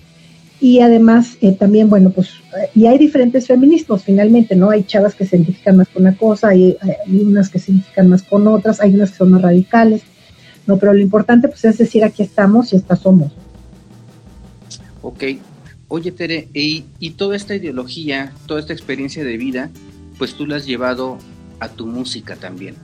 Y 0.60 0.82
además 0.82 1.38
eh, 1.42 1.54
también, 1.54 1.90
bueno, 1.90 2.12
pues, 2.12 2.30
y 2.76 2.86
hay 2.86 3.00
diferentes 3.00 3.48
feminismos 3.48 4.04
finalmente, 4.04 4.56
¿no? 4.56 4.70
Hay 4.70 4.84
chavas 4.84 5.16
que 5.16 5.26
se 5.26 5.38
identifican 5.38 5.78
más 5.78 5.88
con 5.88 6.04
una 6.04 6.16
cosa, 6.16 6.50
hay, 6.50 6.78
hay 6.82 7.20
unas 7.20 7.50
que 7.50 7.58
se 7.58 7.72
identifican 7.72 8.10
más 8.10 8.22
con 8.22 8.46
otras, 8.48 8.80
hay 8.80 8.94
unas 8.94 9.12
que 9.12 9.18
son 9.18 9.32
más 9.32 9.42
radicales 9.42 10.04
no, 10.68 10.78
pero 10.78 10.94
lo 10.94 11.00
importante 11.00 11.48
pues 11.48 11.64
es 11.66 11.78
decir, 11.78 12.04
aquí 12.04 12.24
estamos 12.24 12.74
y 12.74 12.76
esta 12.76 12.96
somos. 12.96 13.32
Ok. 15.02 15.24
Oye, 15.88 16.12
Tere, 16.12 16.50
y, 16.54 16.84
toda 17.12 17.38
esta 17.38 17.56
ideología, 17.56 18.34
toda 18.46 18.60
esta 18.60 18.74
experiencia 18.74 19.24
de 19.24 19.38
vida, 19.38 19.70
pues 20.18 20.34
tú 20.34 20.46
la 20.46 20.58
has 20.58 20.66
llevado 20.66 21.18
a 21.62 21.70
tu 21.70 21.88
música 21.88 22.36
también. 22.36 22.76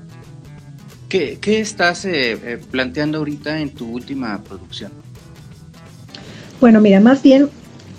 ¿Qué, 1.09 1.37
estás 1.43 2.05
eh, 2.05 2.31
eh, 2.31 2.59
planteando 2.71 3.19
ahorita 3.19 3.59
en 3.59 3.69
tu 3.69 3.87
última 3.91 4.41
producción? 4.41 4.91
Bueno, 6.61 6.79
mira, 6.79 7.01
más 7.01 7.21
bien 7.21 7.49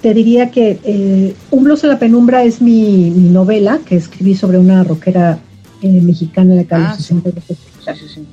te 0.01 0.15
diría 0.15 0.51
que 0.51 0.81
eh, 0.83 1.37
Un 1.51 1.65
blues 1.65 1.85
a 1.85 1.87
la 1.87 1.99
penumbra 1.99 2.43
es 2.43 2.61
mi, 2.61 3.11
novela 3.11 3.81
que 3.87 3.97
escribí 3.97 4.35
sobre 4.35 4.59
una 4.59 4.83
rockera 4.83 5.39
mexicana 5.83 6.55
de 6.55 6.67
la 6.69 6.93
ah, 6.93 6.97
sí, 6.99 7.15
sí, 7.95 8.09
sí 8.09 8.27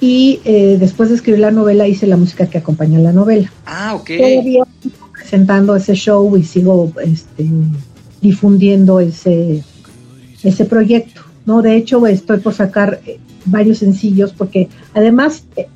y 0.00 0.40
eh, 0.44 0.76
después 0.78 1.08
de 1.08 1.16
escribir 1.16 1.40
la 1.40 1.50
novela 1.50 1.88
hice 1.88 2.06
la 2.06 2.16
música 2.16 2.46
que 2.46 2.58
acompaña 2.58 2.98
la 2.98 3.12
novela. 3.12 3.52
Ah, 3.64 3.94
ok. 3.94 4.10
Todavía 4.18 4.64
presentando 5.12 5.74
ese 5.74 5.94
show 5.94 6.36
y 6.36 6.44
sigo 6.44 6.92
este, 7.02 7.46
difundiendo 8.20 9.00
ese, 9.00 9.64
ese 10.42 10.64
proyecto. 10.64 11.22
¿no? 11.46 11.62
De 11.62 11.76
hecho, 11.76 12.06
estoy 12.06 12.38
por 12.38 12.54
sacar 12.54 13.00
eh, 13.06 13.18
varios 13.46 13.78
sencillos 13.78 14.32
porque 14.32 14.68
además, 14.94 15.44
eh, 15.56 15.66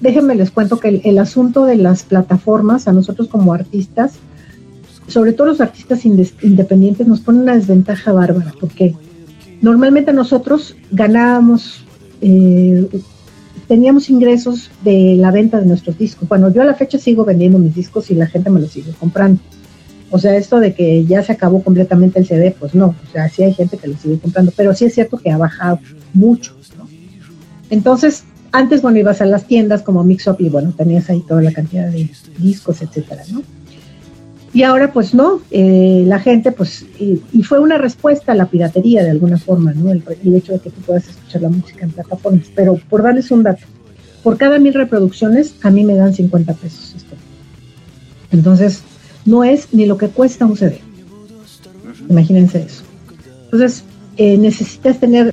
déjenme 0.00 0.34
les 0.34 0.50
cuento 0.50 0.80
que 0.80 1.00
el, 1.04 1.18
asunto 1.18 1.64
de 1.64 1.76
las 1.76 2.02
plataformas 2.02 2.88
a 2.88 2.92
nosotros 2.92 3.28
como 3.28 3.52
artistas, 3.52 4.14
sobre 5.06 5.32
todo 5.32 5.48
los 5.48 5.60
artistas 5.60 6.04
independientes, 6.04 7.06
nos 7.06 7.20
pone 7.20 7.40
una 7.40 7.54
desventaja 7.54 8.12
bárbara 8.12 8.52
porque 8.58 8.94
normalmente 9.60 10.12
nosotros 10.12 10.76
ganábamos, 10.90 11.84
eh, 12.20 12.88
teníamos 13.68 14.10
ingresos 14.10 14.70
de 14.84 15.16
la 15.18 15.30
venta 15.30 15.60
de 15.60 15.66
nuestros 15.66 15.98
discos. 15.98 16.28
Bueno, 16.28 16.52
yo 16.52 16.62
a 16.62 16.64
la 16.64 16.74
fecha 16.74 16.98
sigo 16.98 17.24
vendiendo 17.24 17.58
mis 17.58 17.74
discos 17.74 18.10
y 18.10 18.14
la 18.14 18.26
gente 18.26 18.50
me 18.50 18.60
los 18.60 18.70
sigue 18.70 18.92
comprando. 18.98 19.40
O 20.10 20.18
sea, 20.18 20.36
esto 20.36 20.60
de 20.60 20.74
que 20.74 21.04
ya 21.06 21.22
se 21.22 21.32
acabó 21.32 21.62
completamente 21.62 22.18
el 22.18 22.26
CD, 22.26 22.54
pues 22.58 22.74
no. 22.74 22.88
O 22.88 23.12
sea, 23.12 23.28
sí 23.28 23.42
hay 23.42 23.54
gente 23.54 23.78
que 23.78 23.88
lo 23.88 23.96
sigue 23.96 24.18
comprando, 24.18 24.52
pero 24.54 24.74
sí 24.74 24.84
es 24.84 24.94
cierto 24.94 25.16
que 25.16 25.30
ha 25.30 25.38
bajado 25.38 25.78
mucho. 26.12 26.54
¿no? 26.76 26.86
Entonces, 27.70 28.24
antes, 28.52 28.82
bueno, 28.82 28.98
ibas 28.98 29.22
a 29.22 29.26
las 29.26 29.46
tiendas 29.46 29.82
como 29.82 30.04
Mix 30.04 30.26
Up 30.26 30.36
y 30.38 30.50
bueno, 30.50 30.74
tenías 30.76 31.08
ahí 31.08 31.22
toda 31.26 31.40
la 31.40 31.52
cantidad 31.52 31.88
de 31.88 32.10
discos, 32.38 32.82
etcétera, 32.82 33.22
¿no? 33.32 33.42
Y 34.54 34.64
ahora, 34.64 34.92
pues 34.92 35.14
no, 35.14 35.40
eh, 35.50 36.04
la 36.06 36.18
gente, 36.18 36.52
pues, 36.52 36.84
y, 36.98 37.42
fue 37.42 37.58
una 37.58 37.78
respuesta 37.78 38.32
a 38.32 38.34
la 38.34 38.46
piratería 38.46 39.02
de 39.02 39.10
alguna 39.10 39.38
forma, 39.38 39.72
¿no? 39.72 39.90
El, 39.90 40.02
hecho 40.34 40.52
de 40.52 40.58
que 40.60 40.70
tú 40.70 40.80
puedas 40.82 41.08
escuchar 41.08 41.42
la 41.42 41.48
música 41.48 41.84
en 41.84 41.90
plataformas. 41.90 42.50
Pero 42.54 42.78
por 42.90 43.02
darles 43.02 43.30
un 43.30 43.42
dato, 43.42 43.64
por 44.22 44.36
cada 44.36 44.58
mil 44.58 44.74
reproducciones, 44.74 45.54
a 45.62 45.70
mí 45.70 45.84
me 45.84 45.94
dan 45.94 46.12
50 46.12 46.52
pesos. 46.54 46.94
Esto. 46.94 47.16
Entonces, 48.30 48.82
no 49.24 49.42
es 49.42 49.68
ni 49.72 49.86
lo 49.86 49.96
que 49.96 50.08
cuesta 50.08 50.44
un 50.44 50.56
CD. 50.56 50.80
Imagínense 52.10 52.62
eso. 52.62 52.82
Entonces, 53.44 53.84
eh, 54.18 54.36
necesitas 54.36 55.00
tener 55.00 55.32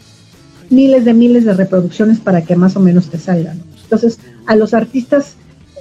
miles 0.69 1.03
de 1.03 1.13
miles 1.13 1.43
de 1.43 1.53
reproducciones 1.53 2.19
para 2.19 2.43
que 2.43 2.55
más 2.55 2.75
o 2.77 2.79
menos 2.79 3.10
te 3.10 3.17
salgan. 3.17 3.62
Entonces, 3.84 4.19
a 4.45 4.55
los 4.55 4.73
artistas, 4.73 5.34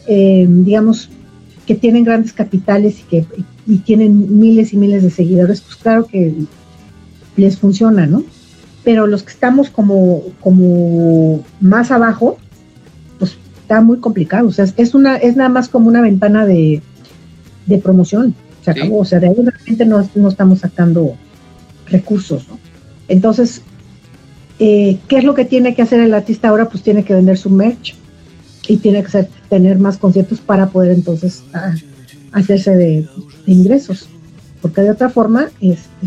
eh, 0.09 0.47
digamos, 0.49 1.11
que 1.69 1.75
tienen 1.75 2.03
grandes 2.03 2.33
capitales 2.33 2.99
y 2.99 3.03
que 3.03 3.27
y 3.67 3.77
tienen 3.77 4.41
miles 4.41 4.73
y 4.73 4.79
miles 4.79 5.03
de 5.03 5.11
seguidores, 5.11 5.61
pues 5.61 5.77
claro 5.77 6.07
que 6.07 6.33
les 7.37 7.59
funciona, 7.59 8.07
¿no? 8.07 8.25
Pero 8.85 9.07
los 9.07 9.23
que 9.23 9.33
estamos 9.33 9.69
como, 9.69 10.23
como 10.41 11.45
más 11.61 11.91
abajo, 11.91 12.39
pues 13.19 13.37
está 13.61 13.83
muy 13.83 13.99
complicado. 13.99 14.49
O 14.49 14.51
sea, 14.51 14.65
es 14.79 14.95
una, 14.95 15.19
es 15.19 15.37
nada 15.37 15.51
más 15.51 15.69
como 15.69 15.89
una 15.89 16.01
ventana 16.01 16.47
de, 16.47 16.81
de 17.67 17.77
promoción. 17.77 18.35
Se 18.65 18.71
acabó. 18.71 19.01
O 19.01 19.05
sea, 19.05 19.21
de 19.21 19.27
ahí 19.27 19.35
realmente 19.37 19.85
no, 19.85 20.09
no 20.15 20.29
estamos 20.29 20.61
sacando 20.61 21.17
recursos, 21.91 22.49
¿no? 22.49 22.59
Entonces, 23.09 23.61
eh, 24.59 24.97
¿qué 25.07 25.19
es 25.19 25.25
lo 25.25 25.35
que 25.35 25.45
tiene 25.45 25.75
que 25.75 25.83
hacer 25.83 26.01
el 26.01 26.15
artista 26.15 26.49
ahora? 26.49 26.71
Pues 26.71 26.83
tiene 26.83 27.05
que 27.05 27.13
vender 27.13 27.37
su 27.37 27.51
merch 27.51 27.95
y 28.69 28.77
tiene 28.77 29.03
que 29.03 29.29
tener 29.49 29.79
más 29.79 29.99
conciertos 29.99 30.41
para 30.41 30.69
poder 30.69 30.93
entonces 30.93 31.43
ah, 31.55 31.75
hacerse 32.33 32.77
de, 32.77 33.09
ingresos. 33.47 34.09
Porque 34.63 34.83
de 34.83 34.91
otra 34.91 35.09
forma, 35.09 35.49
este, 35.61 36.07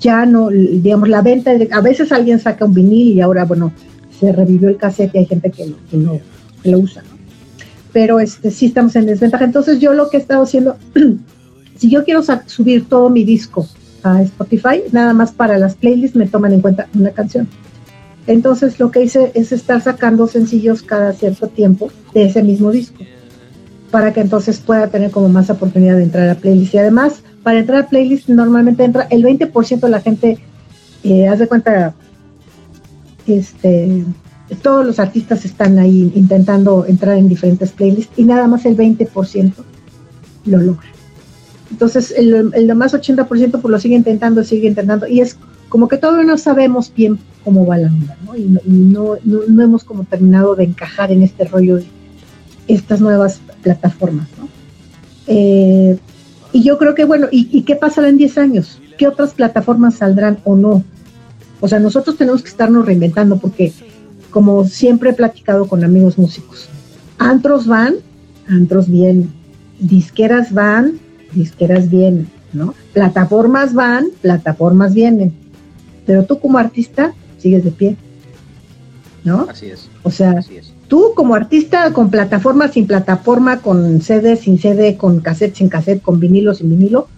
ya 0.00 0.24
no, 0.24 0.48
digamos, 0.50 1.08
la 1.08 1.22
venta, 1.22 1.52
a 1.70 1.80
veces 1.80 2.12
alguien 2.12 2.38
saca 2.38 2.64
un 2.64 2.74
vinil 2.74 3.08
y 3.08 3.20
ahora, 3.20 3.44
bueno, 3.44 3.72
se 4.18 4.32
revivió 4.32 4.68
el 4.68 4.76
cassette 4.76 5.14
y 5.14 5.18
hay 5.18 5.26
gente 5.26 5.50
que, 5.50 5.66
lo, 5.66 6.20
que 6.62 6.70
lo 6.70 6.78
usa 6.78 7.02
pero 7.92 8.20
este, 8.20 8.50
sí 8.50 8.66
estamos 8.66 8.96
en 8.96 9.06
desventaja. 9.06 9.44
Entonces 9.44 9.78
yo 9.78 9.92
lo 9.92 10.08
que 10.10 10.16
he 10.16 10.20
estado 10.20 10.42
haciendo, 10.42 10.76
si 11.76 11.90
yo 11.90 12.04
quiero 12.04 12.22
subir 12.46 12.88
todo 12.88 13.10
mi 13.10 13.24
disco 13.24 13.68
a 14.02 14.22
Spotify, 14.22 14.82
nada 14.90 15.12
más 15.12 15.32
para 15.32 15.58
las 15.58 15.76
playlists 15.76 16.16
me 16.16 16.26
toman 16.26 16.52
en 16.54 16.60
cuenta 16.60 16.88
una 16.94 17.10
canción. 17.10 17.46
Entonces 18.26 18.78
lo 18.78 18.90
que 18.90 19.02
hice 19.02 19.32
es 19.34 19.52
estar 19.52 19.80
sacando 19.80 20.26
sencillos 20.26 20.82
cada 20.82 21.12
cierto 21.12 21.48
tiempo 21.48 21.90
de 22.14 22.24
ese 22.26 22.42
mismo 22.42 22.70
disco, 22.70 23.04
para 23.90 24.12
que 24.12 24.20
entonces 24.20 24.60
pueda 24.60 24.88
tener 24.88 25.10
como 25.10 25.28
más 25.28 25.50
oportunidad 25.50 25.96
de 25.96 26.04
entrar 26.04 26.28
a 26.28 26.34
playlist. 26.36 26.74
Y 26.74 26.78
además, 26.78 27.22
para 27.42 27.58
entrar 27.58 27.82
a 27.82 27.88
playlist 27.88 28.28
normalmente 28.28 28.84
entra 28.84 29.06
el 29.10 29.24
20% 29.24 29.80
de 29.80 29.88
la 29.88 30.00
gente, 30.00 30.38
eh, 31.02 31.26
haz 31.26 31.40
de 31.40 31.48
cuenta, 31.48 31.94
este, 33.26 34.04
todos 34.62 34.86
los 34.86 34.98
artistas 35.00 35.44
están 35.44 35.78
ahí 35.78 36.12
intentando 36.14 36.86
entrar 36.86 37.16
en 37.16 37.28
diferentes 37.28 37.72
playlists 37.72 38.12
y 38.16 38.24
nada 38.24 38.46
más 38.46 38.64
el 38.66 38.76
20% 38.76 39.52
lo 40.44 40.58
logra. 40.58 40.88
Entonces, 41.70 42.12
el, 42.16 42.52
el 42.54 42.66
demás 42.66 42.94
80% 42.94 43.26
pues 43.26 43.64
lo 43.64 43.80
sigue 43.80 43.96
intentando, 43.96 44.44
sigue 44.44 44.68
intentando 44.68 45.06
y 45.08 45.20
es 45.20 45.38
como 45.68 45.88
que 45.88 45.96
todavía 45.96 46.24
no 46.24 46.36
sabemos 46.36 46.92
bien 46.94 47.18
cómo 47.44 47.66
va 47.66 47.78
la 47.78 47.88
onda, 47.88 48.16
¿no? 48.24 48.36
Y, 48.36 48.44
no, 48.44 49.16
no, 49.24 49.62
hemos 49.62 49.84
como 49.84 50.04
terminado 50.04 50.54
de 50.54 50.64
encajar 50.64 51.12
en 51.12 51.22
este 51.22 51.44
rollo 51.44 51.76
de 51.76 51.86
estas 52.68 53.00
nuevas 53.00 53.40
plataformas, 53.62 54.28
¿no? 54.38 54.48
Eh, 55.26 55.98
y 56.52 56.62
yo 56.62 56.78
creo 56.78 56.94
que, 56.94 57.04
bueno, 57.04 57.28
¿y, 57.30 57.48
¿y 57.50 57.62
qué 57.62 57.76
pasará 57.76 58.08
en 58.08 58.18
10 58.18 58.38
años? 58.38 58.80
¿Qué 58.98 59.06
otras 59.06 59.34
plataformas 59.34 59.94
saldrán 59.96 60.38
o 60.44 60.56
no? 60.56 60.84
O 61.60 61.68
sea, 61.68 61.78
nosotros 61.78 62.16
tenemos 62.16 62.42
que 62.42 62.48
estarnos 62.48 62.84
reinventando 62.84 63.38
porque 63.38 63.72
como 64.30 64.64
siempre 64.64 65.10
he 65.10 65.14
platicado 65.14 65.68
con 65.68 65.84
amigos 65.84 66.18
músicos, 66.18 66.68
antros 67.18 67.66
van, 67.66 67.94
antros 68.48 68.88
bien, 68.88 69.30
disqueras 69.78 70.52
van, 70.52 70.98
disqueras 71.32 71.88
vienen, 71.88 72.28
¿no? 72.52 72.74
Plataformas 72.92 73.74
van, 73.74 74.06
plataformas 74.20 74.94
vienen, 74.94 75.32
pero 76.06 76.24
tú 76.24 76.40
como 76.40 76.58
artista 76.58 77.14
sigues 77.42 77.64
de 77.64 77.70
pie, 77.72 77.96
¿no? 79.24 79.46
Así 79.50 79.66
es. 79.66 79.88
O 80.02 80.10
sea, 80.10 80.40
tú 80.88 81.12
como 81.14 81.34
artista 81.34 81.92
con 81.92 82.10
plataforma 82.10 82.68
sin 82.68 82.86
plataforma, 82.86 83.60
con 83.60 84.00
CD 84.00 84.36
sin 84.36 84.58
CD, 84.58 84.96
con 84.96 85.20
cassette 85.20 85.56
sin 85.56 85.68
cassette, 85.68 86.02
con 86.02 86.20
vinilo 86.20 86.54
sin 86.54 86.70
vinilo, 86.70 87.08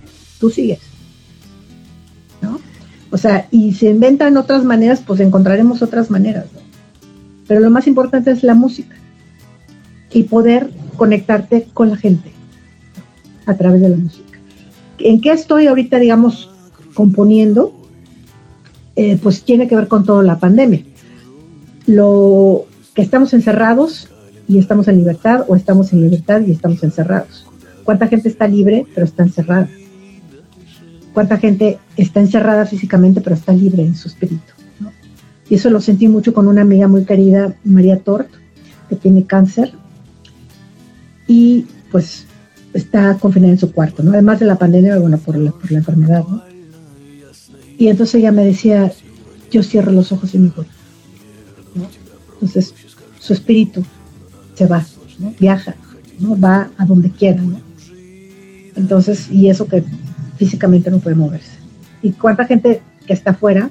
tú 0.40 0.50
sigues. 0.50 0.80
¿No? 2.42 2.60
O 3.10 3.18
sea, 3.18 3.48
y 3.50 3.74
se 3.74 3.90
inventan 3.90 4.37
otras 4.37 4.64
maneras, 4.64 5.02
pues 5.06 5.20
encontraremos 5.20 5.82
otras 5.82 6.10
maneras, 6.10 6.46
¿no? 6.52 6.64
pero 7.46 7.60
lo 7.60 7.70
más 7.70 7.87
importante 7.87 8.30
es 8.30 8.42
la 8.42 8.54
música 8.54 8.96
y 10.12 10.24
poder 10.24 10.70
conectarte 10.96 11.68
con 11.74 11.90
la 11.90 11.96
gente 11.96 12.32
a 13.46 13.54
través 13.56 13.82
de 13.82 13.88
la 13.90 13.96
música. 13.96 14.38
¿En 14.98 15.20
qué 15.20 15.32
estoy 15.32 15.66
ahorita, 15.66 15.98
digamos, 15.98 16.50
componiendo? 16.94 17.73
Eh, 18.96 19.18
pues 19.22 19.42
tiene 19.42 19.66
que 19.66 19.76
ver 19.76 19.88
con 19.88 20.04
toda 20.04 20.22
la 20.22 20.38
pandemia. 20.38 20.85
Lo 21.87 22.64
que 22.94 23.02
estamos 23.02 23.35
encerrados 23.35 24.09
y 24.46 24.59
estamos 24.59 24.88
en 24.88 24.98
libertad 24.98 25.44
o 25.48 25.57
estamos 25.57 25.92
en 25.92 26.02
libertad 26.02 26.42
y 26.46 26.52
estamos 26.52 26.83
encerrados. 26.83 27.46
¿Cuánta 27.85 28.09
gente 28.09 28.28
está 28.28 28.46
libre 28.46 28.87
pero 28.94 29.07
está 29.07 29.24
encerrada? 29.24 29.68
¿Cuánta 31.12 31.38
gente 31.38 31.78
está 31.96 32.20
encerrada 32.20 32.66
físicamente 32.66 33.20
pero 33.20 33.37
está 33.37 33.52
libre 33.52 33.85
en 33.85 33.94
su 33.94 34.09
espíritu? 34.09 34.52
Y 35.48 35.57
eso 35.57 35.70
lo 35.70 35.80
sentí 35.80 36.09
mucho 36.09 36.33
con 36.33 36.48
una 36.48 36.62
amiga 36.62 36.88
muy 36.88 37.04
querida, 37.04 37.54
María 37.64 37.98
Tort, 37.98 38.28
que 38.88 38.96
tiene 38.96 39.24
cáncer. 39.24 39.72
Y 41.26 41.66
pues 41.90 42.26
está 42.72 43.16
confinada 43.18 43.52
en 43.52 43.59
su 43.59 43.72
cuarto, 43.72 44.02
¿no? 44.02 44.12
Además 44.12 44.40
de 44.40 44.46
la 44.46 44.57
pandemia, 44.57 44.98
bueno, 44.98 45.18
por 45.18 45.37
la, 45.37 45.52
por 45.52 45.70
la 45.70 45.78
enfermedad, 45.78 46.24
¿no? 46.28 46.53
Y 47.78 47.88
entonces 47.88 48.16
ella 48.16 48.32
me 48.32 48.44
decía, 48.44 48.92
yo 49.50 49.62
cierro 49.62 49.92
los 49.92 50.12
ojos 50.12 50.34
y 50.34 50.38
me 50.38 50.50
voy. 50.50 50.66
Entonces, 52.34 52.74
su 53.18 53.32
espíritu 53.32 53.84
se 54.54 54.66
va, 54.66 54.84
viaja, 55.38 55.74
¿no? 56.18 56.38
va 56.38 56.70
a 56.76 56.84
donde 56.84 57.10
quiera. 57.10 57.42
¿no? 57.42 57.60
Entonces, 58.76 59.30
y 59.30 59.48
eso 59.48 59.66
que 59.66 59.84
físicamente 60.37 60.90
no 60.90 60.98
puede 60.98 61.16
moverse. 61.16 61.52
¿Y 62.02 62.12
cuánta 62.12 62.44
gente 62.44 62.82
que 63.06 63.12
está 63.12 63.30
afuera 63.30 63.70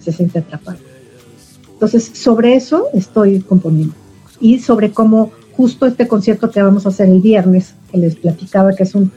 se 0.00 0.12
siente 0.12 0.38
atrapada? 0.38 0.78
Entonces, 1.72 2.10
sobre 2.14 2.54
eso 2.54 2.88
estoy 2.94 3.40
componiendo. 3.40 3.94
Y 4.40 4.60
sobre 4.60 4.92
cómo 4.92 5.32
justo 5.56 5.86
este 5.86 6.08
concierto 6.08 6.50
que 6.50 6.62
vamos 6.62 6.86
a 6.86 6.88
hacer 6.88 7.08
el 7.08 7.20
viernes, 7.20 7.74
que 7.90 7.98
les 7.98 8.16
platicaba 8.16 8.74
que 8.74 8.84
es 8.84 8.94
un 8.94 9.12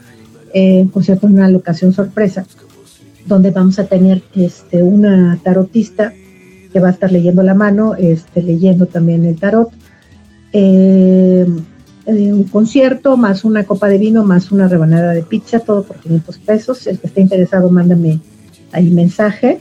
eh, 0.54 0.86
concierto 0.92 1.26
en 1.26 1.34
una 1.34 1.48
locación 1.48 1.92
sorpresa, 1.92 2.46
donde 3.28 3.50
vamos 3.50 3.78
a 3.78 3.84
tener 3.84 4.22
este, 4.34 4.82
una 4.82 5.38
tarotista 5.42 6.12
que 6.72 6.80
va 6.80 6.88
a 6.88 6.92
estar 6.92 7.12
leyendo 7.12 7.42
la 7.42 7.54
mano, 7.54 7.94
este, 7.94 8.42
leyendo 8.42 8.86
también 8.86 9.24
el 9.24 9.38
tarot. 9.38 9.70
Eh, 10.52 11.46
eh, 12.06 12.32
un 12.32 12.44
concierto, 12.44 13.16
más 13.16 13.44
una 13.44 13.64
copa 13.64 13.88
de 13.88 13.98
vino, 13.98 14.24
más 14.24 14.50
una 14.50 14.66
rebanada 14.66 15.12
de 15.12 15.22
pizza, 15.22 15.60
todo 15.60 15.82
por 15.82 15.98
500 15.98 16.38
pesos. 16.38 16.86
El 16.86 16.98
que 16.98 17.06
esté 17.06 17.20
interesado, 17.20 17.70
mándame 17.70 18.20
ahí 18.72 18.90
mensaje 18.90 19.60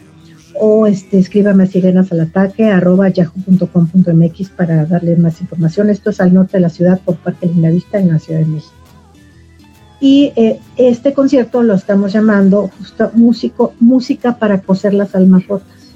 o 0.59 0.87
este, 0.87 1.19
escríbame 1.19 1.63
a 1.63 1.67
sirenas 1.67 2.11
al 2.11 2.21
ataque 2.21 2.69
arroba 2.69 3.09
yahoo.com.mx 3.09 4.49
para 4.49 4.85
darle 4.85 5.15
más 5.15 5.39
información. 5.41 5.89
Esto 5.89 6.09
es 6.09 6.19
al 6.19 6.33
norte 6.33 6.57
de 6.57 6.61
la 6.61 6.69
ciudad 6.69 6.99
por 7.03 7.17
parte 7.17 7.47
de 7.47 7.71
Vista 7.71 7.99
en 7.99 8.09
la 8.09 8.19
Ciudad 8.19 8.39
de 8.39 8.47
México. 8.47 8.76
Y 9.99 10.31
eh, 10.35 10.59
este 10.75 11.13
concierto 11.13 11.63
lo 11.63 11.73
estamos 11.73 12.13
llamando 12.13 12.69
justo 12.77 13.11
músico, 13.13 13.73
música 13.79 14.37
para 14.37 14.61
coser 14.61 14.93
las 14.93 15.15
almas 15.15 15.47
rotas, 15.47 15.93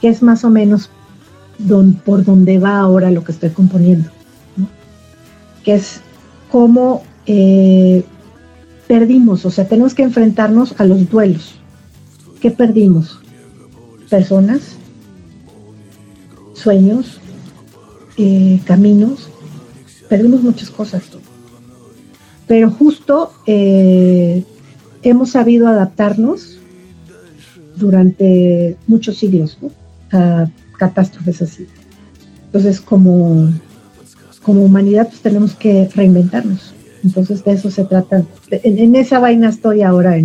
que 0.00 0.08
es 0.08 0.22
más 0.22 0.44
o 0.44 0.50
menos 0.50 0.90
por 2.04 2.24
donde 2.24 2.58
va 2.58 2.78
ahora 2.78 3.10
lo 3.10 3.24
que 3.24 3.32
estoy 3.32 3.50
componiendo, 3.50 4.10
que 5.64 5.74
es 5.74 6.00
cómo 6.50 7.02
eh, 7.26 8.04
perdimos, 8.86 9.44
o 9.46 9.50
sea, 9.50 9.66
tenemos 9.66 9.94
que 9.94 10.02
enfrentarnos 10.02 10.74
a 10.78 10.84
los 10.84 11.08
duelos. 11.08 11.54
¿Qué 12.40 12.50
perdimos? 12.50 13.20
Personas, 14.10 14.76
sueños, 16.54 17.20
eh, 18.16 18.60
caminos, 18.64 19.30
perdimos 20.08 20.42
muchas 20.42 20.70
cosas. 20.70 21.02
Pero 22.46 22.70
justo 22.70 23.32
eh, 23.46 24.44
hemos 25.02 25.30
sabido 25.30 25.68
adaptarnos 25.68 26.58
durante 27.76 28.76
muchos 28.86 29.16
siglos 29.18 29.58
a 30.12 30.46
catástrofes 30.78 31.42
así. 31.42 31.66
Entonces, 32.46 32.80
como, 32.80 33.50
como 34.42 34.62
humanidad, 34.62 35.08
pues 35.08 35.20
tenemos 35.20 35.54
que 35.54 35.88
reinventarnos. 35.94 36.74
Entonces, 37.04 37.44
de 37.44 37.52
eso 37.52 37.70
se 37.70 37.84
trata. 37.84 38.24
En, 38.50 38.94
esa 38.94 39.18
vaina 39.18 39.48
estoy 39.48 39.82
ahora, 39.82 40.16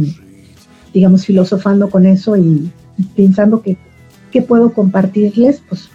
digamos, 0.93 1.25
filosofando 1.25 1.89
con 1.89 2.05
eso 2.05 2.35
y, 2.37 2.71
pensando 3.15 3.61
que, 3.61 3.77
que 4.31 4.41
puedo 4.41 4.73
compartirles, 4.73 5.61
pues, 5.69 5.89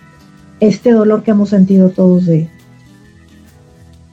este 0.60 0.92
dolor 0.92 1.22
que 1.22 1.32
hemos 1.32 1.50
sentido 1.50 1.90
todos 1.90 2.26
de, 2.26 2.48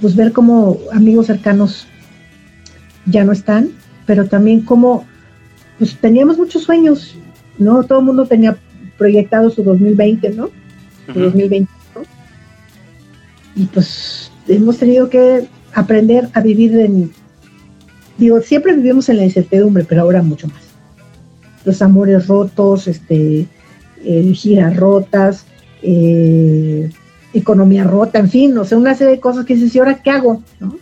pues, 0.02 0.16
ver 0.16 0.34
cómo 0.34 0.78
amigos 0.92 1.28
cercanos 1.28 1.88
ya 3.10 3.24
no 3.24 3.32
están, 3.32 3.70
pero 4.06 4.28
también 4.28 4.62
como, 4.62 5.06
pues, 5.78 5.96
teníamos 5.98 6.38
muchos 6.38 6.64
sueños, 6.64 7.16
¿no? 7.58 7.84
Todo 7.84 8.00
el 8.00 8.06
mundo 8.06 8.26
tenía 8.26 8.58
proyectado 8.98 9.50
su 9.50 9.64
2020, 9.64 10.32
¿no? 10.32 10.50
Su 11.14 11.20
2020, 11.20 11.72
Y 13.56 13.66
pues 13.66 14.32
hemos 14.48 14.78
tenido 14.78 15.10
que 15.10 15.48
aprender 15.74 16.30
a 16.34 16.42
vivir 16.42 16.78
en, 16.78 17.12
digo, 18.18 18.42
siempre 18.42 18.76
vivimos 18.76 19.10
en 19.10 19.18
la 19.18 19.26
incertidumbre, 19.26 19.86
pero 19.86 20.02
ahora 20.02 20.22
mucho 20.22 20.48
más. 20.48 20.62
Los 21.66 21.82
amores 21.82 22.28
rotos, 22.28 22.88
este, 22.88 23.48
eh, 24.04 24.34
giras 24.34 24.76
rotas, 24.78 25.46
eh, 25.82 26.90
economía 27.34 27.84
rota, 27.84 28.20
en 28.20 28.30
fin, 28.30 28.58
o 28.58 28.66
sea, 28.66 28.78
una 28.78 28.96
serie 28.96 29.16
de 29.16 29.20
cosas 29.20 29.46
que 29.46 29.56
dices, 29.56 29.76
¿y 29.76 29.80
ahora 29.80 30.02
qué 30.02 30.10
hago? 30.10 30.42
¿No? 30.60 30.78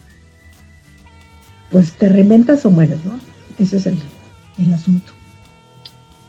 Pues 1.72 1.94
te 1.94 2.10
reinventas 2.10 2.66
o 2.66 2.72
mueres, 2.72 3.04
¿no? 3.04 3.20
Ese 3.60 3.78
es 3.78 3.86
el, 3.86 3.98
el 4.58 4.74
asunto. 4.74 5.12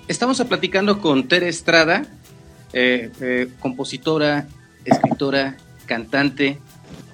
Estamos 0.09 0.43
platicando 0.45 1.01
con 1.01 1.29
Tere 1.29 1.49
Estrada, 1.49 2.07
eh, 2.73 3.49
compositora, 3.61 4.49
escritora, 4.85 5.57
cantante, 5.87 6.59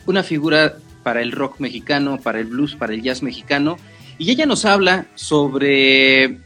una 0.06 0.22
figura 0.22 0.76
para 1.02 1.22
el 1.22 1.32
rock 1.32 1.60
mexicano, 1.60 2.18
para 2.18 2.40
el 2.40 2.46
blues, 2.46 2.76
para 2.76 2.94
el 2.94 3.02
jazz 3.02 3.22
mexicano. 3.22 3.76
Y 4.18 4.30
ella 4.30 4.46
nos 4.46 4.64
habla 4.64 5.06
sobre 5.14 6.38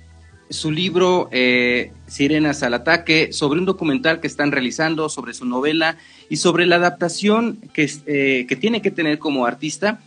su 0.51 0.71
libro 0.71 1.29
eh, 1.31 1.93
Sirenas 2.07 2.63
al 2.63 2.75
Ataque, 2.75 3.33
sobre 3.33 3.61
un 3.61 3.67
documental 3.67 4.21
que 4.21 4.27
están 4.27 4.51
realizando, 4.51 5.09
sobre 5.09 5.35
su 5.35 5.45
novela 5.45 5.97
y 6.31 6.39
sobre 6.39 6.67
la 6.67 6.77
adaptación 6.77 7.59
que, 7.73 7.91
eh, 8.07 8.47
que 8.49 8.57
tiene 8.57 8.81
que 8.81 8.91
tener 8.91 9.19
como 9.19 9.47
artista 9.47 10.01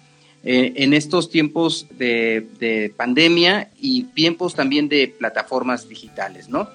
eh, 0.43 0.73
en 0.77 0.95
estos 0.95 1.29
tiempos 1.29 1.85
de, 1.99 2.91
pandemia 2.97 3.69
y 3.79 4.05
tiempos 4.05 4.55
también 4.55 4.89
de 4.89 5.07
plataformas 5.07 5.87
digitales, 5.87 6.49
¿no? 6.49 6.67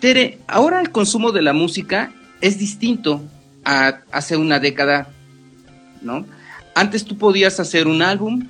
Tere, 0.00 0.38
ahora 0.48 0.80
el 0.80 0.90
consumo 0.90 1.30
de 1.30 1.40
la 1.40 1.52
música 1.52 2.12
es 2.40 2.58
distinto 2.58 3.22
a 3.64 4.00
hace 4.10 4.36
una 4.36 4.58
década, 4.58 5.08
¿no? 6.02 6.26
Antes 6.74 7.04
tú 7.04 7.16
podías 7.16 7.60
hacer 7.60 7.86
un 7.86 8.02
álbum 8.02 8.48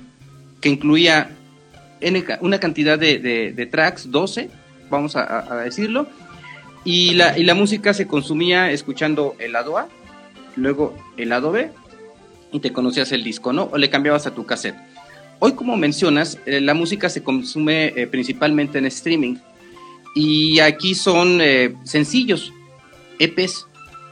que 0.59 0.69
incluía 0.69 1.29
una 2.41 2.59
cantidad 2.59 2.97
de, 2.97 3.69
tracks, 3.71 4.09
12, 4.09 4.49
vamos 4.89 5.15
a, 5.15 5.61
decirlo, 5.63 6.07
y 6.83 7.13
la, 7.13 7.37
y 7.37 7.43
la 7.43 7.53
música 7.53 7.93
se 7.93 8.07
consumía 8.07 8.71
escuchando 8.71 9.35
el 9.37 9.51
lado 9.51 9.77
A, 9.77 9.87
luego 10.55 10.97
el 11.15 11.29
lado 11.29 11.51
B 11.51 11.69
y 12.51 12.59
te 12.59 12.71
conocías 12.71 13.11
el 13.11 13.23
disco, 13.23 13.53
¿no? 13.53 13.69
O 13.71 13.77
le 13.77 13.89
cambiabas 13.89 14.27
a 14.27 14.33
tu 14.33 14.45
cassette. 14.45 14.75
Hoy, 15.39 15.53
como 15.53 15.77
mencionas, 15.77 16.39
eh, 16.47 16.61
la 16.61 16.73
música 16.73 17.09
se 17.09 17.21
consume 17.21 17.93
eh, 17.95 18.07
principalmente 18.07 18.79
en 18.79 18.85
streaming 18.85 19.35
y 20.15 20.59
aquí 20.59 20.95
son 20.95 21.39
eh, 21.41 21.75
sencillos, 21.83 22.51
EPs. 23.19 23.67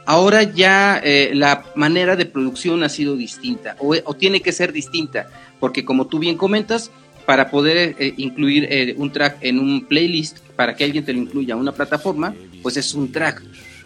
Ahora 0.08 0.44
ya 0.44 1.02
la 1.34 1.66
manera 1.74 2.16
de 2.16 2.28
producción 2.28 2.84
ha 2.84 2.90
sido 2.90 3.16
distinta 3.16 3.76
o, 3.80 3.96
o, 4.06 4.14
tiene 4.14 4.40
que 4.40 4.52
ser 4.52 4.72
distinta, 4.72 5.26
porque 5.60 5.84
como 5.84 6.06
tú 6.06 6.20
bien 6.20 6.38
comentas, 6.38 6.92
para 7.26 7.50
poder 7.50 7.96
incluir 8.18 8.94
un 9.00 9.12
track 9.12 9.40
en 9.42 9.58
un 9.58 9.84
playlist, 9.88 10.42
para 10.56 10.76
que 10.76 10.84
alguien 10.84 11.06
te 11.06 11.12
lo 11.12 11.22
incluya 11.22 11.56
a 11.56 11.58
una 11.58 11.72
plataforma, 11.72 12.36
pues 12.62 12.78
es 12.78 12.94
un 12.94 13.12
track, 13.12 13.42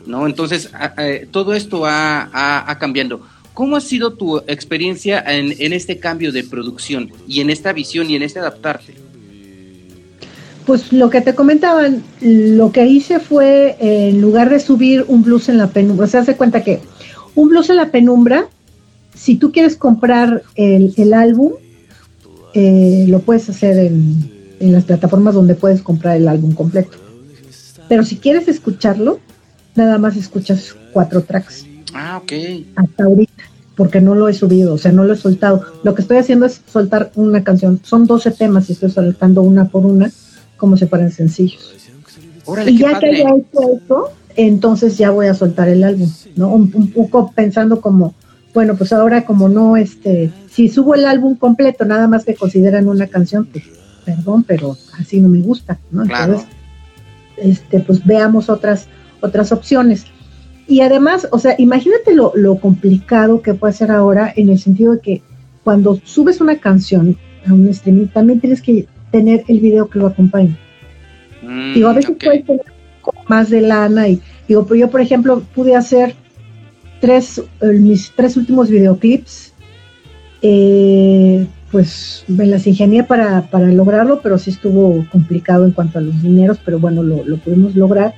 ¿no? 0.07 0.25
Entonces, 0.27 0.69
todo 1.31 1.53
esto 1.53 1.85
ha, 1.85 2.23
ha, 2.33 2.69
ha 2.69 2.79
cambiando. 2.79 3.25
¿Cómo 3.59 3.75
ha 3.75 3.81
sido 3.81 4.13
tu 4.13 4.37
experiencia 4.47 5.21
en, 5.27 5.73
este 5.73 5.99
cambio 5.99 6.31
de 6.31 6.45
producción 6.45 7.11
y 7.27 7.41
en 7.41 7.49
esta 7.49 7.73
visión 7.73 8.09
y 8.09 8.15
en 8.15 8.23
este 8.23 8.39
adaptarte? 8.39 8.93
Pues 10.65 10.93
lo 10.93 11.09
que 11.09 11.19
te 11.19 11.35
comentaban, 11.35 12.01
lo 12.21 12.71
que 12.71 12.85
hice 12.85 13.19
fue, 13.19 13.75
en 13.81 14.21
lugar 14.21 14.49
de 14.49 14.61
subir 14.61 15.03
un 15.09 15.23
blues 15.23 15.49
en 15.49 15.57
la 15.57 15.67
penumbra, 15.67 16.07
se 16.07 16.19
hace 16.19 16.37
cuenta 16.37 16.63
que 16.63 16.79
un 17.35 17.49
blues 17.49 17.69
en 17.69 17.75
la 17.75 17.91
penumbra, 17.91 18.47
si 19.13 19.35
tú 19.35 19.51
quieres 19.51 19.75
comprar 19.75 20.41
el, 20.55 21.13
álbum, 21.13 21.51
eh, 22.53 23.07
lo 23.09 23.19
puedes 23.19 23.49
hacer 23.49 23.77
en, 23.77 24.55
en 24.61 24.71
las 24.71 24.85
plataformas 24.85 25.33
donde 25.35 25.55
puedes 25.55 25.81
comprar 25.81 26.15
el 26.15 26.29
álbum 26.29 26.53
completo. 26.53 26.97
Pero 27.89 28.05
si 28.05 28.15
quieres 28.15 28.47
escucharlo, 28.47 29.19
nada 29.75 29.97
más 29.97 30.15
escuchas 30.15 30.77
cuatro 30.93 31.23
tracks. 31.23 31.65
Ah, 31.93 32.19
ok. 32.21 32.31
Hasta 32.75 33.03
ahorita, 33.03 33.43
porque 33.79 34.01
no 34.01 34.13
lo 34.13 34.27
he 34.27 34.33
subido, 34.33 34.73
o 34.73 34.77
sea, 34.77 34.91
no 34.91 35.05
lo 35.05 35.13
he 35.13 35.15
soltado. 35.15 35.63
Lo 35.83 35.95
que 35.95 36.01
estoy 36.01 36.17
haciendo 36.17 36.45
es 36.45 36.61
soltar 36.67 37.13
una 37.15 37.45
canción. 37.45 37.79
Son 37.81 38.05
12 38.05 38.31
temas 38.31 38.69
y 38.69 38.73
estoy 38.73 38.91
soltando 38.91 39.41
una 39.41 39.69
por 39.69 39.85
una, 39.85 40.11
como 40.57 40.75
se 40.75 40.85
fueran 40.85 41.11
sencillos. 41.11 41.73
y 42.67 42.77
ya 42.77 42.99
que 42.99 43.05
haya 43.05 43.29
hecho 43.29 43.79
eso, 43.81 44.09
entonces 44.35 44.97
ya 44.97 45.11
voy 45.11 45.27
a 45.27 45.33
soltar 45.33 45.69
el 45.69 45.85
álbum, 45.85 46.11
¿no? 46.35 46.49
Un, 46.49 46.91
poco 46.91 47.31
pensando 47.33 47.79
como, 47.79 48.15
bueno, 48.53 48.75
pues 48.75 48.91
ahora 48.91 49.23
como 49.23 49.47
no, 49.47 49.77
este, 49.77 50.29
si 50.51 50.67
subo 50.67 50.93
el 50.93 51.05
álbum 51.05 51.37
completo, 51.37 51.85
nada 51.85 52.09
más 52.09 52.25
que 52.25 52.35
consideran 52.35 52.89
una 52.89 53.07
canción, 53.07 53.45
pues 53.45 53.63
perdón, 54.03 54.43
pero 54.43 54.75
así 54.99 55.21
no 55.21 55.29
me 55.29 55.39
gusta, 55.39 55.79
¿no? 55.89 56.03
Entonces, 56.03 56.45
este, 57.37 57.79
pues 57.79 58.05
veamos 58.05 58.49
otras, 58.49 58.87
otras 59.21 59.53
opciones. 59.53 60.03
Y 60.69 60.81
además, 60.81 61.27
o 61.31 61.39
sea, 61.39 61.55
imagínate 61.57 62.13
lo, 62.13 62.31
complicado 62.59 63.41
que 63.41 63.55
puede 63.55 63.73
ser 63.73 63.89
ahora 63.89 64.31
en 64.35 64.49
el 64.49 64.59
sentido 64.59 64.93
de 64.93 64.99
que 64.99 65.21
cuando 65.63 65.99
subes 66.03 66.41
una 66.41 66.59
canción 66.59 67.17
a 67.47 67.53
un 67.53 67.67
streaming, 67.69 68.05
también 68.05 68.39
tienes 68.39 68.61
que 68.61 68.87
tener 69.11 69.43
el 69.47 69.61
video 69.61 69.89
que 69.89 69.97
lo 69.97 70.05
acompañe. 70.05 70.55
Mm, 71.41 71.73
digo, 71.73 71.89
a 71.89 71.93
veces 71.93 72.15
puedes 72.23 72.45
tener 72.45 72.65
más 73.27 73.49
de 73.49 73.61
lana 73.61 74.09
y 74.09 74.21
digo, 74.47 74.67
pues 74.67 74.79
yo 74.79 74.91
por 74.91 75.01
ejemplo 75.01 75.41
pude 75.55 75.75
hacer 75.75 76.13
tres, 77.01 77.41
mis 77.61 78.11
tres 78.15 78.37
últimos 78.37 78.69
videoclips, 78.69 79.53
eh, 80.43 81.47
pues 81.71 82.25
me 82.27 82.45
las 82.45 82.67
ingenié 82.67 83.03
para, 83.03 83.49
para 83.49 83.71
lograrlo, 83.71 84.21
pero 84.21 84.37
sí 84.37 84.51
estuvo 84.51 85.03
complicado 85.11 85.65
en 85.65 85.71
cuanto 85.71 85.97
a 85.97 86.01
los 86.01 86.21
dineros, 86.21 86.59
pero 86.63 86.79
bueno, 86.79 87.01
lo, 87.01 87.25
lo 87.25 87.37
pudimos 87.37 87.75
lograr 87.75 88.13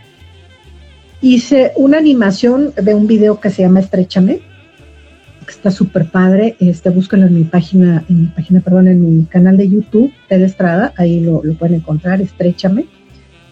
hice 1.22 1.72
una 1.76 1.98
animación 1.98 2.74
de 2.76 2.94
un 2.94 3.08
video 3.08 3.40
que 3.40 3.50
se 3.50 3.62
llama 3.62 3.80
Estrechame, 3.80 4.42
que 5.46 5.52
está 5.52 5.72
súper 5.72 6.10
padre. 6.10 6.56
Este, 6.60 6.90
búsquenlo 6.90 7.28
en 7.28 7.36
mi 7.36 7.44
página, 7.44 8.04
en 8.10 8.22
mi 8.22 8.28
página, 8.28 8.60
perdón, 8.60 8.88
en 8.88 9.20
mi 9.20 9.26
canal 9.26 9.58
de 9.58 9.70
YouTube, 9.70 10.12
Ted 10.28 10.42
Estrada, 10.42 10.94
ahí 10.98 11.22
lo, 11.22 11.42
pueden 11.58 11.76
encontrar, 11.76 12.22
Estrechame, 12.22 12.88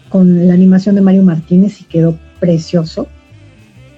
con 0.08 0.46
la 0.46 0.54
animación 0.54 0.96
de 0.96 1.00
Mario 1.00 1.22
Martínez 1.22 1.80
y 1.80 1.84
quedó 1.84 2.18
precioso. 2.40 3.08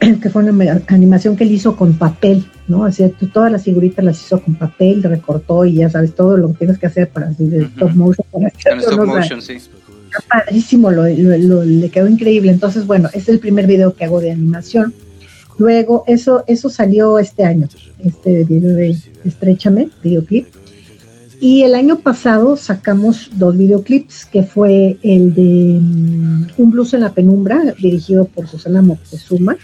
que 0.21 0.31
fue 0.31 0.43
una 0.43 0.83
animación 0.89 1.37
que 1.37 1.45
él 1.45 1.53
hizo 1.53 1.77
con 1.77 1.93
papel, 1.95 2.45
¿no? 2.67 2.85
Así, 2.85 3.09
todas 3.33 3.53
las 3.53 3.63
figuritas 3.63 4.05
las 4.05 4.21
hizo 4.21 4.43
con 4.43 4.57
papel, 4.57 5.01
recortó 5.05 5.65
y 5.65 5.75
ya 5.75 5.89
sabes 5.89 6.13
todo 6.17 6.37
lo 6.37 6.49
que 6.49 6.55
tienes 6.55 6.79
que 6.79 6.87
hacer 6.87 7.09
para 7.09 7.29
hacer 7.29 7.55
stop 7.55 7.93
motion. 7.93 8.27
Para 8.33 8.49
stop 8.49 9.07
motion, 9.07 9.41
sí 9.41 9.59
padrísimo, 10.29 10.91
lo, 10.91 11.05
le 11.07 11.89
quedó 11.91 12.09
increíble. 12.09 12.51
Entonces, 12.51 12.87
bueno, 12.87 13.09
es 13.13 13.29
el 13.29 13.39
primer 13.39 13.67
video 13.67 13.95
que 13.95 14.05
hago 14.05 14.21
de 14.21 14.33
animación. 14.33 14.95
Luego, 15.59 16.05
eso, 16.07 16.45
eso 16.47 16.71
salió 16.71 17.19
este 17.19 17.45
año, 17.45 17.69
este 18.03 18.45
video 18.45 18.75
de 18.75 18.97
Estrechame, 19.25 19.91
videoclip. 20.03 20.47
Y 21.41 21.63
el 21.63 21.75
año 21.75 21.99
pasado 21.99 22.57
sacamos 22.57 23.31
dos 23.35 23.59
videoclips, 23.59 24.27
que 24.27 24.45
fue 24.45 24.97
el 25.03 25.35
de 25.35 25.79
mm, 25.81 26.47
Un 26.57 26.71
blues 26.71 26.95
en 26.95 27.01
la 27.01 27.13
penumbra, 27.13 27.75
dirigido 27.81 28.27
por 28.27 28.47
Susana 28.47 28.81
Moctezuma, 28.81 29.57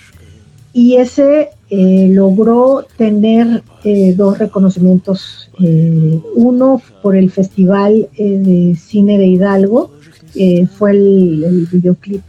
y 0.73 0.97
ese 0.97 1.51
eh, 1.71 2.09
logró 2.13 2.87
tener 2.97 3.63
eh, 3.85 4.15
dos 4.17 4.39
reconocimientos, 4.39 5.51
eh, 5.61 6.21
uno 6.35 6.81
por 7.03 7.17
el 7.17 7.31
Festival 7.31 8.09
de 8.17 8.77
Cine 8.77 9.19
de 9.19 9.27
Hidalgo, 9.27 9.91
fue 10.77 10.93
el, 10.93 11.69
videoclip, 11.71 12.23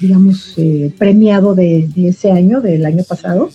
digamos, 0.00 0.56
premiado 0.98 1.54
de, 1.54 1.88
ese 1.96 2.30
año, 2.30 2.60
del 2.60 2.84
año 2.86 3.04
pasado, 3.04 3.50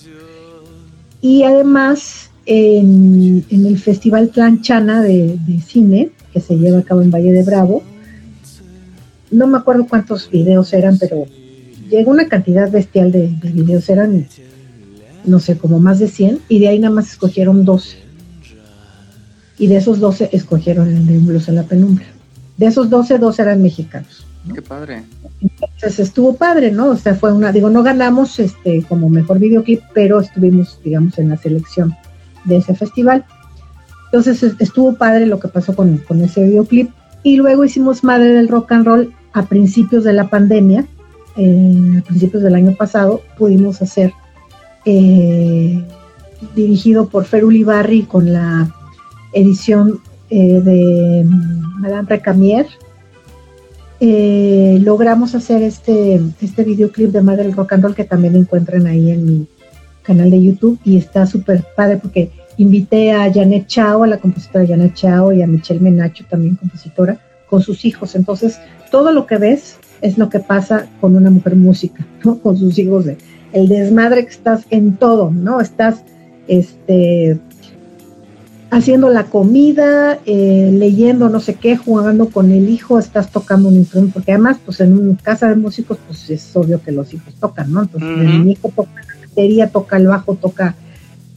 y 1.21 1.43
además 1.43 2.29
en, 2.45 3.45
el 3.49 3.77
Festival 3.77 4.29
Planchana 4.29 5.01
de, 5.01 5.37
Cine, 5.65 6.11
que 6.31 6.41
se 6.41 6.55
lleva 6.55 6.79
a 6.79 6.83
cabo 6.83 7.01
en 7.01 7.11
Valle 7.11 7.31
de 7.31 7.43
Bravo. 7.43 7.83
No 9.31 9.47
me 9.47 9.57
acuerdo 9.57 9.87
cuántos 9.87 10.29
videos 10.29 10.71
eran, 10.73 10.97
pero 10.97 11.25
llegó 11.89 12.11
una 12.11 12.27
cantidad 12.27 12.69
bestial 12.71 13.11
de, 13.11 13.27
videos, 13.41 13.89
eran, 13.89 14.27
no 15.25 15.39
sé, 15.39 15.57
como 15.57 15.79
más 15.79 15.99
de 15.99 16.07
100, 16.07 16.41
y 16.49 16.59
de 16.59 16.67
ahí 16.67 16.79
nada 16.79 16.93
más 16.93 17.09
escogieron 17.09 17.65
12. 17.65 17.97
Y 19.57 19.67
de 19.67 19.77
esos 19.77 19.99
12 19.99 20.29
escogieron 20.33 20.89
el 20.89 21.05
de 21.07 21.15
en 21.15 21.55
la 21.55 21.63
Penumbra. 21.63 22.05
De 22.57 22.67
esos 22.67 22.89
12, 22.89 23.17
12 23.17 23.41
eran 23.41 23.61
mexicanos. 23.61 24.25
Qué 24.53 24.61
padre. 24.61 25.03
Entonces 25.41 25.99
estuvo 25.99 26.35
padre, 26.35 26.71
¿no? 26.71 26.89
O 26.89 26.95
sea, 26.95 27.15
fue 27.15 27.33
una, 27.33 27.51
digo, 27.51 27.69
no 27.69 27.83
ganamos 27.83 28.39
este 28.39 28.83
como 28.83 29.09
mejor 29.09 29.39
videoclip, 29.39 29.81
pero 29.93 30.19
estuvimos, 30.19 30.79
digamos, 30.83 31.17
en 31.17 31.29
la 31.29 31.37
selección 31.37 31.95
de 32.45 32.57
ese 32.57 32.75
festival. 32.75 33.25
Entonces 34.05 34.55
estuvo 34.59 34.95
padre 34.95 35.25
lo 35.25 35.39
que 35.39 35.47
pasó 35.47 35.75
con, 35.75 36.01
ese 36.21 36.43
videoclip. 36.43 36.91
Y 37.23 37.37
luego 37.37 37.65
hicimos 37.65 38.03
Madre 38.03 38.29
del 38.29 38.47
Rock 38.47 38.71
and 38.71 38.85
Roll 38.85 39.13
a 39.33 39.43
principios 39.47 40.03
de 40.03 40.13
la 40.13 40.29
pandemia, 40.29 40.85
eh, 41.37 41.99
a 41.99 42.01
principios 42.03 42.43
del 42.43 42.53
año 42.53 42.75
pasado, 42.75 43.21
pudimos 43.37 43.81
hacer, 43.81 44.13
eh, 44.85 45.83
dirigido 46.55 47.09
por 47.09 47.25
Fer 47.25 47.43
Ulibarri 47.43 48.03
con 48.03 48.31
la 48.31 48.69
edición 49.33 49.99
eh, 50.29 50.61
de 50.61 51.25
Madame 51.79 52.07
Recamier, 52.09 52.67
logramos 53.99 55.33
hacer 55.35 55.63
este, 55.63 56.21
este 56.41 56.63
videoclip 56.63 57.11
de 57.11 57.21
Madre 57.21 57.43
del 57.43 57.53
Rock 57.53 57.73
and 57.73 57.83
Roll 57.83 57.95
que 57.95 58.03
también 58.03 58.35
encuentran 58.35 58.85
ahí 58.87 59.11
en 59.11 59.25
mi, 59.25 59.47
canal 60.05 60.29
de 60.29 60.41
YouTube 60.41 60.79
y 60.85 60.97
está 60.97 61.25
súper 61.25 61.63
padre 61.75 61.97
porque 61.97 62.31
invité 62.57 63.11
a 63.11 63.31
Janet 63.33 63.67
Chao, 63.67 64.03
a 64.03 64.07
la 64.07 64.17
compositora 64.17 64.65
Janet 64.65 64.93
Chao 64.93 65.33
y 65.33 65.41
a 65.41 65.47
Michelle 65.47 65.81
Menacho, 65.81 66.23
también 66.29 66.55
compositora, 66.55 67.19
con 67.49 67.61
sus 67.61 67.83
hijos. 67.83 68.15
Entonces, 68.15 68.59
todo 68.91 69.11
lo 69.11 69.25
que 69.25 69.37
ves 69.37 69.77
es 70.01 70.17
lo 70.17 70.29
que 70.29 70.39
pasa 70.39 70.87
con 71.01 71.15
una 71.15 71.29
mujer 71.29 71.55
música, 71.55 72.05
¿no? 72.23 72.39
Con 72.39 72.55
sus 72.55 72.77
hijos, 72.77 73.05
de, 73.05 73.17
el 73.51 73.67
desmadre 73.67 74.23
que 74.25 74.31
estás 74.31 74.65
en 74.69 74.95
todo, 74.95 75.31
¿no? 75.31 75.59
Estás, 75.59 76.03
este, 76.47 77.39
haciendo 78.71 79.09
la 79.09 79.25
comida, 79.25 80.19
eh, 80.25 80.69
leyendo 80.73 81.29
no 81.29 81.39
sé 81.39 81.55
qué, 81.55 81.77
jugando 81.77 82.29
con 82.29 82.51
el 82.51 82.69
hijo, 82.69 82.99
estás 82.99 83.31
tocando 83.31 83.69
un 83.69 83.75
instrumento, 83.75 84.15
porque 84.15 84.31
además, 84.33 84.57
pues 84.65 84.79
en 84.81 84.97
una 84.97 85.17
casa 85.17 85.49
de 85.49 85.55
músicos, 85.55 85.97
pues 86.07 86.29
es 86.29 86.55
obvio 86.55 86.81
que 86.81 86.91
los 86.91 87.13
hijos 87.13 87.33
tocan, 87.39 87.71
¿no? 87.71 87.83
Entonces, 87.83 88.09
el 88.09 88.49
hijo 88.49 88.71
toca 88.75 89.01
toca 89.71 89.97
el 89.97 90.07
bajo, 90.07 90.35
toca 90.35 90.75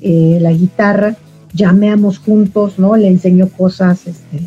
eh, 0.01 0.39
la 0.41 0.53
guitarra, 0.53 1.17
llameamos 1.53 2.19
juntos, 2.19 2.79
¿no? 2.79 2.97
Le 2.97 3.09
enseño 3.09 3.49
cosas, 3.49 4.07
este, 4.07 4.41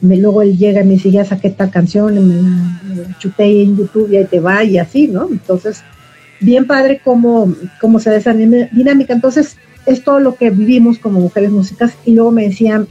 me, 0.00 0.16
luego 0.16 0.42
él 0.42 0.56
llega 0.56 0.82
y 0.82 0.84
me 0.84 0.94
dice, 0.94 1.10
ya 1.10 1.24
saqué 1.24 1.48
esta 1.48 1.70
canción, 1.70 2.14
me 2.14 2.42
la, 2.42 3.18
chuté 3.18 3.62
en 3.62 3.76
YouTube 3.76 4.10
y 4.10 4.16
ahí 4.16 4.24
te 4.24 4.40
va, 4.40 4.64
y 4.64 4.78
así, 4.78 5.08
¿no? 5.08 5.28
Entonces, 5.30 5.82
bien 6.40 6.66
padre 6.66 7.00
cómo, 7.04 7.54
cómo 7.80 8.00
se 8.00 8.10
da 8.10 8.16
esa 8.16 8.32
dinámica. 8.32 9.12
Entonces, 9.12 9.56
es 9.86 10.04
todo 10.04 10.20
lo 10.20 10.36
que 10.36 10.50
vivimos 10.50 10.98
como 10.98 11.20
mujeres 11.20 11.50
músicas. 11.50 11.94
Y 12.04 12.14
luego 12.14 12.30
me 12.30 12.48
decían, 12.48 12.88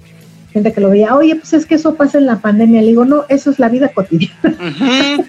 gente 0.52 0.74
que 0.74 0.82
lo 0.82 0.90
veía, 0.90 1.16
oye, 1.16 1.36
pues 1.36 1.54
es 1.54 1.66
que 1.66 1.76
eso 1.76 1.96
pasa 1.96 2.18
en 2.18 2.26
la 2.26 2.40
pandemia. 2.40 2.82
Le 2.82 2.88
digo, 2.88 3.06
no, 3.06 3.26
eso 3.30 3.52
es 3.52 3.60
la 3.60 3.70
vida 3.70 3.90
cotidiana. 3.90 4.36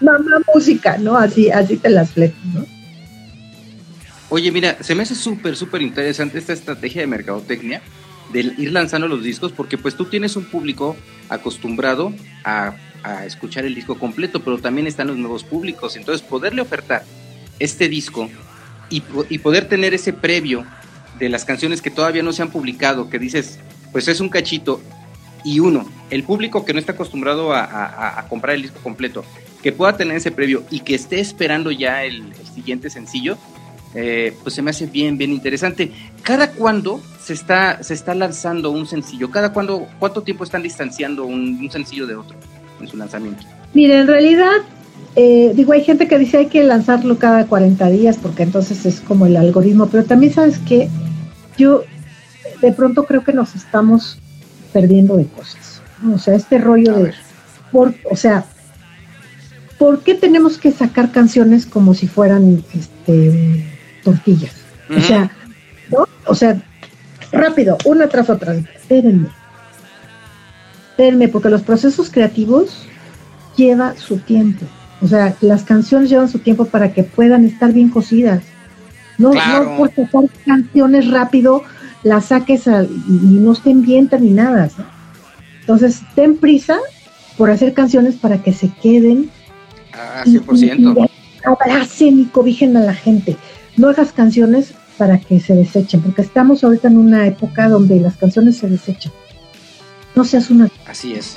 Mamá 0.00 0.42
música, 0.54 0.98
¿no? 0.98 1.16
Así, 1.16 1.50
así 1.50 1.76
te 1.76 1.90
las 1.90 2.12
fleto, 2.12 2.36
¿no? 2.54 2.64
Oye, 4.28 4.50
mira, 4.50 4.78
se 4.80 4.94
me 4.94 5.02
hace 5.02 5.14
súper, 5.14 5.56
súper 5.56 5.82
interesante 5.82 6.38
esta 6.38 6.54
estrategia 6.54 7.02
de 7.02 7.06
mercadotecnia 7.06 7.82
de 8.32 8.40
ir 8.40 8.72
lanzando 8.72 9.06
los 9.06 9.22
discos, 9.22 9.52
porque 9.52 9.76
pues 9.76 9.94
tú 9.94 10.06
tienes 10.06 10.36
un 10.36 10.44
público 10.44 10.96
acostumbrado 11.28 12.12
a, 12.44 12.74
escuchar 13.26 13.64
el 13.64 13.74
disco 13.74 13.98
completo, 13.98 14.44
pero 14.44 14.58
también 14.58 14.86
están 14.86 15.08
los 15.08 15.16
nuevos 15.16 15.42
públicos. 15.42 15.96
Entonces, 15.96 16.24
poderle 16.24 16.62
ofertar 16.62 17.02
este 17.58 17.88
disco 17.88 18.30
y, 18.90 19.02
y 19.28 19.38
poder 19.38 19.68
tener 19.68 19.94
ese 19.94 20.12
previo 20.12 20.64
de 21.18 21.28
las 21.28 21.44
canciones 21.44 21.82
que 21.82 21.90
todavía 21.90 22.22
no 22.22 22.32
se 22.32 22.42
han 22.42 22.50
publicado, 22.50 23.08
que 23.08 23.18
dices, 23.18 23.58
pues 23.92 24.08
es 24.08 24.20
un 24.20 24.28
cachito, 24.28 24.80
y 25.44 25.60
uno, 25.60 25.86
el 26.10 26.22
público 26.24 26.64
que 26.64 26.72
no 26.72 26.78
está 26.78 26.92
acostumbrado 26.92 27.52
a, 27.52 28.24
comprar 28.28 28.56
el 28.56 28.62
disco 28.62 28.78
completo, 28.82 29.24
que 29.62 29.72
pueda 29.72 29.96
tener 29.96 30.16
ese 30.16 30.30
previo 30.30 30.64
y 30.70 30.80
que 30.80 30.94
esté 30.94 31.20
esperando 31.20 31.70
ya 31.70 32.04
el 32.04 32.32
siguiente 32.54 32.90
sencillo, 32.90 33.38
eh, 33.94 34.34
pues 34.42 34.54
se 34.54 34.62
me 34.62 34.70
hace 34.70 34.86
bien, 34.86 35.18
bien 35.18 35.32
interesante. 35.32 35.92
¿Cada 36.22 36.52
cuándo 36.52 37.02
se 37.22 37.34
está, 37.34 37.82
se 37.82 37.94
está 37.94 38.14
lanzando 38.14 38.70
un 38.70 38.86
sencillo? 38.86 39.30
¿Cada 39.30 39.52
cuándo, 39.52 39.86
cuánto 39.98 40.22
tiempo 40.22 40.44
están 40.44 40.62
distanciando 40.62 41.24
un, 41.24 41.70
sencillo 41.70 42.06
de 42.06 42.14
otro 42.14 42.36
en 42.80 42.88
su 42.88 42.96
lanzamiento? 42.96 43.44
Mire, 43.74 44.00
en 44.00 44.06
realidad, 44.06 44.62
eh, 45.16 45.52
digo, 45.54 45.72
hay 45.72 45.84
gente 45.84 46.08
que 46.08 46.18
dice 46.18 46.38
hay 46.38 46.46
que 46.46 46.62
lanzarlo 46.62 47.18
cada 47.18 47.46
40 47.46 47.88
días 47.90 48.18
porque 48.20 48.42
entonces 48.42 48.86
es 48.86 49.00
como 49.00 49.26
el 49.26 49.36
algoritmo, 49.36 49.88
pero 49.88 50.04
también 50.04 50.32
sabes 50.32 50.58
que 50.58 50.88
yo 51.56 51.84
de 52.60 52.72
pronto 52.72 53.04
creo 53.04 53.24
que 53.24 53.32
nos 53.32 53.54
estamos 53.54 54.18
perdiendo 54.72 55.16
de 55.16 55.26
cosas. 55.26 55.82
O 56.12 56.18
sea, 56.18 56.34
este 56.34 56.58
rollo 56.58 56.94
de, 56.94 57.12
por, 57.70 57.94
o 58.10 58.16
sea, 58.16 58.44
¿por 59.78 60.02
qué 60.02 60.14
tenemos 60.14 60.58
que 60.58 60.72
sacar 60.72 61.12
canciones 61.12 61.66
como 61.66 61.94
si 61.94 62.08
fueran 62.08 62.64
este 62.74 63.62
tortillas. 64.02 64.52
O 64.94 65.00
sea, 65.00 65.30
¿no? 65.90 66.06
O 66.26 66.34
sea, 66.34 66.60
rápido, 67.30 67.78
una 67.84 68.08
tras 68.08 68.28
otra. 68.28 68.54
Espérenme. 68.54 69.28
Espérenme, 70.90 71.28
porque 71.28 71.48
los 71.48 71.62
procesos 71.62 72.10
creativos 72.10 72.86
lleva 73.56 73.94
su 73.96 74.18
tiempo. 74.18 74.66
O 75.02 75.08
sea, 75.08 75.36
las 75.40 75.64
canciones 75.64 76.10
llevan 76.10 76.28
su 76.28 76.38
tiempo 76.38 76.66
para 76.66 76.92
que 76.92 77.02
puedan 77.02 77.44
estar 77.44 77.72
bien 77.72 77.90
cocidas. 77.90 78.42
No, 79.18 79.32
no 79.34 79.76
por 79.76 79.88
sacar 79.94 80.24
canciones 80.46 81.10
rápido, 81.10 81.64
las 82.02 82.26
saques 82.26 82.66
y 82.66 83.38
no 83.38 83.52
estén 83.52 83.82
bien 83.82 84.08
terminadas. 84.08 84.74
Entonces, 85.60 86.02
ten 86.14 86.36
prisa 86.36 86.78
por 87.36 87.50
hacer 87.50 87.74
canciones 87.74 88.16
para 88.16 88.42
que 88.42 88.52
se 88.52 88.70
queden. 88.82 89.30
Ah, 89.92 90.22
100%. 90.24 91.08
Y, 91.08 91.10
abracen 91.44 92.20
y 92.20 92.24
cobijen 92.26 92.76
a 92.76 92.80
la 92.80 92.94
gente 92.94 93.36
no 93.76 93.88
hagas 93.88 94.12
canciones 94.12 94.74
para 94.98 95.18
que 95.18 95.40
se 95.40 95.54
desechen, 95.54 96.02
porque 96.02 96.22
estamos 96.22 96.62
ahorita 96.62 96.88
en 96.88 96.98
una 96.98 97.26
época 97.26 97.68
donde 97.68 98.00
las 98.00 98.16
canciones 98.16 98.58
se 98.58 98.68
desechan. 98.68 99.12
No 100.14 100.24
seas 100.24 100.50
una... 100.50 100.68
Así 100.86 101.14
es. 101.14 101.34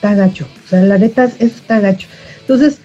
Está 0.00 0.14
gacho, 0.14 0.46
o 0.64 0.68
sea, 0.68 0.80
la 0.80 0.96
neta 0.96 1.24
es 1.24 1.40
está 1.40 1.78
gacho. 1.78 2.08
Entonces, 2.40 2.78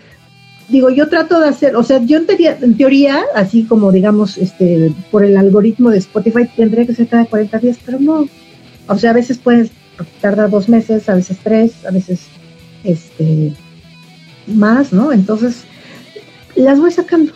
digo, 0.67 0.89
yo 0.89 1.07
trato 1.07 1.39
de 1.39 1.47
hacer, 1.47 1.77
o 1.77 1.83
sea, 1.83 2.01
yo 2.03 2.17
en 2.17 2.25
teoría, 2.25 2.57
en 2.61 2.75
teoría, 2.75 3.23
así 3.33 3.63
como 3.63 3.93
digamos, 3.93 4.37
este, 4.37 4.91
por 5.11 5.23
el 5.23 5.37
algoritmo 5.37 5.91
de 5.91 5.99
Spotify, 5.99 6.49
tendría 6.57 6.85
que 6.85 6.93
ser 6.93 7.07
cada 7.07 7.25
40 7.25 7.57
días, 7.59 7.77
pero 7.85 7.99
no. 8.01 8.27
O 8.87 8.97
sea, 8.97 9.11
a 9.11 9.13
veces 9.13 9.37
puedes 9.37 9.71
tardar 10.19 10.49
dos 10.49 10.67
meses, 10.67 11.07
a 11.07 11.15
veces 11.15 11.37
tres, 11.41 11.85
a 11.85 11.91
veces 11.91 12.19
este 12.83 13.53
más, 14.45 14.91
¿no? 14.91 15.13
Entonces, 15.13 15.63
las 16.55 16.79
voy 16.81 16.91
sacando 16.91 17.31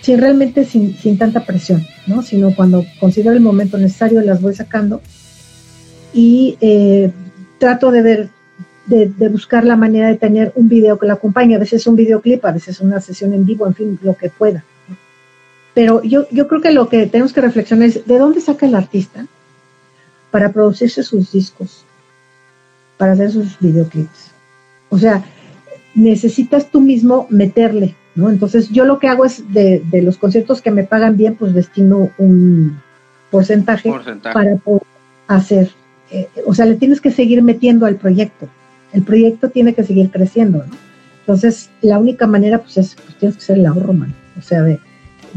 sin 0.00 0.18
realmente 0.18 0.64
sin, 0.64 0.96
sin 0.96 1.18
tanta 1.18 1.44
presión, 1.44 1.86
¿no? 2.06 2.22
Sino 2.22 2.54
cuando 2.54 2.86
considero 3.00 3.32
el 3.32 3.40
momento 3.40 3.76
necesario 3.76 4.22
las 4.22 4.40
voy 4.40 4.54
sacando 4.54 5.02
y 6.14 6.56
eh, 6.60 7.10
trato 7.58 7.90
de 7.90 8.02
ver, 8.02 8.28
de, 8.86 9.28
buscar 9.28 9.64
la 9.64 9.76
manera 9.76 10.08
de 10.08 10.16
tener 10.16 10.52
un 10.54 10.68
video 10.68 10.98
que 10.98 11.06
la 11.06 11.14
acompañe, 11.14 11.54
a 11.54 11.58
veces 11.58 11.86
un 11.86 11.96
videoclip, 11.96 12.44
a 12.44 12.52
veces 12.52 12.80
una 12.80 13.00
sesión 13.00 13.32
en 13.32 13.44
vivo, 13.44 13.66
en 13.66 13.74
fin, 13.74 13.98
lo 14.02 14.14
que 14.14 14.30
pueda. 14.30 14.64
Pero 15.74 16.02
yo, 16.02 16.28
yo 16.30 16.46
creo 16.46 16.60
que 16.60 16.70
lo 16.70 16.88
que 16.88 17.06
tenemos 17.06 17.32
que 17.32 17.40
reflexionar 17.40 17.88
es 17.88 18.06
de 18.06 18.18
dónde 18.18 18.40
saca 18.40 18.66
el 18.66 18.74
artista 18.74 19.26
para 20.30 20.52
producirse 20.52 21.02
sus 21.02 21.32
discos, 21.32 21.84
para 22.96 23.12
hacer 23.12 23.32
sus 23.32 23.58
videoclips. 23.58 24.30
O 24.90 24.98
sea, 24.98 25.24
necesitas 25.94 26.70
tú 26.70 26.80
mismo 26.80 27.26
meterle 27.30 27.96
entonces 28.16 28.70
yo 28.70 28.84
lo 28.84 28.98
que 28.98 29.08
hago 29.08 29.24
es 29.24 29.52
de, 29.52 29.82
los 30.02 30.18
conciertos 30.18 30.62
que 30.62 30.70
me 30.70 30.84
pagan 30.84 31.16
bien, 31.16 31.34
pues 31.34 31.52
destino 31.52 32.10
un 32.18 32.80
porcentaje, 33.30 33.92
para 34.32 34.56
poder 34.56 34.82
hacer, 35.26 35.70
eh, 36.10 36.28
o 36.46 36.54
sea, 36.54 36.66
le 36.66 36.76
tienes 36.76 37.00
que 37.00 37.10
seguir 37.10 37.42
metiendo 37.42 37.86
al 37.86 37.96
proyecto. 37.96 38.48
El 38.94 39.02
proyecto 39.02 39.50
tiene 39.50 39.74
que 39.74 39.84
seguir 39.84 40.10
creciendo, 40.10 40.64
¿no? 40.66 40.74
Entonces, 41.20 41.70
la 41.82 41.98
única 41.98 42.26
manera, 42.26 42.58
pues, 42.58 42.78
es, 42.78 42.94
pues, 42.94 43.18
tienes 43.18 43.36
que 43.36 43.42
ser 43.42 43.58
el 43.58 43.66
ahorro, 43.66 43.92
man. 43.92 44.14
O 44.38 44.42
sea, 44.42 44.62
de 44.62 44.78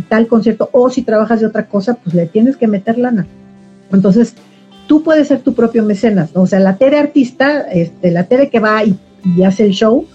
tal 0.09 0.27
concierto, 0.27 0.69
o 0.71 0.89
si 0.89 1.01
trabajas 1.01 1.39
de 1.39 1.47
otra 1.47 1.67
cosa, 1.67 1.95
pues 1.95 2.15
le 2.15 2.27
tienes 2.27 2.55
que 2.55 2.67
meter 2.67 2.97
lana. 2.97 3.25
Entonces, 3.91 4.35
tú 4.87 5.03
puedes 5.03 5.27
ser 5.27 5.39
tu 5.39 5.53
propio 5.53 5.83
mecenas, 5.83 6.33
¿no? 6.35 6.41
O 6.41 6.47
sea, 6.47 6.59
la 6.59 6.77
tele 6.77 6.97
artista, 6.97 7.61
este, 7.61 8.11
la 8.11 8.25
tele 8.25 8.49
que 8.49 8.59
va 8.59 8.83
y, 8.83 8.97
hace 9.43 9.65
el 9.65 9.71
show, 9.71 10.05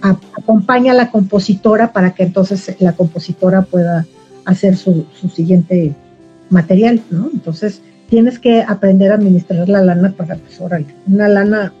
acompaña 0.00 0.92
a 0.92 0.94
la 0.94 1.10
compositora 1.10 1.92
para 1.92 2.14
que 2.14 2.22
entonces 2.22 2.76
la 2.78 2.92
compositora 2.92 3.62
pueda 3.62 4.06
hacer 4.44 4.76
su, 4.76 5.06
su 5.20 5.28
siguiente 5.28 5.94
material, 6.48 7.02
¿no? 7.10 7.30
Entonces, 7.32 7.82
tienes 8.08 8.38
que 8.38 8.62
aprender 8.62 9.12
a 9.12 9.16
administrar 9.16 9.68
la 9.68 9.82
lana 9.82 10.14
para, 10.16 10.36
pues, 10.36 10.60
órale, 10.60 10.86
una 11.06 11.28
lana, 11.28 11.72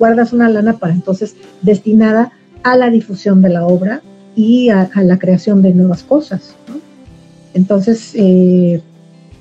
guardas 0.00 0.32
una 0.32 0.48
lana 0.48 0.78
para 0.78 0.94
entonces 0.94 1.36
destinada 1.60 2.32
a 2.62 2.74
la 2.74 2.88
difusión 2.88 3.42
de 3.42 3.50
la 3.50 3.66
obra 3.66 4.00
y 4.34 4.70
a, 4.70 4.90
la 4.94 5.18
creación 5.18 5.60
de 5.60 5.74
nuevas 5.74 6.02
cosas, 6.02 6.56
¿no? 6.66 6.80
Entonces, 7.52 8.12
eh, 8.14 8.80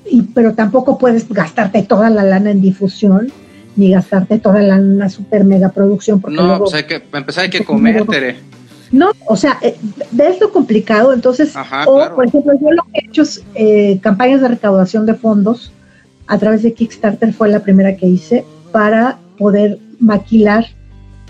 y, 0.06 0.22
pero 0.34 0.56
tampoco 0.56 0.98
puedes 0.98 1.30
gastarte 1.30 1.84
toda 1.84 2.10
la 2.10 2.24
lana 2.24 2.52
en 2.52 2.62
difusión, 2.62 3.32
ni 3.78 3.92
gastarte 3.92 4.38
toda 4.40 4.62
la 4.62 4.78
lana 4.78 5.10
super 5.10 5.46
mega 5.46 5.70
producción. 5.70 6.20
Porque 6.20 6.36
no, 6.38 6.60
pues 6.60 6.74
hay 6.74 6.84
que, 6.84 7.02
empezar 7.14 7.46
hay 7.46 7.50
que 7.50 7.64
comer, 7.66 8.06
Tere. 8.06 8.36
No, 8.92 9.12
o 9.28 9.38
sea, 9.38 9.60
eh, 9.62 9.78
ves 10.12 10.42
lo 10.42 10.52
complicado, 10.52 11.14
entonces, 11.14 11.54
o 11.86 12.16
por 12.16 12.26
ejemplo, 12.26 12.54
yo 12.60 12.72
lo 12.72 12.84
que 12.92 13.00
he 13.00 13.06
hecho 13.08 13.22
es 13.22 13.44
eh, 13.56 14.00
campañas 14.02 14.42
de 14.42 14.50
recaudación 14.50 15.06
de 15.06 15.14
fondos 15.14 15.72
a 16.28 16.38
través 16.38 16.64
de 16.64 16.74
Kickstarter 16.74 17.32
fue 17.34 17.48
la 17.50 17.62
primera 17.62 17.96
que 17.96 18.08
hice 18.08 18.44
para 18.72 19.20
poder 19.38 19.80
maquilar 20.00 20.66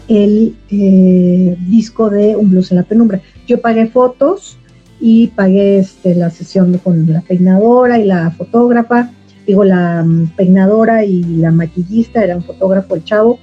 el 0.07 0.55
eh, 0.69 1.57
disco 1.67 2.09
de 2.09 2.35
Un 2.35 2.49
Blues 2.49 2.71
en 2.71 2.77
la 2.77 2.83
Penumbra. 2.83 3.21
Yo 3.47 3.61
pagué 3.61 3.87
fotos 3.87 4.57
y 4.99 5.27
pagué 5.27 5.79
este, 5.79 6.15
la 6.15 6.29
sesión 6.29 6.77
con 6.79 7.11
la 7.11 7.21
peinadora 7.21 7.99
y 7.99 8.05
la 8.05 8.31
fotógrafa, 8.31 9.11
digo, 9.45 9.63
la 9.63 10.03
mm, 10.03 10.35
peinadora 10.35 11.05
y 11.05 11.23
la 11.23 11.51
maquillista, 11.51 12.23
era 12.23 12.35
un 12.35 12.43
fotógrafo 12.43 12.95
el 12.95 13.03
chavo. 13.03 13.39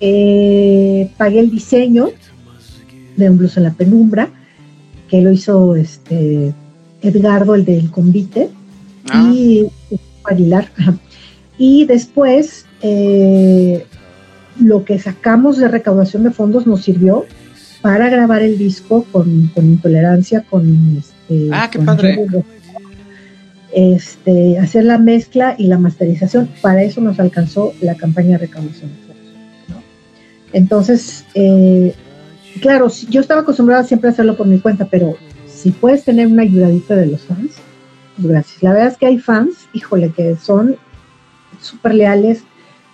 pagué 0.00 1.40
el 1.40 1.50
diseño 1.50 2.10
de 3.16 3.30
Un 3.30 3.38
Blues 3.38 3.56
en 3.56 3.64
la 3.64 3.72
Penumbra, 3.72 4.30
que 5.08 5.20
lo 5.20 5.30
hizo 5.30 5.76
este 5.76 6.54
Edgardo, 7.02 7.54
el 7.54 7.64
del 7.64 7.90
convite, 7.90 8.48
ah. 9.10 9.30
y 9.34 9.66
Aguilar. 10.24 10.70
Y 11.58 11.84
después, 11.84 12.66
eh, 12.80 13.86
lo 14.60 14.84
que 14.84 14.98
sacamos 14.98 15.58
de 15.58 15.68
recaudación 15.68 16.24
de 16.24 16.30
fondos 16.30 16.66
nos 16.66 16.82
sirvió 16.82 17.24
para 17.80 18.08
grabar 18.08 18.42
el 18.42 18.58
disco 18.58 19.04
con, 19.10 19.50
intolerancia, 19.56 20.44
con 20.48 20.98
este, 20.98 21.48
ah, 21.52 21.68
qué 21.70 21.78
padre. 21.80 22.26
Este, 23.74 24.58
hacer 24.58 24.84
la 24.84 24.98
mezcla 24.98 25.54
y 25.58 25.66
la 25.66 25.78
masterización. 25.78 26.48
Para 26.60 26.82
eso 26.82 27.00
nos 27.00 27.18
alcanzó 27.18 27.72
la 27.80 27.96
campaña 27.96 28.32
de 28.32 28.38
recaudación 28.38 28.90
de 28.90 28.96
fondos. 28.96 29.82
Entonces, 30.52 31.24
eh, 31.34 31.94
claro, 32.60 32.88
yo 33.08 33.20
estaba 33.20 33.40
acostumbrada 33.40 33.82
siempre 33.84 34.10
a 34.10 34.12
hacerlo 34.12 34.36
por 34.36 34.46
mi 34.46 34.60
cuenta, 34.60 34.86
pero 34.86 35.16
si 35.46 35.70
puedes 35.70 36.04
tener 36.04 36.26
una 36.26 36.42
ayudadita 36.42 36.94
de 36.94 37.06
los 37.06 37.22
fans, 37.22 37.52
pues 38.16 38.28
gracias. 38.28 38.62
La 38.62 38.72
verdad 38.72 38.88
es 38.88 38.98
que 38.98 39.06
hay 39.06 39.18
fans, 39.18 39.54
híjole, 39.72 40.10
que 40.10 40.36
son 40.36 40.76
súper 41.60 41.94
leales. 41.94 42.44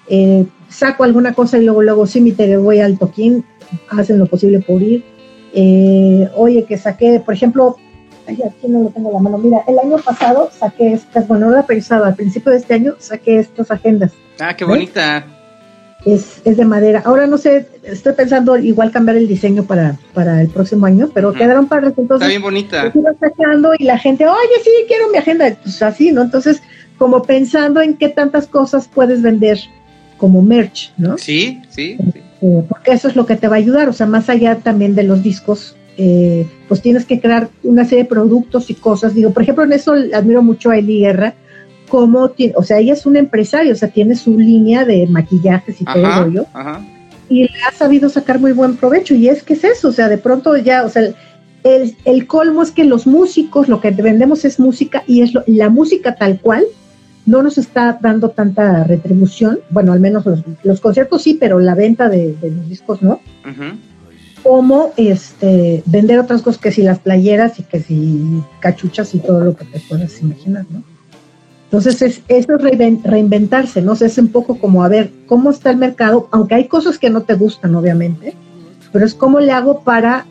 Eh, 0.08 0.46
saco 0.68 1.04
alguna 1.04 1.34
cosa 1.34 1.58
y 1.58 1.64
luego, 1.64 1.82
luego, 1.82 2.06
sí, 2.06 2.20
mi 2.20 2.32
te 2.32 2.56
voy 2.56 2.80
al 2.80 2.98
toquín, 2.98 3.44
hacen 3.90 4.18
lo 4.18 4.26
posible 4.26 4.60
por 4.60 4.82
ir. 4.82 5.04
Eh, 5.54 6.28
oye, 6.36 6.64
que 6.64 6.76
saqué, 6.76 7.20
por 7.24 7.34
ejemplo, 7.34 7.76
aquí 8.26 8.68
no 8.68 8.82
lo 8.82 8.88
tengo 8.90 9.12
la 9.12 9.18
mano, 9.18 9.38
mira, 9.38 9.62
el 9.66 9.78
año 9.78 9.96
pasado 9.98 10.50
saqué 10.52 10.92
estas, 10.92 11.26
bueno, 11.26 11.46
no 11.46 11.56
la 11.56 11.66
pensaba, 11.66 12.08
al 12.08 12.14
principio 12.14 12.52
de 12.52 12.58
este 12.58 12.74
año 12.74 12.94
saqué 12.98 13.38
estas 13.38 13.70
agendas. 13.70 14.12
Ah, 14.38 14.54
qué 14.54 14.64
bonita 14.64 15.26
es, 16.04 16.40
es 16.44 16.56
de 16.56 16.64
madera. 16.64 17.02
Ahora 17.04 17.26
no 17.26 17.38
sé, 17.38 17.68
estoy 17.82 18.12
pensando 18.12 18.56
igual 18.56 18.90
cambiar 18.90 19.16
el 19.16 19.28
diseño 19.28 19.64
para, 19.64 19.96
para 20.14 20.40
el 20.40 20.48
próximo 20.48 20.86
año, 20.86 21.10
pero 21.12 21.32
quedaron 21.32 21.66
para 21.66 21.88
entonces. 21.88 22.14
Está 22.16 22.28
bien 22.28 22.42
bonita. 22.42 22.92
Sacando 23.20 23.72
y 23.78 23.84
la 23.84 23.98
gente, 23.98 24.26
oye, 24.26 24.62
sí, 24.62 24.70
quiero 24.86 25.08
mi 25.10 25.18
agenda. 25.18 25.56
Pues 25.62 25.82
así, 25.82 26.12
¿no? 26.12 26.22
Entonces, 26.22 26.62
como 26.98 27.22
pensando 27.22 27.80
en 27.80 27.96
qué 27.96 28.08
tantas 28.08 28.46
cosas 28.46 28.88
puedes 28.88 29.22
vender 29.22 29.58
como 30.18 30.42
merch, 30.42 30.92
¿no? 30.98 31.16
Sí, 31.16 31.62
sí. 31.70 31.96
Eh, 32.42 32.62
porque 32.68 32.92
eso 32.92 33.08
es 33.08 33.16
lo 33.16 33.24
que 33.24 33.36
te 33.36 33.48
va 33.48 33.56
a 33.56 33.58
ayudar, 33.58 33.88
o 33.88 33.92
sea, 33.92 34.06
más 34.06 34.28
allá 34.28 34.56
también 34.56 34.94
de 34.94 35.04
los 35.04 35.22
discos, 35.22 35.76
eh, 35.96 36.46
pues 36.68 36.82
tienes 36.82 37.04
que 37.04 37.20
crear 37.20 37.48
una 37.62 37.84
serie 37.84 38.04
de 38.04 38.10
productos 38.10 38.70
y 38.70 38.74
cosas. 38.74 39.14
Digo, 39.14 39.32
por 39.32 39.42
ejemplo, 39.42 39.64
en 39.64 39.72
eso 39.72 39.94
admiro 40.14 40.42
mucho 40.42 40.70
a 40.70 40.78
Eli 40.78 41.00
Guerra, 41.00 41.34
cómo 41.88 42.28
tiene, 42.30 42.52
o 42.56 42.62
sea, 42.62 42.78
ella 42.78 42.92
es 42.92 43.06
una 43.06 43.18
empresaria, 43.18 43.72
o 43.72 43.76
sea, 43.76 43.88
tiene 43.88 44.14
su 44.14 44.38
línea 44.38 44.84
de 44.84 45.06
maquillajes 45.06 45.80
y 45.80 45.84
todo 45.84 46.26
ello. 46.26 46.46
Y 47.30 47.42
le 47.42 47.50
ha 47.68 47.72
sabido 47.72 48.08
sacar 48.08 48.38
muy 48.38 48.52
buen 48.52 48.76
provecho. 48.76 49.14
Y 49.14 49.28
es 49.28 49.42
que 49.42 49.54
es 49.54 49.64
eso, 49.64 49.88
o 49.88 49.92
sea, 49.92 50.08
de 50.08 50.18
pronto 50.18 50.56
ya, 50.56 50.84
o 50.84 50.88
sea, 50.88 51.02
el, 51.64 51.96
el 52.04 52.26
colmo 52.26 52.62
es 52.62 52.70
que 52.70 52.84
los 52.84 53.06
músicos, 53.06 53.68
lo 53.68 53.80
que 53.80 53.90
vendemos 53.90 54.44
es 54.44 54.60
música 54.60 55.02
y 55.06 55.22
es 55.22 55.32
la 55.46 55.68
música 55.68 56.14
tal 56.14 56.38
cual 56.40 56.64
no 57.28 57.42
nos 57.42 57.58
está 57.58 57.98
dando 58.00 58.30
tanta 58.30 58.84
retribución. 58.84 59.60
Bueno, 59.68 59.92
al 59.92 60.00
menos 60.00 60.24
los, 60.62 60.80
conciertos 60.80 61.22
sí, 61.22 61.36
pero 61.38 61.60
la 61.60 61.74
venta 61.74 62.08
de, 62.08 62.34
los 62.40 62.68
discos 62.70 63.02
no. 63.02 63.20
Como 64.42 64.92
este, 64.96 65.82
vender 65.84 66.20
otras 66.20 66.40
cosas 66.40 66.58
que 66.58 66.72
si 66.72 66.82
las 66.82 67.00
playeras 67.00 67.60
y 67.60 67.64
que 67.64 67.80
si 67.80 68.42
cachuchas 68.60 69.14
y 69.14 69.18
todo 69.18 69.44
lo 69.44 69.54
que 69.54 69.66
te 69.66 69.78
puedas 69.78 70.18
imaginar, 70.22 70.64
¿no? 70.70 70.82
Entonces, 71.64 72.00
es, 72.00 72.22
eso 72.28 72.54
es 72.54 73.02
reinventarse, 73.02 73.82
¿no? 73.82 73.92
es 73.92 74.16
un 74.16 74.28
poco 74.28 74.58
como 74.58 74.82
a 74.82 74.88
ver 74.88 75.12
cómo 75.26 75.50
está 75.50 75.70
el 75.70 75.76
mercado, 75.76 76.26
aunque 76.30 76.54
hay 76.54 76.66
cosas 76.66 76.98
que 76.98 77.10
no 77.10 77.24
te 77.24 77.34
gustan, 77.34 77.74
obviamente, 77.74 78.34
pero 78.90 79.04
es 79.04 79.12
cómo 79.12 79.38
le 79.38 79.52
hago 79.52 79.82
para 79.84 80.24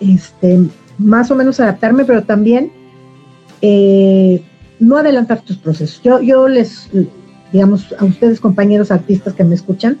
este, 0.00 0.60
más 0.96 1.30
o 1.30 1.34
menos 1.34 1.60
adaptarme, 1.60 2.06
pero 2.06 2.22
también 2.22 2.72
eh, 3.60 4.42
no 4.78 4.96
adelantar 4.96 5.40
tus 5.42 5.56
procesos. 5.56 6.02
Yo, 6.02 6.20
yo 6.20 6.48
les, 6.48 6.88
digamos, 7.52 7.94
a 7.98 8.04
ustedes, 8.04 8.40
compañeros 8.40 8.90
artistas 8.90 9.34
que 9.34 9.44
me 9.44 9.54
escuchan, 9.54 9.98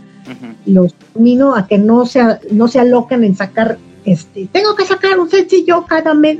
los 0.64 0.94
mino 1.14 1.54
a 1.54 1.66
que 1.66 1.78
no 1.78 2.04
se, 2.06 2.20
no 2.50 2.68
se 2.68 2.80
aloquen 2.80 3.22
en 3.24 3.36
sacar, 3.36 3.78
este, 4.04 4.48
tengo 4.52 4.74
que 4.74 4.84
sacar 4.84 5.18
un 5.18 5.30
sencillo 5.30 5.84
cada 5.86 6.14
mes. 6.14 6.38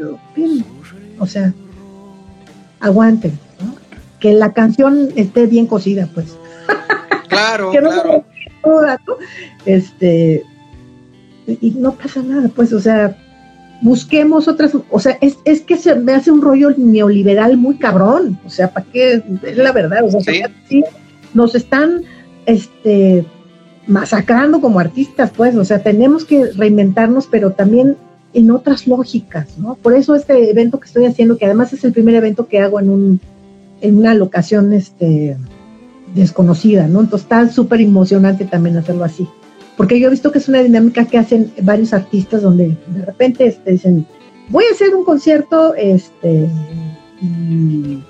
O 1.18 1.26
sea, 1.26 1.52
aguanten 2.80 3.38
que 4.20 4.32
la 4.32 4.52
canción 4.52 5.10
esté 5.16 5.46
bien 5.46 5.66
cocida, 5.66 6.08
pues. 6.14 6.36
Claro, 7.28 7.70
que 7.70 7.80
no 7.82 7.90
claro. 8.62 9.18
Este, 9.66 10.44
y 11.46 11.70
no 11.72 11.92
pasa 11.92 12.22
nada, 12.22 12.48
pues, 12.48 12.72
o 12.72 12.80
sea, 12.80 13.16
busquemos 13.82 14.48
otras, 14.48 14.72
o 14.90 15.00
sea, 15.00 15.18
es, 15.20 15.38
es 15.44 15.60
que 15.60 15.76
se 15.76 15.94
me 15.96 16.12
hace 16.12 16.30
un 16.30 16.42
rollo 16.42 16.70
neoliberal 16.76 17.56
muy 17.56 17.76
cabrón, 17.76 18.38
o 18.44 18.50
sea, 18.50 18.70
¿para 18.72 18.86
qué? 18.92 19.22
Es 19.42 19.56
la 19.56 19.72
verdad, 19.72 20.04
o 20.04 20.20
sea, 20.20 20.50
nos 21.34 21.54
están, 21.54 22.02
este, 22.46 23.26
masacrando 23.86 24.60
como 24.60 24.80
artistas, 24.80 25.30
pues, 25.36 25.54
o 25.56 25.64
sea, 25.64 25.82
tenemos 25.82 26.24
que 26.24 26.46
reinventarnos, 26.52 27.26
pero 27.26 27.52
también 27.52 27.96
en 28.34 28.50
otras 28.50 28.86
lógicas, 28.86 29.58
¿no? 29.58 29.76
Por 29.76 29.94
eso 29.94 30.14
este 30.14 30.50
evento 30.50 30.80
que 30.80 30.86
estoy 30.86 31.06
haciendo, 31.06 31.38
que 31.38 31.46
además 31.46 31.72
es 31.72 31.84
el 31.84 31.92
primer 31.92 32.14
evento 32.14 32.48
que 32.48 32.60
hago 32.60 32.80
en 32.80 32.90
un 32.90 33.20
en 33.80 33.98
una 33.98 34.14
locación 34.14 34.72
este, 34.72 35.36
desconocida, 36.14 36.88
¿no? 36.88 37.00
Entonces 37.00 37.24
está 37.24 37.48
súper 37.50 37.80
emocionante 37.80 38.44
también 38.44 38.76
hacerlo 38.76 39.04
así. 39.04 39.28
Porque 39.76 40.00
yo 40.00 40.08
he 40.08 40.10
visto 40.10 40.32
que 40.32 40.38
es 40.38 40.48
una 40.48 40.62
dinámica 40.62 41.04
que 41.04 41.18
hacen 41.18 41.52
varios 41.62 41.92
artistas 41.92 42.42
donde 42.42 42.76
de 42.86 43.04
repente 43.04 43.46
este, 43.46 43.72
dicen, 43.72 44.06
voy 44.48 44.64
a 44.70 44.74
hacer 44.74 44.94
un 44.94 45.04
concierto, 45.04 45.74
este, 45.74 46.48
y, 47.20 48.02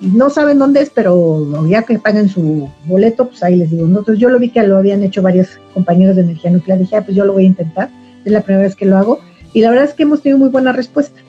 no 0.00 0.30
saben 0.30 0.58
dónde 0.58 0.80
es, 0.80 0.88
pero 0.88 1.66
ya 1.68 1.82
que 1.82 1.98
paguen 1.98 2.30
su 2.30 2.70
boleto, 2.86 3.28
pues 3.28 3.42
ahí 3.42 3.56
les 3.56 3.70
digo. 3.70 3.86
Entonces 3.86 4.18
yo 4.18 4.30
lo 4.30 4.38
vi 4.38 4.48
que 4.48 4.62
lo 4.62 4.78
habían 4.78 5.02
hecho 5.02 5.20
varios 5.20 5.58
compañeros 5.74 6.16
de 6.16 6.22
energía 6.22 6.50
nuclear, 6.50 6.78
dije, 6.78 6.96
ah, 6.96 7.04
pues 7.04 7.14
yo 7.14 7.26
lo 7.26 7.34
voy 7.34 7.44
a 7.44 7.48
intentar, 7.48 7.90
es 8.24 8.32
la 8.32 8.40
primera 8.40 8.64
vez 8.64 8.74
que 8.76 8.86
lo 8.86 8.96
hago, 8.96 9.20
y 9.52 9.60
la 9.60 9.68
verdad 9.68 9.84
es 9.84 9.94
que 9.94 10.04
hemos 10.04 10.22
tenido 10.22 10.38
muy 10.38 10.48
buena 10.48 10.72
respuesta. 10.72 11.20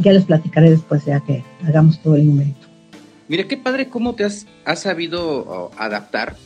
Ya 0.00 0.12
les 0.12 0.24
platicaré 0.24 0.70
después, 0.70 1.06
ya 1.06 1.20
que 1.20 1.42
hagamos 1.66 2.00
todo 2.02 2.16
el 2.16 2.26
numerito. 2.26 2.66
Mira, 3.28 3.44
qué 3.44 3.56
padre 3.56 3.88
cómo 3.88 4.14
te 4.14 4.24
has, 4.24 4.46
sabido 4.74 5.70
adaptar 5.76 6.36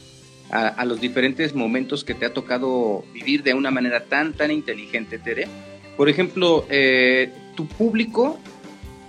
a, 0.53 0.84
los 0.84 1.00
diferentes 1.00 1.55
momentos 1.55 2.05
que 2.05 2.14
te 2.14 2.26
ha 2.26 2.34
tocado 2.34 3.05
vivir 3.14 3.42
de 3.42 3.55
una 3.55 3.70
manera 3.70 4.05
tan, 4.05 4.34
tan 4.34 4.50
inteligente, 4.50 5.18
Tere. 5.18 5.48
Por 5.96 6.11
ejemplo, 6.11 6.66
eh, 6.68 7.32
tu 7.57 7.66
público 7.66 8.38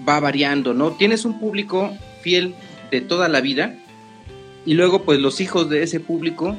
va 0.08 0.22
variando, 0.22 0.74
¿no? 0.74 0.92
Tienes 0.92 1.26
un 1.26 1.40
público 1.40 1.92
fiel 2.22 2.56
de 2.92 3.02
toda 3.02 3.28
la 3.28 3.42
vida. 3.42 3.76
Y 4.66 4.76
luego, 4.76 5.04
pues 5.04 5.20
los 5.20 5.42
hijos 5.42 5.70
de 5.70 5.84
ese 5.84 6.00
público 6.00 6.56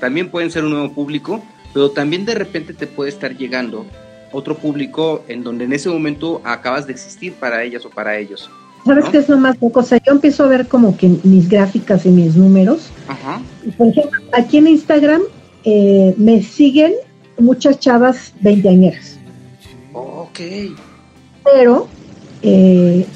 también 0.00 0.30
pueden 0.30 0.50
ser 0.50 0.64
un 0.64 0.70
nuevo 0.70 0.92
público, 0.92 1.44
pero 1.72 1.92
también 1.92 2.24
de 2.24 2.34
repente 2.34 2.74
te 2.74 2.88
puede 2.88 3.10
estar 3.10 3.36
llegando 3.36 3.86
otro 4.32 4.56
público 4.56 5.24
en 5.28 5.44
donde 5.44 5.64
en 5.64 5.72
ese 5.72 5.88
momento 5.88 6.42
acabas 6.44 6.88
de 6.88 6.92
existir 6.92 7.34
para 7.34 7.62
ellas 7.62 7.84
o 7.84 7.90
para 7.90 8.18
ellos. 8.18 8.50
¿Sabes 8.84 9.06
qué 9.06 9.18
es 9.18 9.28
lo 9.28 9.38
más 9.38 9.60
loco? 9.60 9.80
O 9.80 9.82
sea, 9.82 9.98
yo 10.04 10.12
empiezo 10.12 10.44
a 10.44 10.48
ver 10.48 10.68
como 10.68 10.96
que 10.96 11.08
mis 11.22 11.48
gráficas 11.48 12.04
y 12.04 12.10
mis 12.10 12.36
números. 12.36 12.90
Ajá. 13.08 13.40
Por 13.78 13.88
ejemplo, 13.88 14.20
aquí 14.32 14.58
en 14.58 14.68
Instagram 14.68 15.22
eh, 15.64 16.14
me 16.18 16.42
siguen 16.42 16.92
muchas 17.38 17.80
chavas 17.80 18.32
veinteañeras. 18.40 19.18
ok. 19.92 20.40
Pero, 21.44 21.88
eh, 22.42 23.06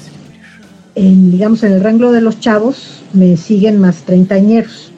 en, 0.95 1.31
digamos, 1.31 1.63
en 1.63 1.73
el 1.73 1.83
rango 1.83 2.11
de 2.11 2.21
los 2.21 2.39
chavos 2.39 3.03
me 3.13 3.37
siguen 3.37 3.79
más 3.79 4.03
treintañeros 4.03 4.91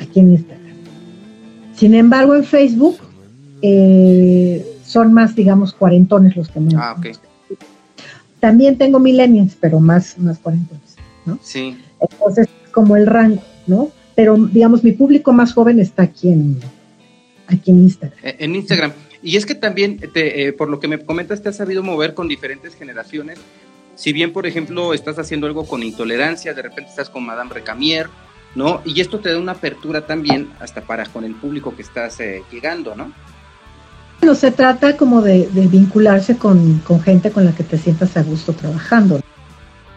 aquí 0.00 0.20
en 0.20 0.32
Instagram. 0.32 0.76
Sin 1.74 1.94
embargo, 1.94 2.34
en 2.34 2.44
Facebook 2.44 2.98
eh, 3.62 4.64
son 4.84 5.12
más, 5.12 5.34
digamos, 5.34 5.72
cuarentones 5.72 6.36
los 6.36 6.48
que 6.48 6.60
me... 6.60 6.74
Ah, 6.76 6.94
ok. 6.98 7.16
También 8.42 8.76
tengo 8.76 8.98
millennials, 8.98 9.56
pero 9.60 9.78
más, 9.78 10.18
más 10.18 10.36
cuarentones, 10.40 10.96
¿no? 11.24 11.38
Sí. 11.40 11.78
Entonces, 12.00 12.48
como 12.72 12.96
el 12.96 13.06
rango, 13.06 13.40
¿no? 13.68 13.92
Pero, 14.16 14.36
digamos, 14.36 14.82
mi 14.82 14.90
público 14.90 15.32
más 15.32 15.52
joven 15.52 15.78
está 15.78 16.02
aquí 16.02 16.30
en, 16.30 16.58
aquí 17.46 17.70
en 17.70 17.82
Instagram. 17.82 18.18
Eh, 18.20 18.34
en 18.40 18.56
Instagram. 18.56 18.92
Y 19.22 19.36
es 19.36 19.46
que 19.46 19.54
también, 19.54 19.96
te, 20.12 20.48
eh, 20.48 20.52
por 20.52 20.68
lo 20.70 20.80
que 20.80 20.88
me 20.88 20.98
comentas, 20.98 21.40
te 21.40 21.50
has 21.50 21.56
sabido 21.56 21.84
mover 21.84 22.14
con 22.14 22.26
diferentes 22.26 22.74
generaciones. 22.74 23.38
Si 23.94 24.12
bien, 24.12 24.32
por 24.32 24.44
ejemplo, 24.44 24.92
estás 24.92 25.20
haciendo 25.20 25.46
algo 25.46 25.64
con 25.64 25.84
intolerancia, 25.84 26.52
de 26.52 26.62
repente 26.62 26.90
estás 26.90 27.10
con 27.10 27.24
Madame 27.24 27.54
Recamier, 27.54 28.08
¿no? 28.56 28.82
Y 28.84 29.00
esto 29.00 29.20
te 29.20 29.30
da 29.30 29.38
una 29.38 29.52
apertura 29.52 30.04
también 30.04 30.50
hasta 30.58 30.80
para 30.80 31.06
con 31.06 31.22
el 31.22 31.36
público 31.36 31.76
que 31.76 31.82
estás 31.82 32.18
eh, 32.18 32.42
llegando, 32.50 32.96
¿no? 32.96 33.12
Bueno, 34.22 34.36
se 34.36 34.52
trata 34.52 34.96
como 34.96 35.20
de, 35.20 35.48
vincularse 35.52 36.36
con, 36.36 36.80
gente 37.02 37.32
con 37.32 37.44
la 37.44 37.50
que 37.50 37.64
te 37.64 37.76
sientas 37.76 38.16
a 38.16 38.22
gusto 38.22 38.52
trabajando, 38.52 39.20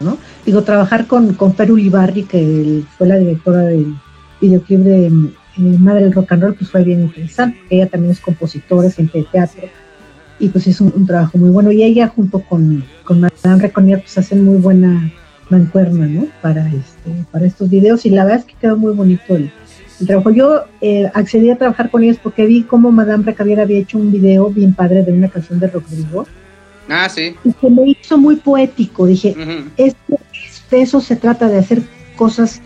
¿no? 0.00 0.18
Digo, 0.44 0.64
trabajar 0.64 1.06
con, 1.06 1.34
con 1.34 1.54
Fer 1.54 1.70
Ulibarri, 1.70 2.24
que 2.24 2.82
fue 2.98 3.06
la 3.06 3.18
directora 3.18 3.60
del 3.60 3.94
videoclip 4.40 4.80
de 4.80 5.06
eh, 5.06 5.78
Madre 5.78 6.02
del 6.02 6.12
Rock 6.12 6.32
and 6.32 6.42
Roll, 6.42 6.54
pues 6.56 6.68
fue 6.68 6.82
bien 6.82 7.02
interesante, 7.02 7.56
ella 7.70 7.86
también 7.86 8.10
es 8.10 8.20
compositora, 8.20 8.90
siempre 8.90 9.20
de 9.20 9.28
teatro, 9.30 9.62
y 10.40 10.48
pues 10.48 10.66
es 10.66 10.80
un, 10.80 11.06
trabajo 11.06 11.38
muy 11.38 11.50
bueno. 11.50 11.70
Y 11.70 11.84
ella 11.84 12.08
junto 12.08 12.40
con, 12.40 12.84
con 13.04 13.20
Madame 13.20 13.62
Reconier, 13.62 14.00
pues 14.00 14.18
hacen 14.18 14.44
muy 14.44 14.56
buena 14.56 15.08
mancuerna, 15.50 16.04
¿no? 16.04 16.26
Para, 16.42 16.66
este, 16.66 17.12
para 17.30 17.46
estos 17.46 17.70
videos, 17.70 18.04
y 18.04 18.10
la 18.10 18.24
verdad 18.24 18.40
es 18.40 18.46
que 18.46 18.60
quedó 18.60 18.76
muy 18.76 18.92
bonito 18.92 19.36
el 19.36 19.52
trabajo. 20.04 20.30
Yo 20.30 20.64
eh, 20.80 21.10
accedí 21.14 21.50
a 21.50 21.56
trabajar 21.56 21.90
con 21.90 22.02
ellos 22.02 22.18
porque 22.22 22.44
vi 22.44 22.62
cómo 22.64 22.92
Madame 22.92 23.24
Recavier 23.24 23.60
había 23.60 23.78
hecho 23.78 23.98
un 23.98 24.12
video 24.12 24.50
bien 24.50 24.74
padre 24.74 25.02
de 25.02 25.12
una 25.12 25.28
canción 25.28 25.58
de 25.58 25.68
Rodrigo. 25.68 26.26
Ah, 26.88 27.08
sí. 27.08 27.34
Y 27.44 27.52
que 27.52 27.70
me 27.70 27.88
hizo 27.88 28.18
muy 28.18 28.36
poético. 28.36 29.06
Dije, 29.06 29.34
esto, 29.76 30.18
de 30.70 30.82
eso 30.82 31.00
se 31.00 31.16
trata, 31.16 31.48
de 31.48 31.58
hacer 31.58 31.82
cosas 32.16 32.60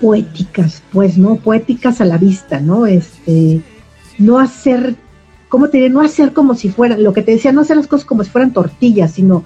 poéticas, 0.00 0.82
pues, 0.92 1.18
¿no? 1.18 1.36
Poéticas 1.36 2.00
a 2.00 2.04
la 2.04 2.18
vista, 2.18 2.60
¿no? 2.60 2.86
Este, 2.86 3.60
no 4.18 4.38
hacer, 4.38 4.96
¿cómo 5.48 5.68
te 5.68 5.78
diré? 5.78 5.90
No 5.90 6.00
hacer 6.00 6.32
como 6.32 6.54
si 6.54 6.70
fueran, 6.70 7.02
lo 7.02 7.12
que 7.12 7.22
te 7.22 7.32
decía, 7.32 7.52
no 7.52 7.60
hacer 7.60 7.76
las 7.76 7.86
cosas 7.86 8.04
como 8.04 8.24
si 8.24 8.30
fueran 8.30 8.52
tortillas, 8.52 9.12
sino 9.12 9.44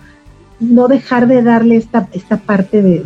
no 0.59 0.89
dejar 0.89 1.27
de 1.27 1.43
darle 1.43 1.77
esta, 1.77 2.09
esta 2.13 2.39
parte 2.39 2.81
de, 2.81 3.03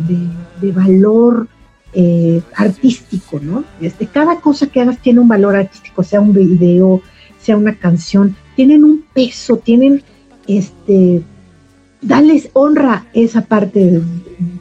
de 0.61 0.71
valor 0.71 1.47
eh, 1.93 2.41
artístico, 2.55 3.39
¿no? 3.39 3.63
Este, 3.81 4.07
cada 4.07 4.39
cosa 4.39 4.67
que 4.67 4.81
hagas 4.81 4.99
tiene 4.99 5.19
un 5.19 5.27
valor 5.27 5.55
artístico, 5.55 6.03
sea 6.03 6.21
un 6.21 6.33
video, 6.33 7.01
sea 7.39 7.57
una 7.57 7.75
canción, 7.75 8.35
tienen 8.55 8.83
un 8.83 9.03
peso, 9.13 9.57
tienen, 9.57 10.03
este, 10.47 11.21
dales 12.01 12.49
honra 12.53 13.05
esa 13.13 13.41
parte 13.41 14.01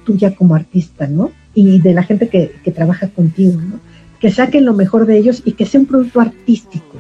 tuya 0.05 0.35
como 0.35 0.55
artista, 0.55 1.07
¿no? 1.07 1.31
Y 1.55 1.81
de 1.81 1.95
la 1.95 2.03
gente 2.03 2.29
que, 2.29 2.53
que 2.65 2.73
trabaja 2.73 3.09
contigo, 3.09 3.61
¿no? 3.61 3.81
Que 4.19 4.31
saquen 4.31 4.65
lo 4.65 4.75
mejor 4.75 5.07
de 5.07 5.19
ellos 5.19 5.43
y 5.45 5.53
que 5.53 5.67
sea 5.67 5.81
un 5.81 5.87
producto 5.87 6.21
artístico, 6.21 6.99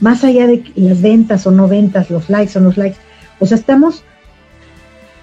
más 0.00 0.24
allá 0.24 0.46
de 0.46 0.64
las 0.74 1.00
ventas 1.00 1.46
o 1.46 1.50
no 1.50 1.68
ventas, 1.68 2.10
los 2.10 2.28
likes 2.28 2.58
o 2.58 2.60
no 2.60 2.72
likes. 2.76 2.98
O 3.38 3.46
sea, 3.46 3.56
estamos 3.56 4.02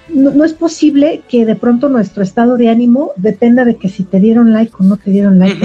no, 0.10 0.43
es 0.43 0.54
posible 0.54 1.22
que 1.28 1.45
de 1.45 1.56
pronto 1.56 1.89
nuestro 1.89 2.24
estado 2.24 2.58
de 2.58 2.70
ánimo 2.70 3.12
dependa 3.16 3.66
de 3.66 3.76
que 3.76 3.89
si 3.89 4.04
te 4.04 4.20
dieron 4.20 4.54
like 4.54 4.74
o 4.80 4.84
no 4.84 4.97
te 4.97 5.12
dieron 5.12 5.39
like. 5.39 5.60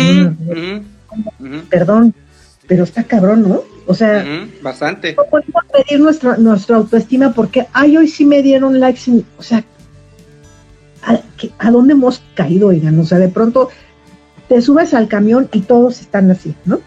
Perdón, 1.69 2.15
pero 2.67 2.85
está 2.85 3.05
cabrón, 3.05 3.49
¿no? 3.49 3.63
O 3.87 3.95
sea, 3.95 4.25
bastante. 4.63 5.15
No 5.15 5.25
podemos 5.25 5.65
pedir 5.73 6.01
nuestra, 6.01 6.37
nuestra 6.37 6.77
autoestima 6.77 7.33
porque, 7.33 7.67
ay, 7.73 7.97
hoy 7.97 8.09
sí 8.09 8.25
me 8.25 8.43
dieron 8.43 8.79
likes. 8.79 9.01
o 9.39 9.43
sea, 9.43 9.65
¿a, 11.59 11.71
dónde 11.71 11.95
hemos 11.95 12.23
caído, 12.35 12.69
oigan? 12.69 12.99
O 12.99 13.05
sea, 13.05 13.19
de 13.19 13.29
pronto 13.29 13.71
te 14.49 14.61
subes 14.61 14.95
al 14.95 15.09
camión 15.09 15.49
y 15.53 15.61
todos 15.61 16.01
están 16.01 16.31
así, 16.31 16.55
¿no? 16.65 16.81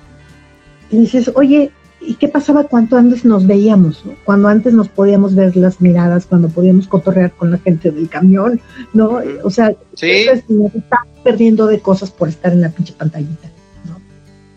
Y 0.92 0.98
dices, 1.00 1.32
oye, 1.36 1.72
¿Y 2.02 2.16
qué 2.16 2.28
pasaba 2.28 2.64
cuando 2.64 2.98
antes 2.98 3.24
nos 3.26 3.46
veíamos? 3.46 4.04
Cuando 4.24 4.48
antes 4.48 4.74
nos 4.74 4.90
podíamos 4.90 5.36
ver 5.36 5.56
las 5.56 5.82
miradas, 5.82 6.26
cuando 6.26 6.50
podíamos 6.50 6.88
cotorrear 6.88 7.32
con 7.32 7.52
la 7.52 7.60
gente 7.60 7.92
del 7.92 8.10
camión, 8.10 8.60
¿no? 8.94 9.20
O 9.44 9.50
sea, 9.52 9.76
¿Sí? 9.94 10.26
nos 10.50 10.74
estamos 10.74 11.08
perdiendo 11.24 11.68
de 11.68 11.80
cosas 11.80 12.10
por 12.10 12.28
estar 12.28 12.54
en 12.54 12.62
la 12.62 12.70
pinche 12.70 12.94
pantallita, 12.94 13.50
¿no? 13.88 14.02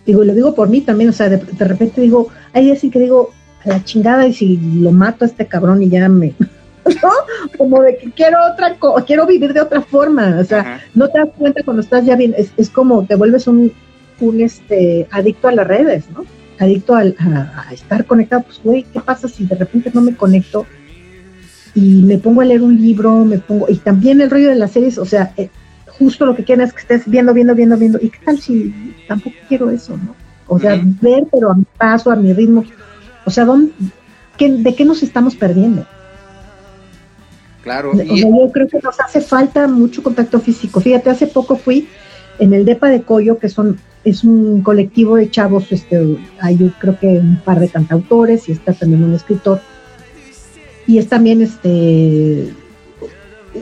Digo, 0.06 0.24
y 0.24 0.26
lo 0.26 0.34
digo 0.34 0.54
por 0.54 0.70
mí 0.70 0.80
también, 0.80 1.10
o 1.10 1.12
sea, 1.12 1.28
de, 1.28 1.64
repente 1.64 2.00
digo, 2.00 2.28
hay 2.54 2.64
días 2.64 2.82
en 2.82 2.90
que 2.90 3.00
digo, 3.00 3.30
a 3.64 3.68
la 3.68 3.84
chingada, 3.84 4.26
y 4.26 4.32
si 4.32 4.56
lo 4.56 4.90
mato 4.90 5.24
a 5.24 5.28
este 5.28 5.46
cabrón 5.46 5.82
y 5.82 5.90
ya 5.90 6.08
me... 6.08 6.34
¿no? 7.02 7.10
Como 7.56 7.82
de 7.82 7.96
que 7.96 8.10
quiero 8.10 8.38
otra 8.52 8.74
cosa, 8.76 9.04
quiero 9.04 9.26
vivir 9.26 9.52
de 9.52 9.60
otra 9.60 9.82
forma, 9.82 10.38
o 10.38 10.44
sea, 10.44 10.82
no 10.94 11.08
te 11.08 11.18
das 11.18 11.28
cuenta 11.36 11.62
cuando 11.62 11.82
estás 11.82 12.04
ya 12.04 12.16
bien, 12.16 12.34
es, 12.36 12.52
es 12.56 12.68
como 12.68 13.04
te 13.06 13.14
vuelves 13.14 13.46
un, 13.46 13.72
un 14.20 14.40
este 14.40 15.06
adicto 15.10 15.48
a 15.48 15.52
las 15.52 15.66
redes, 15.66 16.04
¿no? 16.10 16.24
Adicto 16.58 16.94
a, 16.94 17.04
estar 17.72 18.04
conectado, 18.06 18.42
pues 18.42 18.60
güey, 18.62 18.84
¿qué 18.84 19.00
pasa 19.00 19.28
si 19.28 19.46
de 19.46 19.56
repente 19.56 19.90
no 19.92 20.00
me 20.00 20.14
conecto 20.14 20.66
y 21.74 22.02
me 22.02 22.18
pongo 22.18 22.40
a 22.40 22.44
leer 22.44 22.62
un 22.62 22.80
libro, 22.80 23.24
me 23.24 23.38
pongo, 23.38 23.66
y 23.68 23.76
también 23.76 24.20
el 24.20 24.30
rollo 24.30 24.48
de 24.48 24.54
las 24.54 24.70
series, 24.70 24.98
o 24.98 25.04
sea, 25.04 25.32
eh, 25.36 25.50
justo 25.86 26.24
lo 26.26 26.36
que 26.36 26.44
quieren 26.44 26.64
es 26.64 26.72
que 26.72 26.80
estés 26.80 27.02
viendo, 27.06 27.34
viendo, 27.34 27.54
viendo, 27.54 27.76
viendo, 27.76 27.98
y 28.00 28.10
qué 28.10 28.18
tal 28.24 28.38
si 28.40 28.94
tampoco 29.08 29.36
quiero 29.48 29.70
eso, 29.70 29.96
¿no? 29.96 30.14
O 30.46 30.58
sea, 30.58 30.80
ver, 31.00 31.24
pero 31.32 31.50
a 31.50 31.54
mi 31.54 31.64
paso, 31.76 32.10
a 32.10 32.16
mi 32.16 32.32
ritmo, 32.32 32.64
o 33.24 33.30
sea, 33.30 33.44
¿dónde, 33.44 33.72
¿de 34.38 34.74
qué 34.74 34.84
nos 34.84 35.02
estamos 35.02 35.34
perdiendo? 35.34 35.86
Claro. 37.62 37.92
yo 37.94 38.52
creo 38.52 38.68
que 38.68 38.78
nos 38.82 39.00
hace 39.00 39.22
falta 39.22 39.66
mucho 39.66 40.02
contacto 40.02 40.38
físico. 40.38 40.80
Fíjate, 40.80 41.08
hace 41.08 41.26
poco 41.26 41.56
fui 41.56 41.88
en 42.38 42.52
el 42.52 42.66
DEPA 42.66 42.88
de 42.88 43.02
Coyo, 43.02 43.38
que 43.38 43.48
son 43.48 43.78
es 44.04 44.22
un 44.22 44.62
colectivo 44.62 45.16
de 45.16 45.30
chavos, 45.30 45.72
este, 45.72 46.18
hay 46.40 46.56
creo 46.78 46.98
que 46.98 47.06
un 47.18 47.40
par 47.44 47.58
de 47.58 47.68
cantautores 47.68 48.48
y 48.48 48.52
está 48.52 48.72
también 48.72 49.02
un 49.02 49.14
escritor. 49.14 49.60
Y 50.86 50.98
es 50.98 51.08
también 51.08 51.40
este 51.40 52.52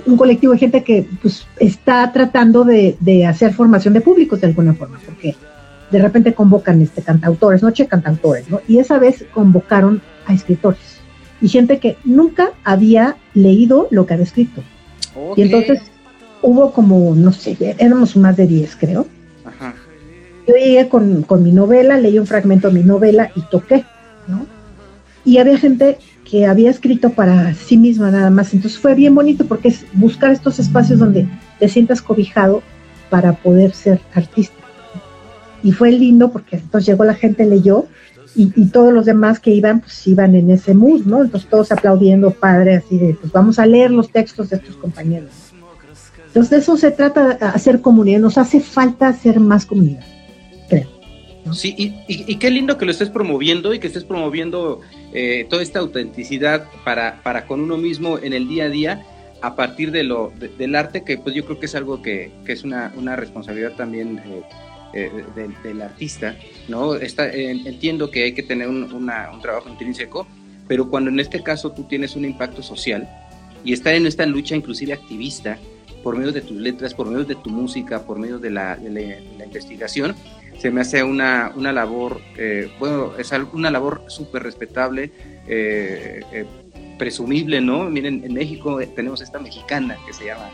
un 0.06 0.16
colectivo 0.16 0.54
de 0.54 0.58
gente 0.58 0.82
que 0.82 1.06
pues, 1.20 1.46
está 1.58 2.10
tratando 2.12 2.64
de, 2.64 3.26
hacer 3.26 3.52
formación 3.52 3.94
de 3.94 4.00
públicos 4.00 4.40
de 4.40 4.48
alguna 4.48 4.74
forma, 4.74 4.98
porque 5.04 5.36
de 5.90 5.98
repente 6.00 6.34
convocan 6.34 6.80
este 6.80 7.02
cantautores, 7.02 7.62
noche 7.62 7.86
cantautores, 7.86 8.48
¿no? 8.48 8.60
Y 8.66 8.78
esa 8.78 8.98
vez 8.98 9.24
convocaron 9.32 10.00
a 10.26 10.32
escritores 10.32 11.00
y 11.40 11.48
gente 11.48 11.78
que 11.78 11.96
nunca 12.04 12.50
había 12.64 13.16
leído 13.34 13.86
lo 13.90 14.06
que 14.06 14.14
había 14.14 14.24
escrito. 14.24 14.62
Y 15.36 15.42
entonces 15.42 15.82
hubo 16.40 16.72
como, 16.72 17.14
no 17.14 17.32
sé, 17.32 17.56
éramos 17.78 18.16
más 18.16 18.36
de 18.36 18.46
10, 18.46 18.76
creo. 18.76 19.06
Ajá 19.44 19.74
yo 20.46 20.54
llegué 20.54 20.88
con, 20.88 21.24
mi 21.42 21.52
novela, 21.52 21.98
leí 21.98 22.18
un 22.18 22.26
fragmento 22.26 22.68
de 22.68 22.74
mi 22.74 22.82
novela 22.82 23.30
y 23.34 23.42
toqué, 23.42 23.84
¿no? 24.26 24.46
Y 25.24 25.38
había 25.38 25.56
gente 25.56 25.98
que 26.28 26.46
había 26.46 26.70
escrito 26.70 27.10
para 27.10 27.54
sí 27.54 27.76
misma 27.76 28.10
nada 28.10 28.30
más. 28.30 28.52
Entonces 28.54 28.78
fue 28.78 28.94
bien 28.94 29.14
bonito 29.14 29.46
porque 29.46 29.68
es 29.68 29.84
buscar 29.92 30.32
estos 30.32 30.58
espacios 30.58 30.98
donde 30.98 31.28
te 31.58 31.68
sientas 31.68 32.02
cobijado 32.02 32.62
para 33.08 33.34
poder 33.34 33.72
ser 33.72 34.00
artista. 34.14 34.56
Y 35.62 35.72
fue 35.72 35.92
lindo 35.92 36.32
porque 36.32 36.56
entonces 36.56 36.86
llegó 36.86 37.04
la 37.04 37.14
gente, 37.14 37.46
leyó, 37.46 37.86
y, 38.34 38.66
todos 38.66 38.92
los 38.92 39.04
demás 39.04 39.40
que 39.40 39.50
iban, 39.50 39.80
pues 39.80 40.06
iban 40.06 40.34
en 40.34 40.50
ese 40.50 40.74
mood, 40.74 41.02
¿no? 41.04 41.22
Entonces 41.22 41.48
todos 41.50 41.70
aplaudiendo, 41.70 42.30
padre, 42.30 42.76
así 42.76 42.96
de, 42.96 43.14
pues 43.14 43.30
vamos 43.30 43.58
a 43.58 43.66
leer 43.66 43.90
los 43.90 44.10
textos 44.10 44.48
de 44.48 44.56
estos 44.56 44.76
compañeros. 44.76 45.30
Entonces 46.28 46.50
de 46.50 46.56
eso 46.56 46.76
se 46.78 46.90
trata, 46.90 47.32
hacer 47.48 47.82
comunidad, 47.82 48.20
nos 48.20 48.38
hace 48.38 48.60
falta 48.60 49.08
hacer 49.08 49.38
más 49.38 49.66
comunidad. 49.66 50.04
Sí, 51.50 51.74
y, 52.06 52.36
qué 52.36 52.50
lindo 52.50 52.78
que 52.78 52.84
lo 52.84 52.92
estés 52.92 53.10
promoviendo 53.10 53.74
y 53.74 53.80
que 53.80 53.88
estés 53.88 54.04
promoviendo 54.04 54.80
eh, 55.12 55.46
toda 55.50 55.62
esta 55.62 55.80
autenticidad 55.80 56.66
para, 56.84 57.46
con 57.46 57.60
uno 57.60 57.76
mismo 57.76 58.18
en 58.18 58.32
el 58.32 58.48
día 58.48 58.64
a 58.64 58.68
día, 58.68 59.06
a 59.42 59.56
partir 59.56 59.90
de 59.90 60.04
lo, 60.04 60.32
del 60.56 60.76
arte, 60.76 61.02
que 61.02 61.18
pues 61.18 61.34
yo 61.34 61.44
creo 61.44 61.58
que 61.58 61.66
es 61.66 61.74
algo 61.74 62.00
que, 62.00 62.30
es 62.46 62.62
una, 62.62 63.16
responsabilidad 63.16 63.72
también 63.72 64.20
eh, 64.94 65.10
eh, 65.36 65.48
del, 65.64 65.82
artista, 65.82 66.36
¿no? 66.68 66.94
Está, 66.94 67.28
entiendo 67.32 68.10
que 68.10 68.22
hay 68.22 68.32
que 68.34 68.44
tener 68.44 68.68
un, 68.68 68.88
trabajo 69.42 69.68
intrínseco, 69.68 70.28
pero 70.68 70.88
cuando 70.88 71.10
en 71.10 71.18
este 71.18 71.42
caso 71.42 71.72
tú 71.72 71.84
tienes 71.84 72.14
un 72.14 72.24
impacto 72.24 72.62
social 72.62 73.08
y 73.64 73.72
estar 73.72 73.94
en 73.94 74.06
esta 74.06 74.24
lucha 74.26 74.54
inclusive 74.54 74.92
activista, 74.92 75.58
por 76.02 76.16
medio 76.16 76.32
de 76.32 76.40
tus 76.40 76.56
letras, 76.56 76.94
por 76.94 77.08
medio 77.08 77.24
de 77.24 77.34
tu 77.36 77.50
música, 77.50 78.04
por 78.04 78.18
medio 78.18 78.38
de 78.38 78.50
la, 78.50 78.78
investigación, 79.44 80.14
se 80.58 80.70
me 80.70 80.80
hace 80.80 81.02
una, 81.02 81.52
una 81.56 81.72
labor, 81.72 82.20
eh, 82.36 82.70
bueno, 82.78 83.12
es 83.18 83.32
una 83.52 83.70
labor 83.70 84.04
súper 84.06 84.42
respetable, 84.42 85.10
eh, 85.48 86.22
eh, 86.32 86.44
presumible, 86.98 87.60
¿no? 87.60 87.90
Miren, 87.90 88.22
en 88.24 88.34
México 88.34 88.78
tenemos 88.94 89.20
esta 89.20 89.38
mexicana 89.38 89.96
que 90.06 90.12
se 90.12 90.26
llama 90.26 90.50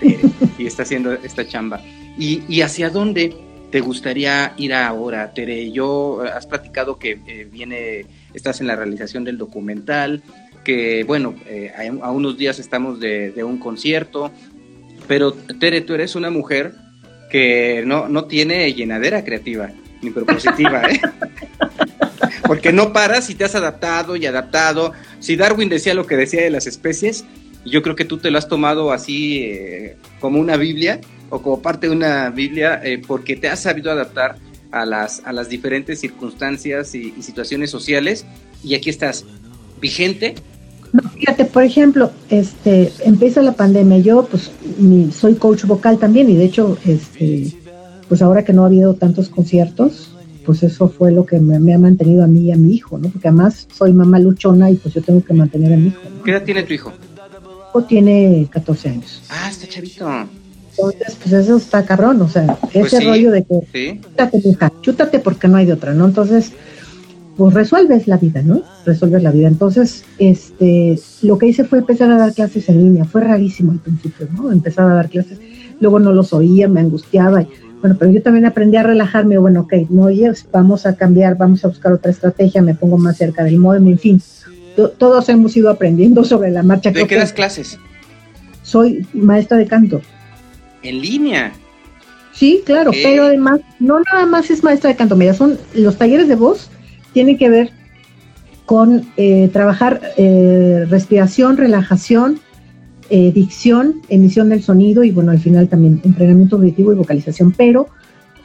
y 0.58 0.66
está 0.66 0.82
haciendo 0.84 1.12
esta 1.12 1.46
chamba. 1.46 1.80
¿Y, 2.16 2.42
¿Y, 2.48 2.60
hacia 2.60 2.90
dónde 2.90 3.34
te 3.70 3.80
gustaría 3.80 4.52
ir 4.58 4.74
ahora, 4.74 5.32
Tere? 5.32 5.72
Yo, 5.72 6.22
has 6.22 6.46
platicado 6.46 6.98
que 6.98 7.14
viene, 7.50 8.06
estás 8.34 8.60
en 8.60 8.66
la 8.66 8.76
realización 8.76 9.24
del 9.24 9.38
documental, 9.38 10.22
que 10.62 11.02
bueno, 11.04 11.34
a, 12.02 12.10
unos 12.10 12.36
días 12.36 12.58
estamos 12.58 13.00
de, 13.00 13.32
de, 13.32 13.42
un 13.42 13.58
concierto, 13.58 14.30
pero 15.08 15.32
Tere, 15.32 15.80
tú 15.80 15.94
eres 15.94 16.14
una 16.14 16.30
mujer 16.30 16.74
que 17.32 17.82
no, 17.86 18.10
no 18.10 18.26
tiene 18.26 18.70
llenadera 18.74 19.24
creativa 19.24 19.70
ni 20.02 20.10
propositiva, 20.10 20.82
¿eh? 20.82 21.00
Porque 22.46 22.74
no 22.74 22.92
paras 22.92 23.30
y 23.30 23.34
te 23.34 23.44
has 23.44 23.54
adaptado 23.54 24.16
y 24.16 24.26
adaptado. 24.26 24.92
Si 25.18 25.36
Darwin 25.36 25.70
decía 25.70 25.94
lo 25.94 26.06
que 26.06 26.16
decía 26.16 26.42
de 26.42 26.50
las 26.50 26.66
especies, 26.66 27.24
yo 27.64 27.80
creo 27.80 27.96
que 27.96 28.04
tú 28.04 28.18
te 28.18 28.30
lo 28.30 28.36
has 28.36 28.48
tomado 28.48 28.92
así 28.92 29.44
eh, 29.44 29.96
como 30.20 30.40
una 30.40 30.58
Biblia 30.58 31.00
o 31.30 31.40
como 31.40 31.62
parte 31.62 31.88
de 31.88 31.94
una 31.94 32.28
Biblia 32.28 32.82
eh, 32.84 33.00
porque 33.06 33.34
te 33.36 33.48
has 33.48 33.60
sabido 33.60 33.90
adaptar 33.90 34.36
a 34.70 34.84
las, 34.84 35.22
a 35.24 35.32
las 35.32 35.48
diferentes 35.48 36.00
circunstancias 36.00 36.94
y 36.94 37.12
situaciones 37.22 37.70
sociales 37.70 38.26
y 38.62 38.74
aquí 38.74 38.90
estás 38.90 39.24
vigente 39.80 40.34
no, 40.92 41.08
fíjate, 41.08 41.46
por 41.46 41.62
ejemplo, 41.62 42.12
este, 42.28 42.92
empieza 43.04 43.40
la 43.40 43.52
pandemia, 43.52 43.98
yo 43.98 44.26
pues 44.30 44.50
soy 45.12 45.34
coach 45.34 45.64
vocal 45.64 45.98
también 45.98 46.30
y 46.30 46.34
de 46.34 46.44
hecho, 46.44 46.78
este, 46.84 47.52
pues 48.08 48.22
ahora 48.22 48.44
que 48.44 48.52
no 48.52 48.62
ha 48.62 48.66
habido 48.66 48.94
tantos 48.94 49.28
conciertos, 49.28 50.12
pues 50.44 50.62
eso 50.62 50.88
fue 50.88 51.12
lo 51.12 51.24
que 51.24 51.38
me, 51.38 51.74
ha 51.74 51.78
mantenido 51.78 52.24
a 52.24 52.26
mí 52.26 52.46
y 52.46 52.52
a 52.52 52.56
mi 52.56 52.74
hijo, 52.74 52.98
¿no? 52.98 53.08
Porque 53.08 53.28
además 53.28 53.68
soy 53.72 53.92
mamá 53.92 54.18
luchona 54.18 54.70
y 54.70 54.76
pues 54.76 54.94
yo 54.94 55.02
tengo 55.02 55.24
que 55.24 55.32
mantener 55.34 55.72
a 55.72 55.76
mi 55.76 55.88
hijo. 55.88 56.00
¿Qué 56.24 56.32
edad 56.32 56.42
tiene 56.42 56.62
tu 56.62 56.74
hijo? 56.74 56.92
O 57.72 57.82
tiene 57.82 58.48
14 58.50 58.88
años. 58.88 59.22
Ah, 59.28 59.48
está 59.50 59.66
chavito. 59.66 60.08
Entonces, 60.70 61.16
pues 61.20 61.32
eso 61.32 61.56
está 61.56 61.84
cabrón, 61.84 62.20
o 62.22 62.28
sea, 62.28 62.58
pues 62.72 62.92
ese 62.92 63.04
rollo 63.04 63.30
de 63.30 63.44
que 63.44 63.60
¿Sí? 63.72 64.00
chútate, 64.02 64.42
chútate 64.80 65.18
porque 65.18 65.48
no 65.48 65.58
hay 65.58 65.66
de 65.66 65.74
otra, 65.74 65.92
¿no? 65.92 66.06
Entonces, 66.06 66.52
pues 67.36 67.54
resuelves 67.54 68.06
la 68.08 68.18
vida, 68.18 68.42
¿no? 68.42 68.62
Resuelves 68.84 69.22
la 69.22 69.30
vida. 69.30 69.48
Entonces, 69.48 70.04
este, 70.18 70.98
lo 71.22 71.38
que 71.38 71.46
hice 71.46 71.64
fue 71.64 71.78
empezar 71.78 72.10
a 72.10 72.18
dar 72.18 72.34
clases 72.34 72.68
en 72.68 72.78
línea. 72.78 73.04
Fue 73.04 73.22
rarísimo 73.22 73.72
al 73.72 73.78
principio, 73.78 74.28
¿no? 74.36 74.52
Empezar 74.52 74.90
a 74.90 74.94
dar 74.94 75.08
clases. 75.08 75.38
Luego 75.80 75.98
no 75.98 76.12
los 76.12 76.32
oía, 76.32 76.68
me 76.68 76.80
angustiaba. 76.80 77.44
bueno, 77.80 77.96
pero 77.98 78.10
yo 78.10 78.22
también 78.22 78.44
aprendí 78.44 78.76
a 78.76 78.82
relajarme. 78.82 79.38
Bueno, 79.38 79.62
ok, 79.62 79.72
no 79.88 80.02
oyes, 80.02 80.46
vamos 80.52 80.84
a 80.84 80.94
cambiar, 80.94 81.36
vamos 81.38 81.64
a 81.64 81.68
buscar 81.68 81.92
otra 81.92 82.10
estrategia, 82.10 82.60
me 82.60 82.74
pongo 82.74 82.98
más 82.98 83.16
cerca 83.16 83.44
del 83.44 83.58
modem, 83.58 83.88
en 83.88 83.98
fin. 83.98 84.22
todos 84.98 85.28
hemos 85.28 85.56
ido 85.56 85.70
aprendiendo 85.70 86.24
sobre 86.24 86.50
la 86.50 86.62
marcha. 86.62 86.90
¿De 86.90 87.06
qué 87.06 87.16
das 87.16 87.32
clases? 87.32 87.78
Soy 88.62 89.06
maestra 89.14 89.56
de 89.56 89.66
canto. 89.66 90.02
¿En 90.82 91.00
línea? 91.00 91.52
Sí, 92.34 92.62
claro, 92.64 92.90
pero 92.90 93.24
además, 93.24 93.60
no 93.78 94.00
nada 94.00 94.26
más 94.26 94.50
es 94.50 94.62
maestra 94.62 94.90
de 94.90 94.96
canto, 94.96 95.16
mira, 95.16 95.34
son 95.34 95.58
los 95.74 95.96
talleres 95.96 96.28
de 96.28 96.34
voz 96.34 96.70
tiene 97.12 97.36
que 97.36 97.48
ver 97.48 97.70
con 98.66 99.06
eh, 99.16 99.48
trabajar 99.52 100.00
eh, 100.16 100.86
respiración, 100.88 101.56
relajación, 101.56 102.40
eh, 103.10 103.32
dicción, 103.32 104.00
emisión 104.08 104.48
del 104.48 104.62
sonido 104.62 105.04
y 105.04 105.10
bueno, 105.10 105.32
al 105.32 105.40
final 105.40 105.68
también 105.68 106.00
entrenamiento 106.04 106.56
auditivo 106.56 106.92
y 106.92 106.96
vocalización. 106.96 107.52
Pero, 107.52 107.88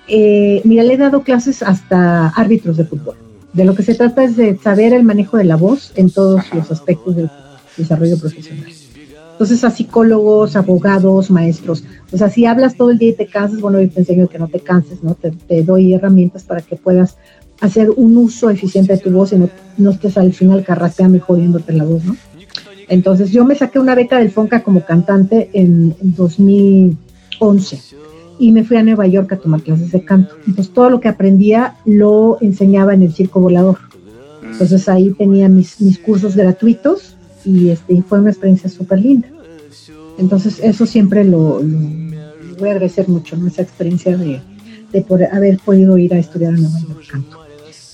mira, 0.07 0.83
le 0.83 0.93
he 0.93 0.97
dado 0.97 1.23
clases 1.23 1.63
hasta 1.63 2.29
árbitros 2.29 2.77
de 2.77 2.85
fútbol. 2.85 3.15
De 3.53 3.63
lo 3.63 3.73
que 3.73 3.83
se 3.83 3.95
trata 3.95 4.23
es 4.23 4.35
de 4.35 4.57
saber 4.57 4.93
el 4.93 5.03
manejo 5.03 5.37
de 5.37 5.45
la 5.45 5.55
voz 5.55 5.93
en 5.95 6.09
todos 6.09 6.43
los 6.53 6.69
aspectos 6.71 7.15
del 7.15 7.29
desarrollo 7.77 8.17
profesional. 8.17 8.65
Entonces, 9.31 9.63
a 9.63 9.69
psicólogos, 9.69 10.55
abogados, 10.55 11.29
maestros. 11.29 11.83
O 12.11 12.17
sea, 12.17 12.29
si 12.29 12.45
hablas 12.45 12.75
todo 12.75 12.89
el 12.89 12.97
día 12.97 13.11
y 13.11 13.13
te 13.13 13.27
cansas, 13.27 13.61
bueno, 13.61 13.79
yo 13.79 13.89
te 13.89 13.99
enseño 13.99 14.27
que 14.27 14.39
no 14.39 14.47
te 14.47 14.59
canses, 14.59 15.03
¿no? 15.03 15.13
Te, 15.13 15.31
te 15.31 15.63
doy 15.63 15.93
herramientas 15.93 16.43
para 16.43 16.61
que 16.61 16.75
puedas 16.75 17.17
hacer 17.61 17.89
un 17.95 18.17
uso 18.17 18.49
eficiente 18.49 18.93
de 18.93 18.99
tu 18.99 19.11
voz 19.11 19.33
y 19.33 19.37
no, 19.77 19.89
estés 19.89 20.17
al 20.17 20.33
final 20.33 20.63
carrapeando 20.63 21.17
y 21.17 21.19
jodiéndote 21.19 21.73
la 21.73 21.83
voz, 21.83 22.03
¿no? 22.05 22.15
Entonces 22.89 23.31
yo 23.31 23.43
me 23.43 23.55
saqué 23.55 23.79
una 23.79 23.95
beca 23.95 24.17
del 24.17 24.31
FONCA 24.31 24.63
como 24.63 24.85
cantante 24.85 25.49
en, 25.53 25.95
2011 26.01 27.81
y 28.39 28.51
me 28.51 28.63
fui 28.63 28.77
a 28.77 28.83
Nueva 28.83 29.07
York 29.07 29.33
a 29.33 29.37
tomar 29.37 29.61
clases 29.61 29.91
de 29.91 30.05
canto. 30.05 30.35
Entonces 30.47 30.73
todo 30.73 30.89
lo 30.89 31.01
que 31.01 31.09
aprendía 31.09 31.75
lo 31.85 32.37
enseñaba 32.39 32.93
en 32.93 33.01
el 33.01 33.13
circo 33.13 33.41
volador. 33.41 33.79
Entonces 34.43 34.87
ahí 34.87 35.11
tenía 35.13 35.49
mis, 35.49 35.81
mis 35.81 35.99
cursos 35.99 36.35
gratuitos 36.35 37.17
y 37.43 37.69
este, 37.69 38.01
fue 38.03 38.19
una 38.19 38.29
experiencia 38.29 38.69
súper 38.69 38.99
linda. 38.99 39.27
Entonces 40.17 40.59
eso 40.63 40.85
siempre 40.85 41.25
lo, 41.25 41.61
voy 42.57 42.69
a 42.69 42.71
agradecer 42.71 43.09
mucho, 43.09 43.35
¿no? 43.35 43.47
esa 43.47 43.63
experiencia 43.63 44.15
de, 44.15 44.39
de 44.93 45.01
por 45.01 45.23
haber 45.23 45.59
podido 45.59 45.97
ir 45.97 46.13
a 46.13 46.19
estudiar 46.19 46.53
a 46.53 46.57
Nueva 46.57 46.79
York 46.79 47.03
canto. 47.09 47.46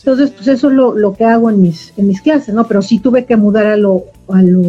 Entonces, 0.05 0.31
pues 0.31 0.47
eso 0.49 0.67
es 0.67 0.73
lo, 0.73 0.97
lo, 0.97 1.15
que 1.15 1.23
hago 1.23 1.49
en 1.49 1.61
mis, 1.61 1.93
en 1.95 2.07
mis 2.07 2.21
clases, 2.21 2.53
¿no? 2.53 2.67
Pero 2.67 2.81
sí 2.81 2.99
tuve 2.99 3.23
que 3.23 3.37
mudar 3.37 3.67
a 3.67 3.77
lo, 3.77 4.03
a 4.27 4.41
lo 4.41 4.61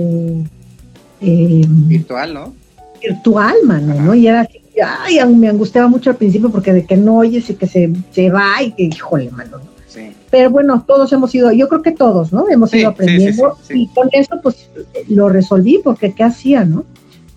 eh, 1.21 1.65
virtual, 1.67 2.35
¿no? 2.35 2.55
Virtual, 3.03 3.57
mano, 3.65 3.95
¿no? 3.95 4.15
Y 4.15 4.29
era 4.29 4.49
ay, 4.83 5.19
me 5.35 5.49
angustiaba 5.49 5.89
mucho 5.89 6.11
al 6.11 6.17
principio 6.17 6.51
porque 6.51 6.73
de 6.73 6.85
que 6.85 6.97
no 6.97 7.19
oyes 7.19 7.51
y 7.51 7.55
que 7.55 7.67
se, 7.67 7.93
se 8.13 8.31
va 8.31 8.63
y 8.63 8.73
que, 8.73 8.85
híjole, 8.85 9.31
mano, 9.31 9.59
Sí. 9.89 10.13
Pero 10.29 10.51
bueno, 10.51 10.85
todos 10.85 11.13
hemos 11.13 11.33
ido, 11.37 11.53
yo 11.53 11.69
creo 11.69 11.81
que 11.81 11.93
todos, 11.93 12.33
¿no? 12.33 12.49
Hemos 12.49 12.75
ido 12.75 12.89
aprendiendo 12.89 13.57
y 13.71 13.87
con 13.87 14.09
eso 14.11 14.41
pues 14.43 14.69
lo 15.09 15.29
resolví 15.29 15.81
porque 15.85 16.13
¿qué 16.13 16.25
hacía, 16.25 16.65
no? 16.65 16.85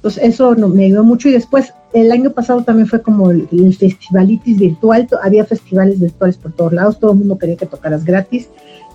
Entonces 0.07 0.35
eso 0.35 0.55
no, 0.55 0.69
me 0.69 0.85
ayudó 0.85 1.03
mucho. 1.03 1.27
Y 1.27 1.33
después 1.33 1.73
el 1.93 2.11
año 2.11 2.31
pasado 2.31 2.63
también 2.63 2.87
fue 2.87 3.01
como 3.01 3.31
el, 3.31 3.75
festivalitis 3.77 4.57
virtual, 4.57 5.07
había 5.21 5.45
festivales 5.45 5.99
virtuales 5.99 6.37
por 6.37 6.53
todos 6.53 6.73
lados, 6.73 6.99
todo 6.99 7.11
el 7.11 7.17
mundo 7.19 7.37
quería 7.37 7.57
que 7.57 7.65
tocaras 7.65 8.05
gratis, 8.05 8.47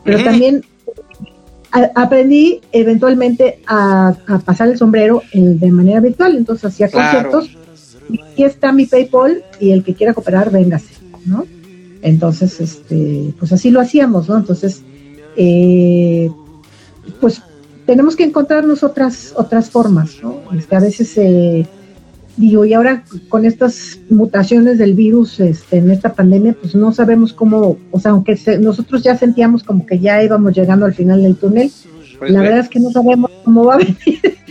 pero 0.05 0.23
también 0.25 0.65
aprendí 1.95 2.61
eventualmente 2.73 3.61
a, 3.67 4.15
pasar 4.45 4.69
el 4.69 4.79
sombrero 4.79 5.23
de 5.33 5.71
manera 5.71 6.01
virtual, 6.01 6.37
entonces 6.37 6.67
hacía 6.67 6.91
conciertos, 6.91 7.51
y 8.09 8.21
aquí 8.21 8.45
está 8.45 8.73
mi 8.73 8.87
PayPal 8.87 9.43
y 9.61 9.71
el 9.71 9.85
que 9.85 9.95
quiera 9.95 10.15
cooperar, 10.15 10.51
véngase, 10.51 10.95
¿no? 11.25 11.47
Entonces, 12.03 12.61
este, 12.61 13.33
pues 13.39 13.53
así 13.53 13.71
lo 13.71 13.81
hacíamos, 13.81 14.29
¿no? 14.29 14.37
Entonces, 14.37 14.83
eh, 15.37 16.31
pues 17.21 17.43
tenemos 17.87 18.17
que 18.17 18.25
encontrarnos 18.25 18.83
otras, 18.83 19.33
otras 19.37 19.71
formas, 19.71 20.19
¿no? 20.23 20.41
Este, 20.57 20.77
a 20.77 20.81
veces... 20.81 21.17
Eh, 21.17 21.67
digo, 22.37 22.65
y 22.65 22.75
ahora 22.75 23.05
con 23.29 23.45
estas 23.45 23.99
mutaciones 24.09 24.79
del 24.79 24.95
virus 24.95 25.41
este, 25.41 25.79
en 25.79 25.91
esta 25.91 26.15
pandemia, 26.15 26.57
pues 26.59 26.75
no 26.75 26.93
sabemos 26.93 27.33
cómo, 27.33 27.77
o 27.91 28.01
sea, 28.01 28.13
aunque 28.13 28.39
nosotros 28.61 29.03
ya 29.03 29.17
sentíamos 29.17 29.63
como 29.63 29.85
que 29.87 29.99
ya 29.99 30.23
íbamos 30.23 30.55
llegando 30.55 30.87
al 30.87 30.95
final 30.95 31.23
del 31.23 31.37
túnel, 31.37 31.71
pues 32.19 32.31
la 32.31 32.41
verdad 32.41 32.61
es 32.61 32.69
que 32.69 32.81
no 32.81 32.91
sabemos 32.91 33.31
cómo 33.45 33.65
va 33.65 33.75
a 33.75 33.79
venir. 33.79 33.97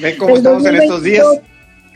Ven 0.02 0.18
cómo 0.18 0.36
estamos 0.36 0.66
en 0.66 0.76
estos 0.76 1.04
días. 1.04 1.26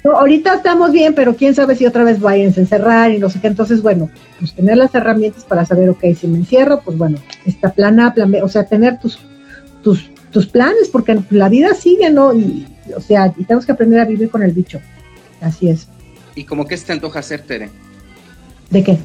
ahorita 0.04 0.56
estamos 0.56 0.92
bien, 0.92 1.14
pero 1.14 1.36
quién 1.36 1.54
sabe 1.54 1.76
si 1.76 1.86
otra 1.86 2.04
vez 2.04 2.20
vayan 2.20 2.54
a 2.56 2.60
encerrar 2.60 3.12
y 3.12 3.20
no 3.20 3.30
sé 3.30 3.40
qué. 3.42 3.48
Entonces, 3.48 3.82
bueno, 3.82 4.10
pues 4.40 4.54
tener 4.54 4.78
las 4.78 4.94
herramientas 4.96 5.44
para 5.44 5.66
saber, 5.66 5.90
ok, 5.90 6.04
si 6.18 6.28
me 6.28 6.38
encierro, 6.38 6.82
pues 6.84 6.98
bueno, 6.98 7.18
está 7.46 7.74
plan 7.74 8.00
A, 8.00 8.14
plan 8.14 8.32
B, 8.32 8.42
o 8.42 8.48
sea, 8.48 8.66
tener 8.66 9.00
tus, 9.00 9.20
tus, 9.84 10.10
tus 10.36 10.48
planes, 10.48 10.90
porque 10.90 11.18
la 11.30 11.48
vida 11.48 11.74
sigue, 11.74 12.10
¿no? 12.10 12.34
Y, 12.34 12.68
o 12.94 13.00
sea, 13.00 13.34
y 13.38 13.46
tenemos 13.46 13.66
que 13.66 13.72
aprender 13.72 14.02
a 14.02 14.06
vivir 14.06 14.30
con 14.30 14.44
el 14.44 14.52
bicho. 14.52 14.82
Así 15.40 15.70
es. 15.70 15.88
¿Y 16.36 16.44
cómo 16.44 16.68
que 16.68 16.76
se 16.76 16.88
te 16.88 16.92
antoja 16.92 17.20
hacer, 17.20 17.44
Tere? 17.44 17.70
¿De 18.70 18.84
qué? 18.84 18.98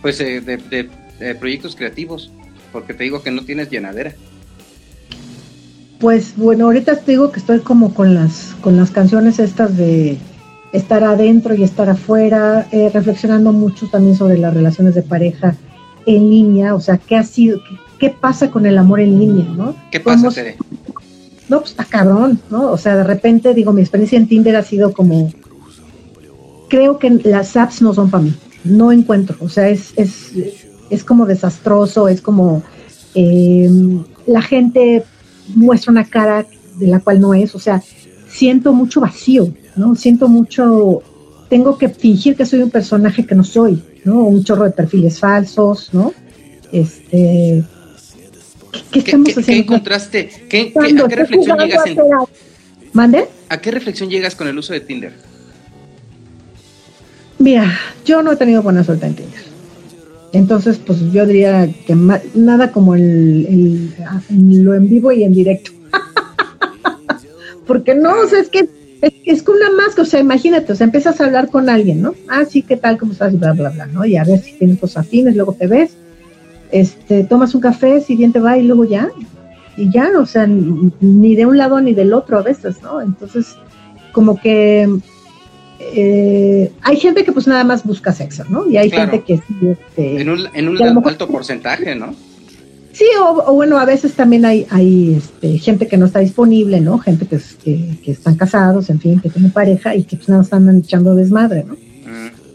Pues 0.00 0.20
eh, 0.20 0.40
de, 0.40 1.34
proyectos 1.34 1.74
creativos, 1.74 2.30
porque 2.70 2.94
te 2.94 3.02
digo 3.02 3.24
que 3.24 3.32
no 3.32 3.44
tienes 3.44 3.70
llenadera. 3.70 4.14
Pues 5.98 6.34
bueno, 6.36 6.66
ahorita 6.66 7.00
te 7.00 7.10
digo 7.10 7.32
que 7.32 7.40
estoy 7.40 7.58
como 7.58 7.92
con 7.92 8.14
las, 8.14 8.54
con 8.60 8.76
las 8.76 8.92
canciones 8.92 9.40
estas 9.40 9.76
de 9.76 10.16
estar 10.70 11.02
adentro 11.02 11.56
y 11.56 11.64
estar 11.64 11.90
afuera, 11.90 12.68
eh, 12.70 12.88
reflexionando 12.94 13.52
mucho 13.52 13.88
también 13.88 14.14
sobre 14.14 14.38
las 14.38 14.54
relaciones 14.54 14.94
de 14.94 15.02
pareja 15.02 15.56
en 16.06 16.30
línea, 16.30 16.76
o 16.76 16.80
sea, 16.80 16.98
qué 16.98 17.16
ha 17.16 17.24
sido, 17.24 17.58
qué, 17.98 18.10
pasa 18.10 18.50
con 18.50 18.66
el 18.66 18.78
amor 18.78 19.00
en 19.00 19.18
línea, 19.18 19.46
¿no? 19.56 19.74
¿Qué 19.90 20.00
pasa, 20.00 20.30
Tere? 20.30 20.56
no, 21.48 21.60
pues 21.60 21.70
está 21.70 21.84
cabrón, 21.84 22.40
¿no? 22.50 22.70
O 22.70 22.76
sea, 22.76 22.96
de 22.96 23.04
repente, 23.04 23.54
digo, 23.54 23.72
mi 23.72 23.80
experiencia 23.80 24.18
en 24.18 24.28
Tinder 24.28 24.56
ha 24.56 24.62
sido 24.62 24.92
como, 24.92 25.32
creo 26.68 26.98
que 26.98 27.10
las 27.10 27.56
apps 27.56 27.80
no 27.82 27.94
son 27.94 28.10
para 28.10 28.24
mí, 28.24 28.34
no 28.64 28.92
encuentro, 28.92 29.36
o 29.40 29.48
sea, 29.48 29.68
es, 29.68 29.92
es, 29.96 30.32
es 30.90 31.04
como 31.04 31.26
desastroso, 31.26 32.08
es 32.08 32.20
como, 32.20 32.62
eh, 33.14 33.70
la 34.26 34.42
gente 34.42 35.04
muestra 35.54 35.90
una 35.90 36.04
cara 36.04 36.46
de 36.76 36.86
la 36.86 37.00
cual 37.00 37.20
no 37.20 37.32
es, 37.32 37.54
o 37.54 37.58
sea, 37.58 37.82
siento 38.28 38.74
mucho 38.74 39.00
vacío, 39.00 39.52
¿no? 39.74 39.94
Siento 39.94 40.28
mucho, 40.28 41.02
tengo 41.48 41.78
que 41.78 41.88
fingir 41.88 42.36
que 42.36 42.44
soy 42.44 42.62
un 42.62 42.70
personaje 42.70 43.24
que 43.24 43.34
no 43.34 43.42
soy, 43.42 43.82
¿no? 44.04 44.24
Un 44.24 44.44
chorro 44.44 44.64
de 44.64 44.70
perfiles 44.70 45.18
falsos, 45.18 45.88
¿no? 45.94 46.12
Este, 46.70 47.64
¿Qué, 48.90 48.98
estamos 49.00 49.28
haciendo? 49.30 49.46
¿Qué 49.46 49.56
encontraste? 49.58 50.28
¿Qué, 50.48 50.72
¿A 50.76 51.08
qué 51.08 51.16
reflexión 51.16 51.58
llegas 51.58 51.86
en... 51.86 51.98
¿Mande? 52.92 53.26
¿A 53.48 53.60
qué 53.60 53.70
reflexión 53.70 54.10
llegas 54.10 54.34
con 54.34 54.48
el 54.48 54.58
uso 54.58 54.72
de 54.72 54.80
Tinder? 54.80 55.12
Mira, 57.38 57.78
yo 58.04 58.22
no 58.22 58.32
he 58.32 58.36
tenido 58.36 58.62
buena 58.62 58.82
suerte 58.82 59.06
en 59.06 59.14
Tinder. 59.14 59.48
Entonces, 60.32 60.78
pues 60.78 61.00
yo 61.12 61.26
diría 61.26 61.68
que 61.86 61.94
nada 62.34 62.72
como 62.72 62.94
el, 62.94 63.94
lo 64.30 64.74
en 64.74 64.88
vivo 64.88 65.12
y 65.12 65.24
en 65.24 65.32
directo. 65.32 65.70
Porque 67.66 67.94
no, 67.94 68.20
o 68.20 68.26
sea, 68.26 68.40
es 68.40 68.48
que 68.48 68.68
es, 69.00 69.12
es 69.24 69.42
como 69.42 69.58
una 69.58 69.70
máscara, 69.70 70.02
o 70.02 70.06
sea, 70.06 70.20
imagínate, 70.20 70.72
o 70.72 70.76
sea, 70.76 70.84
empiezas 70.84 71.20
a 71.20 71.26
hablar 71.26 71.48
con 71.48 71.70
alguien, 71.70 72.02
¿no? 72.02 72.14
Ah, 72.28 72.44
sí, 72.44 72.62
¿qué 72.62 72.76
tal? 72.76 72.98
¿Cómo 72.98 73.12
estás? 73.12 73.32
Y 73.32 73.36
bla, 73.36 73.52
bla, 73.52 73.70
bla, 73.70 73.86
¿no? 73.86 74.04
Y 74.04 74.16
a 74.16 74.24
ver 74.24 74.40
si 74.40 74.52
tienes 74.52 74.78
cosas 74.78 75.06
afines, 75.06 75.36
luego 75.36 75.54
te 75.54 75.66
ves, 75.66 75.92
este, 76.72 77.24
tomas 77.24 77.54
un 77.54 77.60
café, 77.60 78.00
si 78.00 78.16
bien 78.16 78.32
te 78.32 78.40
va 78.40 78.58
y 78.58 78.62
luego 78.62 78.84
ya, 78.84 79.08
y 79.76 79.90
ya, 79.90 80.10
o 80.18 80.26
sea, 80.26 80.46
ni 80.46 81.34
de 81.36 81.46
un 81.46 81.56
lado 81.56 81.80
ni 81.80 81.94
del 81.94 82.12
otro 82.12 82.38
a 82.38 82.42
veces, 82.42 82.82
¿no? 82.82 83.00
Entonces, 83.00 83.56
como 84.12 84.40
que 84.40 84.88
eh, 85.78 86.72
hay 86.82 86.96
gente 86.96 87.24
que 87.24 87.32
pues 87.32 87.46
nada 87.46 87.64
más 87.64 87.84
busca 87.84 88.12
sexo, 88.12 88.44
¿no? 88.48 88.68
Y 88.68 88.76
hay 88.76 88.90
gente 88.90 89.22
que 89.22 89.34
este, 89.34 90.20
en 90.20 90.28
un, 90.28 90.48
en 90.52 90.68
un 90.68 91.06
alto 91.06 91.28
porcentaje, 91.28 91.94
¿no? 91.94 92.14
Sí, 92.92 93.04
o, 93.20 93.54
bueno, 93.54 93.78
a 93.78 93.84
veces 93.84 94.14
también 94.14 94.44
hay, 94.44 94.66
hay 94.70 95.14
este, 95.14 95.58
gente 95.58 95.86
que 95.86 95.96
no 95.96 96.06
está 96.06 96.18
disponible, 96.18 96.80
¿no? 96.80 96.98
Gente 96.98 97.26
que, 97.26 97.38
que, 98.02 98.10
están 98.10 98.34
casados, 98.34 98.90
en 98.90 98.98
fin, 98.98 99.20
que 99.20 99.30
tienen 99.30 99.52
pareja 99.52 99.94
y 99.94 100.02
que 100.02 100.16
pues 100.16 100.28
nada 100.28 100.42
están 100.42 100.68
echando 100.78 101.14
desmadre, 101.14 101.62
¿no? 101.62 101.76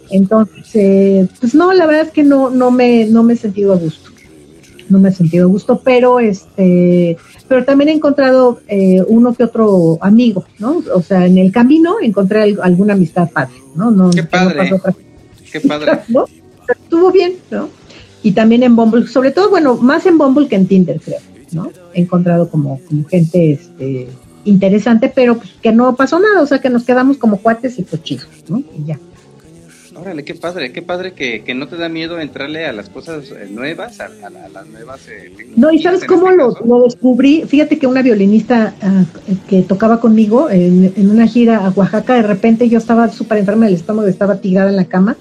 Entonces, 0.10 1.30
pues 1.40 1.56
no, 1.56 1.74
la 1.74 1.86
verdad 1.86 2.08
es 2.08 2.12
que 2.12 2.24
no, 2.24 2.50
no 2.50 2.72
me, 2.72 3.06
no 3.06 3.24
me 3.24 3.34
he 3.34 3.38
sentido 3.38 3.74
a 3.74 3.78
gusto. 3.78 4.12
No 4.90 5.00
me 5.00 5.10
he 5.10 5.14
sentido 5.14 5.46
a 5.46 5.50
gusto, 5.50 5.82
pero 5.84 6.20
este, 6.20 7.18
pero 7.48 7.64
también 7.66 7.90
he 7.90 7.94
encontrado 7.94 8.60
eh, 8.68 9.02
uno 9.08 9.34
que 9.34 9.44
otro 9.44 9.98
amigo, 10.02 10.46
¿no? 10.60 10.84
O 10.94 11.02
sea, 11.02 11.26
en 11.26 11.38
el 11.38 11.52
camino 11.52 11.96
encontré 12.02 12.56
alguna 12.62 12.94
amistad 12.94 13.30
padre, 13.32 13.56
¿no? 13.76 13.92
no 13.92 14.12
Qué 14.12 14.24
padre. 14.24 14.72
Qué 15.52 15.62
padre. 15.62 16.00
¿no? 16.10 16.26
Estuvo 16.68 17.12
bien, 17.12 17.36
¿no? 17.50 17.70
y 18.24 18.32
también 18.32 18.64
en 18.64 18.76
Bumble, 18.76 19.06
sobre 19.08 19.32
todo, 19.32 19.50
bueno, 19.50 19.76
más 19.76 20.06
en 20.06 20.18
Bumble 20.18 20.48
que 20.48 20.56
en 20.56 20.66
Tinder, 20.66 21.00
creo, 21.02 21.20
¿no? 21.52 21.70
He 21.94 22.02
encontrado 22.02 22.50
como, 22.50 22.80
como 22.88 23.06
gente 23.06 23.52
este, 23.52 24.08
interesante, 24.46 25.12
pero 25.14 25.38
pues, 25.38 25.50
que 25.62 25.74
no 25.74 25.96
pasó 25.96 26.20
nada, 26.20 26.42
o 26.42 26.48
sea, 26.48 26.60
que 26.60 26.70
nos 26.70 26.86
quedamos 26.86 27.18
como 27.18 27.38
cuates 27.38 27.78
y 27.78 27.84
cochijos, 27.84 28.46
¿no? 28.48 28.60
Y 28.60 28.86
ya. 28.86 29.00
Órale, 29.96 30.24
qué 30.24 30.34
padre, 30.34 30.72
qué 30.72 30.82
padre 30.82 31.14
que, 31.14 31.44
que 31.44 31.54
no 31.54 31.68
te 31.68 31.78
da 31.78 31.88
miedo 31.88 32.20
entrarle 32.20 32.66
a 32.66 32.74
las 32.74 32.90
cosas 32.90 33.30
eh, 33.32 33.48
nuevas, 33.50 34.00
a, 34.00 34.10
las 34.10 34.68
nuevas 34.68 35.08
eh, 35.08 35.32
No, 35.56 35.72
y 35.72 35.82
¿sabes 35.82 36.04
cómo 36.06 36.30
este 36.30 36.38
lo, 36.38 36.58
lo, 36.66 36.84
descubrí? 36.86 37.44
Fíjate 37.48 37.78
que 37.78 37.86
una 37.86 38.02
violinista 38.02 38.74
ah, 38.82 39.04
que 39.48 39.62
tocaba 39.62 40.00
conmigo 40.00 40.50
en, 40.50 40.94
en, 40.96 41.12
una 41.12 41.28
gira 41.28 41.66
a 41.66 41.70
Oaxaca, 41.70 42.16
de 42.16 42.24
repente 42.24 42.70
yo 42.70 42.80
estaba 42.80 43.10
súper 43.10 43.38
enferma 43.38 43.66
del 43.66 43.76
estómago, 43.76 44.08
estaba 44.08 44.38
tirada 44.38 44.70
en 44.70 44.78
la 44.78 44.86
cama, 44.86 45.16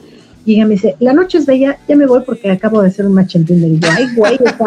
y 0.45 0.55
ella 0.55 0.65
me 0.65 0.75
dice, 0.75 0.97
la 0.99 1.13
noche 1.13 1.39
es 1.39 1.47
bella, 1.47 1.79
ya 1.87 1.95
me 1.95 2.07
voy 2.07 2.23
porque 2.25 2.51
acabo 2.51 2.83
de 2.83 2.89
hacer 2.89 3.07
un 3.07 3.15
match 3.15 3.37
en 3.37 3.45
Tinder. 3.45 3.71
Y 3.71 3.79
yo, 3.79 3.89
ay, 3.91 4.07
güey, 4.17 4.39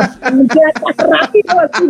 rápido, 0.97 1.59
así, 1.59 1.89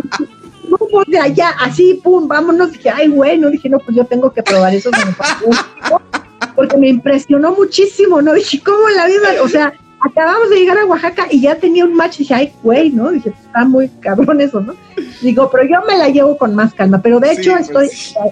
pues 0.90 1.06
de 1.08 1.18
allá, 1.18 1.50
así, 1.60 2.00
pum, 2.02 2.26
vámonos. 2.26 2.72
Dije, 2.72 2.90
ay, 2.90 3.08
güey, 3.08 3.38
no 3.38 3.50
dije, 3.50 3.68
no, 3.68 3.78
pues 3.78 3.96
yo 3.96 4.04
tengo 4.04 4.32
que 4.32 4.42
probar 4.42 4.74
eso. 4.74 4.90
porque 6.54 6.76
me 6.76 6.88
impresionó 6.88 7.54
muchísimo, 7.54 8.22
¿no? 8.22 8.32
Dije, 8.34 8.60
¿cómo 8.64 8.88
la 8.90 9.06
vida? 9.06 9.42
O 9.42 9.48
sea, 9.48 9.72
acabamos 10.00 10.50
de 10.50 10.56
llegar 10.56 10.78
a 10.78 10.86
Oaxaca 10.86 11.26
y 11.30 11.40
ya 11.40 11.56
tenía 11.56 11.84
un 11.84 11.94
match. 11.94 12.18
Dije, 12.18 12.34
ay, 12.34 12.52
güey, 12.62 12.90
¿no? 12.90 13.10
Dije, 13.10 13.30
está 13.30 13.64
muy 13.64 13.88
cabrón 14.00 14.40
eso, 14.40 14.60
¿no? 14.60 14.74
Digo, 15.22 15.50
pero 15.50 15.64
yo 15.64 15.86
me 15.86 15.96
la 15.96 16.08
llevo 16.08 16.36
con 16.36 16.54
más 16.54 16.74
calma. 16.74 17.00
Pero 17.02 17.20
de 17.20 17.32
hecho, 17.32 17.52
pues 17.52 17.68
estoy 17.68 17.88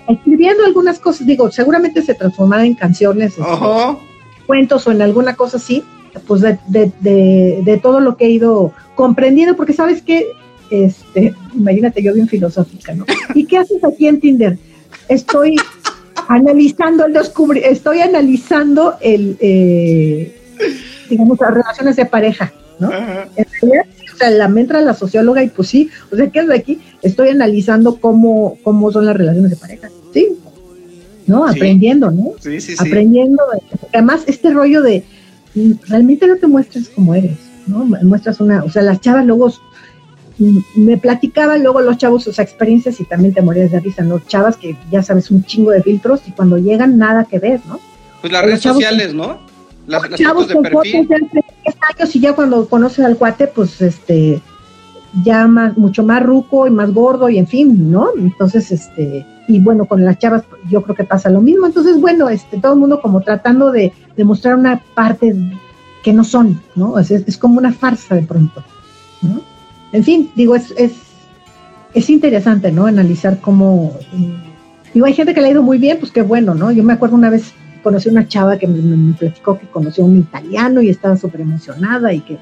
escribiendo 0.09 0.65
algunas 0.65 0.99
cosas. 0.99 1.27
Digo, 1.27 1.51
seguramente 1.51 2.03
se 2.03 2.15
transformará 2.15 2.65
en 2.65 2.75
canciones. 2.75 3.35
Este, 3.39 3.99
cuentos 4.47 4.87
o 4.87 4.93
en 4.93 5.03
alguna 5.03 5.35
cosa 5.35 5.57
así, 5.57 5.83
pues 6.27 6.43
de, 6.43 6.59
de, 6.69 7.63
de, 7.63 7.77
todo 7.79 8.01
lo 8.01 8.17
que 8.17 8.27
he 8.27 8.31
ido 8.31 8.73
comprendiendo, 8.95 9.57
porque 9.57 9.73
sabes 9.73 10.03
que, 10.03 10.29
este, 10.71 11.35
imagínate 11.55 12.03
yo 12.03 12.13
bien 12.15 12.29
filosófica, 12.29 12.95
¿no? 12.95 13.05
¿Y 13.35 13.47
qué 13.47 13.59
haces 13.59 13.83
aquí 13.83 14.07
en 14.07 14.21
Tinder? 14.21 14.59
Estoy 15.09 15.57
analizando 16.29 17.07
el 17.07 17.13
descubrir, 17.13 17.65
estoy 17.65 18.01
analizando 18.01 18.95
el, 19.01 19.37
eh, 19.41 20.37
digamos, 21.09 21.39
las 21.41 21.55
relaciones 21.55 21.97
de 21.97 22.07
pareja, 22.07 22.53
¿no? 22.79 22.89
o 22.89 24.17
sea, 24.17 24.31
la 24.31 24.45
entra 24.47 24.81
la 24.81 24.95
socióloga 24.95 25.43
y 25.43 25.49
pues 25.49 25.69
sí, 25.69 25.91
o 26.11 26.17
sea, 26.17 26.31
¿qué 26.31 26.41
es 26.41 26.49
de 26.49 26.55
aquí? 26.55 26.81
Estoy 27.03 27.31
analizando 27.31 27.97
cómo, 27.97 28.59
cómo 28.63 28.93
son 28.93 29.07
las 29.07 29.17
relaciones 29.17 29.51
de 29.51 29.57
pareja, 29.57 29.89
¿sí? 30.13 30.29
¿no? 31.27 31.47
Aprendiendo, 31.47 32.11
¿no? 32.11 32.33
Sí, 32.41 32.61
sí, 32.61 32.77
sí. 32.77 32.87
Aprendiendo. 32.87 33.43
Además, 33.93 34.23
este 34.27 34.51
rollo 34.53 34.83
de 34.83 35.05
mm, 35.55 35.73
realmente 35.89 36.27
no 36.27 36.37
te 36.37 36.47
muestras 36.47 36.89
como 36.89 37.15
eres, 37.15 37.39
¿no? 37.67 37.85
Muestras 37.85 38.41
una, 38.41 38.63
o 38.65 38.71
sea, 38.71 38.83
las 38.83 39.01
chavas 39.01 39.27
luego 39.27 39.53
me 40.39 40.97
platicaban 40.97 41.63
luego 41.63 41.81
los 41.81 41.97
chavos 41.99 42.25
sus 42.25 42.39
experiencias 42.39 43.01
y 43.01 43.05
también 43.05 43.35
te 43.35 43.43
morías 43.43 43.71
de 43.71 43.81
risa, 43.81 44.03
¿no? 44.03 44.19
Chavas 44.19 44.57
que 44.57 44.77
ya 44.91 45.03
sabes 45.03 45.31
un 45.31 45.45
chingo 45.45 45.71
de 45.71 45.83
filtros 45.83 46.23
y 46.27 46.33
cuando 46.33 46.59
llegan 46.59 46.99
nada 46.99 47.25
que 47.25 47.39
ver, 47.39 47.61
¿no? 47.67 47.79
Pues 48.21 48.33
las 48.33 48.45
redes 48.45 48.63
sociales, 48.63 49.15
¿no? 49.15 49.39
Las, 49.87 50.09
chavos 50.15 50.49
de 50.49 50.57
perfil. 50.57 51.09
años 51.13 52.17
y 52.17 52.21
ya 52.21 52.35
cuando 52.35 52.67
conoces 52.69 53.05
al 53.05 53.17
cuate, 53.17 53.47
pues 53.49 53.81
este 53.83 54.41
ya 55.23 55.47
más, 55.47 55.77
mucho 55.77 56.03
más 56.03 56.23
ruco 56.23 56.67
y 56.67 56.71
más 56.71 56.93
gordo 56.93 57.29
y 57.29 57.39
en 57.39 57.47
fin, 57.47 57.91
¿no? 57.91 58.09
Entonces, 58.17 58.73
este, 58.73 59.25
y 59.47 59.61
bueno, 59.61 59.85
con 59.85 60.05
las 60.05 60.19
chavas 60.19 60.43
yo 60.69 60.83
creo 60.83 60.97
que 60.97 61.05
pasa 61.05 61.31
lo 61.31 61.41
mismo. 61.41 61.67
Entonces, 61.67 62.01
bueno, 62.01 62.29
este, 62.29 62.59
todo 62.59 62.73
el 62.73 62.81
mundo 62.81 63.01
como 63.01 63.21
tratando 63.21 63.71
de, 63.71 63.93
demostrar 64.17 64.57
una 64.57 64.83
parte 64.95 65.35
que 66.03 66.13
no 66.13 66.25
son, 66.25 66.61
¿no? 66.75 66.99
Es, 66.99 67.11
es, 67.11 67.39
como 67.39 67.59
una 67.59 67.73
farsa 67.73 68.15
de 68.15 68.23
pronto, 68.23 68.65
¿no? 69.23 69.41
En 69.95 70.03
fin, 70.03 70.31
digo, 70.35 70.57
es, 70.57 70.75
es, 70.77 70.93
es 71.95 72.11
interesante, 72.11 72.73
¿no? 72.73 72.87
Analizar 72.87 73.41
cómo... 73.41 73.97
Eh, 74.13 74.35
digo, 74.93 75.07
hay 75.07 75.15
gente 75.15 75.33
que 75.33 75.41
le 75.41 75.47
ha 75.47 75.51
ido 75.53 75.63
muy 75.63 75.79
bien, 75.79 75.99
pues 76.01 76.11
qué 76.11 76.23
bueno, 76.23 76.55
¿no? 76.55 76.73
Yo 76.73 76.83
me 76.83 76.93
acuerdo 76.93 77.15
una 77.15 77.31
vez 77.31 77.55
conocí 77.85 78.09
una 78.09 78.27
chava 78.27 78.59
que 78.59 78.67
me, 78.67 78.81
me 78.81 79.15
platicó 79.15 79.57
que 79.57 79.69
conoció 79.69 80.03
a 80.03 80.09
un 80.09 80.19
italiano 80.19 80.83
y 80.83 80.89
estaba 80.89 81.17
súper 81.17 81.43
emocionada 81.43 82.13
y 82.13 82.21
que, 82.21 82.39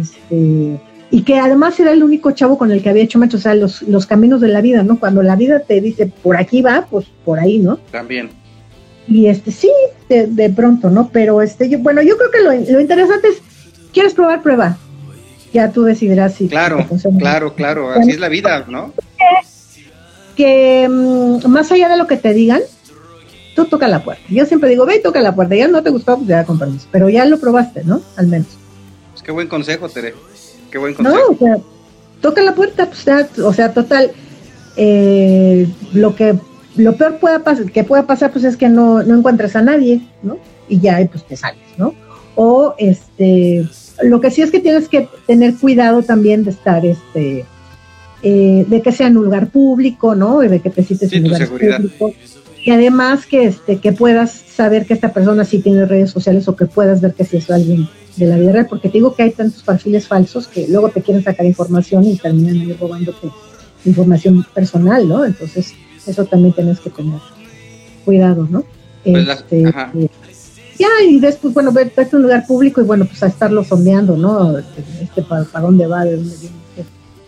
este 0.00 0.80
y 1.10 1.22
que 1.22 1.38
además 1.38 1.78
era 1.78 1.92
el 1.92 2.02
único 2.02 2.30
chavo 2.30 2.56
con 2.56 2.72
el 2.72 2.82
que 2.82 2.88
había 2.88 3.02
hecho 3.02 3.18
match, 3.18 3.34
o 3.34 3.38
sea, 3.38 3.54
los, 3.54 3.82
los 3.82 4.06
caminos 4.06 4.40
de 4.40 4.48
la 4.48 4.62
vida, 4.62 4.82
¿no? 4.82 4.98
Cuando 4.98 5.22
la 5.22 5.36
vida 5.36 5.60
te 5.60 5.82
dice, 5.82 6.10
por 6.22 6.36
aquí 6.38 6.62
va, 6.62 6.86
pues 6.90 7.06
por 7.26 7.38
ahí, 7.38 7.58
¿no? 7.58 7.76
También. 7.92 8.30
Y 9.06 9.26
este, 9.26 9.52
sí, 9.52 9.70
de, 10.08 10.50
pronto, 10.50 10.88
¿no? 10.88 11.10
Pero 11.12 11.42
este, 11.42 11.68
yo, 11.68 11.78
bueno, 11.78 12.00
yo 12.00 12.16
creo 12.16 12.30
que 12.30 12.40
lo, 12.40 12.72
lo, 12.72 12.80
interesante 12.80 13.28
es, 13.28 13.42
¿quieres 13.92 14.14
probar? 14.14 14.42
Prueba. 14.42 14.78
Ya 15.54 15.72
tú 15.72 15.84
decidirás 15.84 16.34
si. 16.34 16.48
Claro, 16.48 16.86
claro, 17.18 17.54
claro, 17.54 17.90
así 17.90 18.10
es 18.10 18.20
la 18.20 18.28
vida, 18.28 18.66
¿no? 18.68 18.92
Que, 20.36 20.88
mm, 20.88 21.46
más 21.48 21.70
allá 21.70 21.88
de 21.88 21.96
lo 21.96 22.06
que 22.06 22.16
te 22.16 22.34
digan, 22.34 22.60
tú 23.54 23.64
toca 23.64 23.88
la 23.88 24.02
puerta. 24.02 24.24
Yo 24.28 24.44
siempre 24.44 24.68
digo, 24.68 24.84
ve 24.84 24.96
y 24.96 25.02
toca 25.02 25.20
la 25.20 25.34
puerta. 25.34 25.54
Ya 25.54 25.68
no 25.68 25.82
te 25.82 25.90
gustó, 25.90 26.16
pues 26.16 26.28
ya 26.28 26.44
con 26.44 26.58
Pero 26.90 27.08
ya 27.08 27.24
lo 27.24 27.38
probaste, 27.38 27.84
¿no? 27.84 28.02
Al 28.16 28.26
menos. 28.26 28.48
Es 29.14 29.22
que 29.22 29.30
buen 29.30 29.48
consejo, 29.48 29.88
Tere. 29.88 30.12
No, 30.98 31.14
o 31.30 31.36
sea, 31.38 31.58
toca 32.20 32.42
la 32.42 32.54
puerta, 32.54 32.86
pues, 32.86 33.38
o 33.38 33.52
sea, 33.52 33.72
total, 33.72 34.10
eh, 34.76 35.68
lo 35.92 36.16
que 36.16 36.36
lo 36.76 36.96
peor 36.96 37.18
pueda 37.18 37.42
que 37.72 37.84
pueda 37.84 38.06
pasar 38.06 38.32
pues 38.32 38.44
es 38.44 38.56
que 38.56 38.68
no, 38.68 39.02
no 39.02 39.16
encuentres 39.16 39.54
a 39.54 39.62
nadie, 39.62 40.00
¿no? 40.22 40.38
Y 40.68 40.80
ya 40.80 40.98
pues 41.10 41.24
te 41.24 41.36
sales, 41.36 41.62
¿no? 41.76 41.94
O 42.34 42.74
este, 42.78 43.68
lo 44.02 44.20
que 44.20 44.30
sí 44.30 44.42
es 44.42 44.50
que 44.50 44.60
tienes 44.60 44.88
que 44.88 45.08
tener 45.26 45.54
cuidado 45.54 46.02
también 46.02 46.44
de 46.44 46.50
estar, 46.50 46.84
este, 46.84 47.44
eh, 48.22 48.64
de 48.68 48.82
que 48.82 48.92
sea 48.92 49.06
en 49.06 49.16
un 49.16 49.24
lugar 49.24 49.48
público, 49.48 50.14
¿no? 50.14 50.40
De 50.40 50.60
que 50.60 50.70
te 50.70 50.82
sientes 50.82 51.12
en 51.12 51.24
lugar 51.24 51.48
público. 51.48 52.12
Y 52.64 52.70
además 52.70 53.26
que, 53.26 53.44
este, 53.44 53.76
que 53.76 53.92
puedas 53.92 54.32
saber 54.32 54.86
que 54.86 54.94
esta 54.94 55.12
persona 55.12 55.44
sí 55.44 55.58
tiene 55.58 55.84
redes 55.84 56.10
sociales 56.10 56.48
o 56.48 56.56
que 56.56 56.66
puedas 56.66 57.00
ver 57.00 57.12
que 57.12 57.24
si 57.24 57.36
es 57.36 57.50
alguien 57.50 57.88
de 58.16 58.26
la 58.26 58.36
vida 58.36 58.52
real, 58.52 58.66
porque 58.68 58.88
te 58.88 58.98
digo 58.98 59.14
que 59.14 59.24
hay 59.24 59.30
tantos 59.32 59.62
perfiles 59.62 60.06
falsos 60.06 60.46
que 60.46 60.66
luego 60.68 60.88
te 60.88 61.02
quieren 61.02 61.22
sacar 61.22 61.44
información 61.44 62.04
y 62.04 62.16
terminan 62.16 62.60
ahí 62.60 62.72
robándote 62.72 63.28
información 63.84 64.46
personal, 64.54 65.06
¿no? 65.06 65.24
Entonces, 65.24 65.74
eso 66.06 66.24
también 66.24 66.54
tienes 66.54 66.80
que 66.80 66.90
tener 66.90 67.20
cuidado, 68.04 68.46
¿no? 68.50 68.64
Pues 69.02 69.28
este, 69.28 69.64
ya, 70.78 70.88
y 71.06 71.20
después, 71.20 71.54
bueno, 71.54 71.72
vete 71.72 72.02
a 72.02 72.16
un 72.16 72.22
lugar 72.22 72.46
público 72.46 72.80
y 72.80 72.84
bueno, 72.84 73.04
pues 73.04 73.22
a 73.22 73.26
estarlo 73.26 73.64
sondeando, 73.64 74.16
¿no? 74.16 74.58
Este, 74.58 75.22
para, 75.22 75.44
dónde 75.60 75.86
va, 75.86 76.04
de 76.04 76.16
dónde 76.16 76.36
viene, 76.36 76.56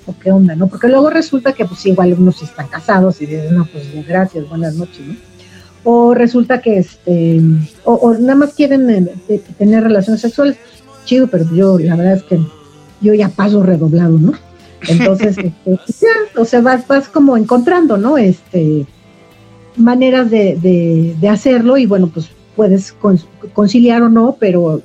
o 0.06 0.14
qué 0.18 0.30
onda, 0.30 0.54
¿no? 0.54 0.68
Porque 0.68 0.88
luego 0.88 1.10
resulta 1.10 1.52
que 1.52 1.64
pues 1.64 1.84
igual 1.86 2.14
unos 2.14 2.42
están 2.42 2.68
casados 2.68 3.20
y 3.20 3.26
dicen, 3.26 3.56
no, 3.56 3.66
pues 3.66 3.84
gracias, 4.06 4.48
buenas 4.48 4.74
noches, 4.74 5.06
¿no? 5.06 5.14
O 5.84 6.14
resulta 6.14 6.60
que, 6.60 6.78
este, 6.78 7.40
o, 7.84 8.14
nada 8.14 8.34
más 8.34 8.54
quieren 8.54 8.90
eh, 9.28 9.40
tener 9.56 9.84
relaciones 9.84 10.20
sexuales, 10.20 10.56
chido, 11.04 11.28
pero 11.28 11.44
yo, 11.54 11.78
la 11.78 11.94
verdad 11.94 12.14
es 12.14 12.22
que 12.24 12.40
yo 13.00 13.14
ya 13.14 13.28
paso 13.28 13.62
redoblado, 13.62 14.18
¿no? 14.18 14.32
Entonces, 14.88 15.38
este, 15.64 15.78
ya, 16.00 16.40
o 16.40 16.44
sea, 16.44 16.60
vas, 16.60 16.86
vas 16.88 17.08
como 17.08 17.36
encontrando, 17.36 17.96
¿no? 17.96 18.18
Este, 18.18 18.86
maneras 19.76 20.30
de, 20.30 21.14
de, 21.20 21.28
hacerlo 21.28 21.76
y 21.76 21.86
bueno, 21.86 22.08
pues 22.08 22.28
puedes 22.56 22.94
conciliar 23.52 24.02
o 24.02 24.08
no, 24.08 24.36
pero, 24.40 24.82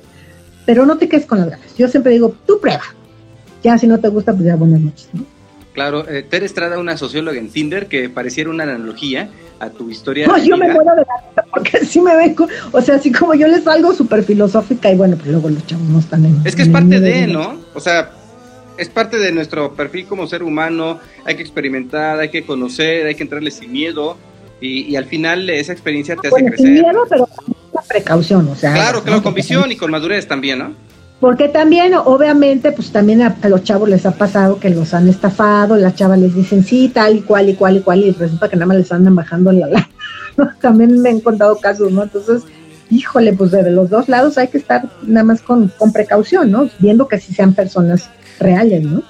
pero 0.66 0.86
no 0.86 0.98
te 0.98 1.08
quedes 1.08 1.26
con 1.26 1.38
las 1.38 1.50
ganas. 1.50 1.76
Yo 1.76 1.88
siempre 1.88 2.12
digo, 2.12 2.34
tú 2.46 2.60
prueba. 2.60 2.84
Ya 3.62 3.78
si 3.78 3.86
no 3.86 3.98
te 3.98 4.08
gusta, 4.08 4.32
pues 4.32 4.44
ya 4.44 4.56
buenas 4.56 4.80
noches, 4.80 5.08
¿no? 5.12 5.24
Claro, 5.72 6.06
eh, 6.06 6.22
Ter 6.22 6.44
Estrada, 6.44 6.78
una 6.78 6.98
socióloga 6.98 7.38
en 7.38 7.48
Tinder, 7.48 7.86
que 7.86 8.10
pareciera 8.10 8.50
una 8.50 8.64
analogía 8.64 9.30
a 9.58 9.70
tu 9.70 9.88
historia. 9.88 10.26
No, 10.26 10.36
yo 10.36 10.56
me 10.56 10.66
muero 10.66 10.94
de 10.94 11.02
la 11.36 11.44
porque 11.50 11.78
así 11.78 12.00
me 12.00 12.14
ven, 12.16 12.36
o 12.72 12.80
sea, 12.82 12.96
así 12.96 13.10
como 13.12 13.34
yo 13.34 13.46
les 13.46 13.64
salgo 13.64 13.94
súper 13.94 14.22
filosófica 14.22 14.90
y 14.90 14.96
bueno, 14.96 15.16
pues 15.16 15.28
luego 15.28 15.48
los 15.48 15.66
chavos 15.66 15.86
no 15.88 15.98
están 15.98 16.24
en... 16.24 16.40
Es 16.44 16.56
que 16.56 16.62
es 16.62 16.68
parte 16.68 17.00
de, 17.00 17.26
¿no? 17.26 17.56
O 17.74 17.80
sea, 17.80 18.10
es 18.76 18.88
parte 18.88 19.18
de 19.18 19.32
nuestro 19.32 19.74
perfil 19.74 20.06
como 20.06 20.26
ser 20.26 20.42
humano, 20.42 20.98
hay 21.24 21.36
que 21.36 21.42
experimentar, 21.42 22.18
hay 22.18 22.30
que 22.30 22.44
conocer, 22.44 23.06
hay 23.06 23.14
que 23.14 23.22
entrarle 23.22 23.50
sin 23.50 23.72
miedo 23.72 24.16
y, 24.60 24.94
al 24.96 25.06
final 25.06 25.48
esa 25.50 25.72
experiencia 25.72 26.16
te 26.16 26.28
hace 26.28 26.44
crecer. 26.44 26.66
Sin 26.66 26.74
miedo, 26.74 27.04
pero 27.08 27.28
con 27.72 27.84
precaución, 27.86 28.48
o 28.48 28.54
sea. 28.54 28.74
Claro, 28.74 29.02
claro, 29.02 29.22
con 29.22 29.34
visión 29.34 29.72
y 29.72 29.76
con 29.76 29.90
madurez 29.90 30.28
también, 30.28 30.58
¿no? 30.58 30.74
Porque 31.20 31.48
también, 31.48 31.94
obviamente, 31.94 32.72
pues 32.72 32.90
también 32.90 33.22
a, 33.22 33.36
los 33.48 33.62
chavos 33.62 33.88
les 33.88 34.04
ha 34.06 34.10
pasado 34.10 34.58
que 34.58 34.70
los 34.70 34.92
han 34.92 35.08
estafado, 35.08 35.76
las 35.76 35.94
chavas 35.94 36.18
les 36.18 36.34
dicen 36.34 36.64
sí, 36.64 36.90
tal 36.92 37.16
y 37.16 37.20
cual 37.20 37.48
y 37.48 37.54
cual 37.54 37.76
y 37.76 37.80
cual, 37.80 38.00
y 38.00 38.10
resulta 38.10 38.48
que 38.48 38.56
nada 38.56 38.66
más 38.66 38.78
les 38.78 38.92
andan 38.92 39.14
bajando 39.14 39.52
la. 39.52 39.88
También 40.60 41.00
me 41.00 41.10
han 41.10 41.20
contado 41.20 41.58
casos, 41.60 41.92
¿no? 41.92 42.02
Entonces, 42.02 42.42
híjole, 42.90 43.32
pues 43.34 43.52
de 43.52 43.70
los 43.70 43.88
dos 43.88 44.08
lados 44.08 44.36
hay 44.36 44.48
que 44.48 44.58
estar 44.58 44.88
nada 45.02 45.24
más 45.24 45.42
con, 45.42 45.68
con 45.78 45.92
precaución, 45.92 46.50
¿no? 46.50 46.68
Viendo 46.80 47.06
que 47.06 47.20
sí 47.20 47.32
sean 47.32 47.54
personas 47.54 48.10
reales, 48.40 48.82
¿no? 48.82 49.02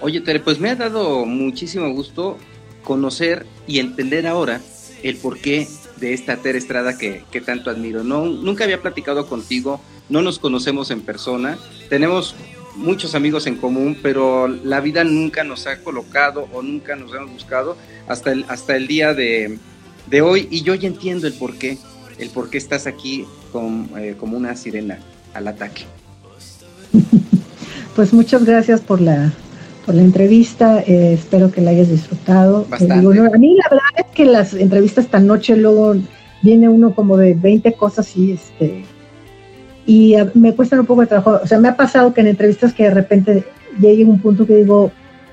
Oye, 0.00 0.20
Tere, 0.20 0.40
pues 0.40 0.58
me 0.58 0.70
ha 0.70 0.76
dado 0.76 1.26
muchísimo 1.26 1.92
gusto 1.92 2.38
conocer 2.82 3.44
y 3.66 3.80
entender 3.80 4.26
ahora 4.26 4.60
el 5.02 5.16
porqué 5.16 5.68
de 6.00 6.14
esta 6.14 6.36
Tere 6.36 6.58
Estrada 6.58 6.96
que, 6.96 7.24
que, 7.30 7.40
tanto 7.40 7.70
admiro. 7.70 8.04
No, 8.04 8.26
nunca 8.26 8.64
había 8.64 8.80
platicado 8.80 9.26
contigo, 9.26 9.80
no 10.08 10.22
nos 10.22 10.38
conocemos 10.38 10.90
en 10.90 11.00
persona, 11.00 11.58
tenemos 11.88 12.34
muchos 12.76 13.14
amigos 13.14 13.46
en 13.46 13.56
común, 13.56 13.98
pero 14.02 14.48
la 14.48 14.80
vida 14.80 15.04
nunca 15.04 15.44
nos 15.44 15.66
ha 15.66 15.82
colocado 15.82 16.48
o 16.52 16.62
nunca 16.62 16.96
nos 16.96 17.12
hemos 17.14 17.32
buscado 17.32 17.76
hasta 18.06 18.32
el, 18.32 18.44
hasta 18.48 18.76
el 18.76 18.86
día 18.86 19.14
de, 19.14 19.58
de 20.06 20.22
hoy 20.22 20.48
y 20.50 20.62
yo 20.62 20.74
ya 20.74 20.88
entiendo 20.88 21.26
el 21.26 21.34
porqué, 21.34 21.78
el 22.18 22.30
por 22.30 22.50
qué 22.50 22.58
estás 22.58 22.86
aquí 22.86 23.26
eh, 23.96 24.16
como 24.18 24.36
una 24.36 24.56
sirena 24.56 24.98
al 25.34 25.48
ataque. 25.48 25.84
Pues 27.96 28.12
muchas 28.12 28.44
gracias 28.44 28.80
por 28.80 29.00
la, 29.00 29.32
por 29.88 29.94
la 29.94 30.02
entrevista, 30.02 30.80
eh, 30.80 31.14
espero 31.14 31.50
que 31.50 31.62
la 31.62 31.70
hayas 31.70 31.88
disfrutado. 31.88 32.66
Eh, 32.78 32.92
a 32.92 33.38
mí 33.38 33.56
la 33.56 33.70
verdad 33.70 33.88
es 33.96 34.04
que 34.14 34.26
las 34.26 34.52
entrevistas 34.52 35.06
esta 35.06 35.18
noche 35.18 35.56
luego 35.56 35.94
viene 36.42 36.68
uno 36.68 36.94
como 36.94 37.16
de 37.16 37.32
20 37.32 37.72
cosas 37.72 38.14
y 38.14 38.32
este 38.32 38.84
y 39.86 40.14
me 40.34 40.54
cuesta 40.54 40.78
un 40.78 40.84
poco 40.84 41.00
de 41.00 41.06
trabajo, 41.06 41.40
o 41.42 41.46
sea, 41.46 41.58
me 41.58 41.68
ha 41.68 41.76
pasado 41.78 42.12
que 42.12 42.20
en 42.20 42.26
entrevistas 42.26 42.74
que 42.74 42.82
de 42.82 42.90
repente 42.90 43.44
llegue 43.80 44.04
un 44.04 44.20
punto 44.20 44.46
que 44.46 44.56
digo, 44.56 44.92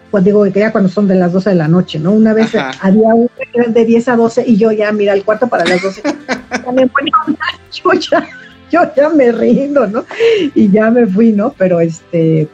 pues 0.10 0.24
digo 0.24 0.45
que 0.45 0.58
ya 0.58 0.72
cuando 0.72 0.89
son 0.89 1.10
de 1.10 1.16
las 1.16 1.34
12 1.34 1.49
de 1.49 1.56
la 1.58 1.68
noche, 1.68 1.99
¿no? 1.99 2.14
Una 2.14 2.34
vez 2.34 2.56
había 2.80 3.14
una 3.14 3.28
que 3.36 3.60
era 3.60 3.70
de 3.70 3.84
10 3.84 4.08
a 4.08 4.16
12 4.16 4.45
y 4.47 4.56
yo 4.56 4.72
ya, 4.72 4.89
mira, 4.93 5.12
el 5.12 5.26
cuarto 5.26 5.47
para 5.47 5.66
las 5.66 5.82
12, 5.82 6.01
yo 7.74 7.91
ya, 7.91 8.26
yo 8.72 8.80
ya 8.95 9.10
me 9.10 9.34
rindo, 9.34 9.86
¿no? 9.86 10.06
Y 10.56 10.72
ya 10.72 10.89
me 10.91 11.06
fui, 11.06 11.34
¿no? 11.34 11.53
Pero 11.58 11.82
este, 11.82 12.47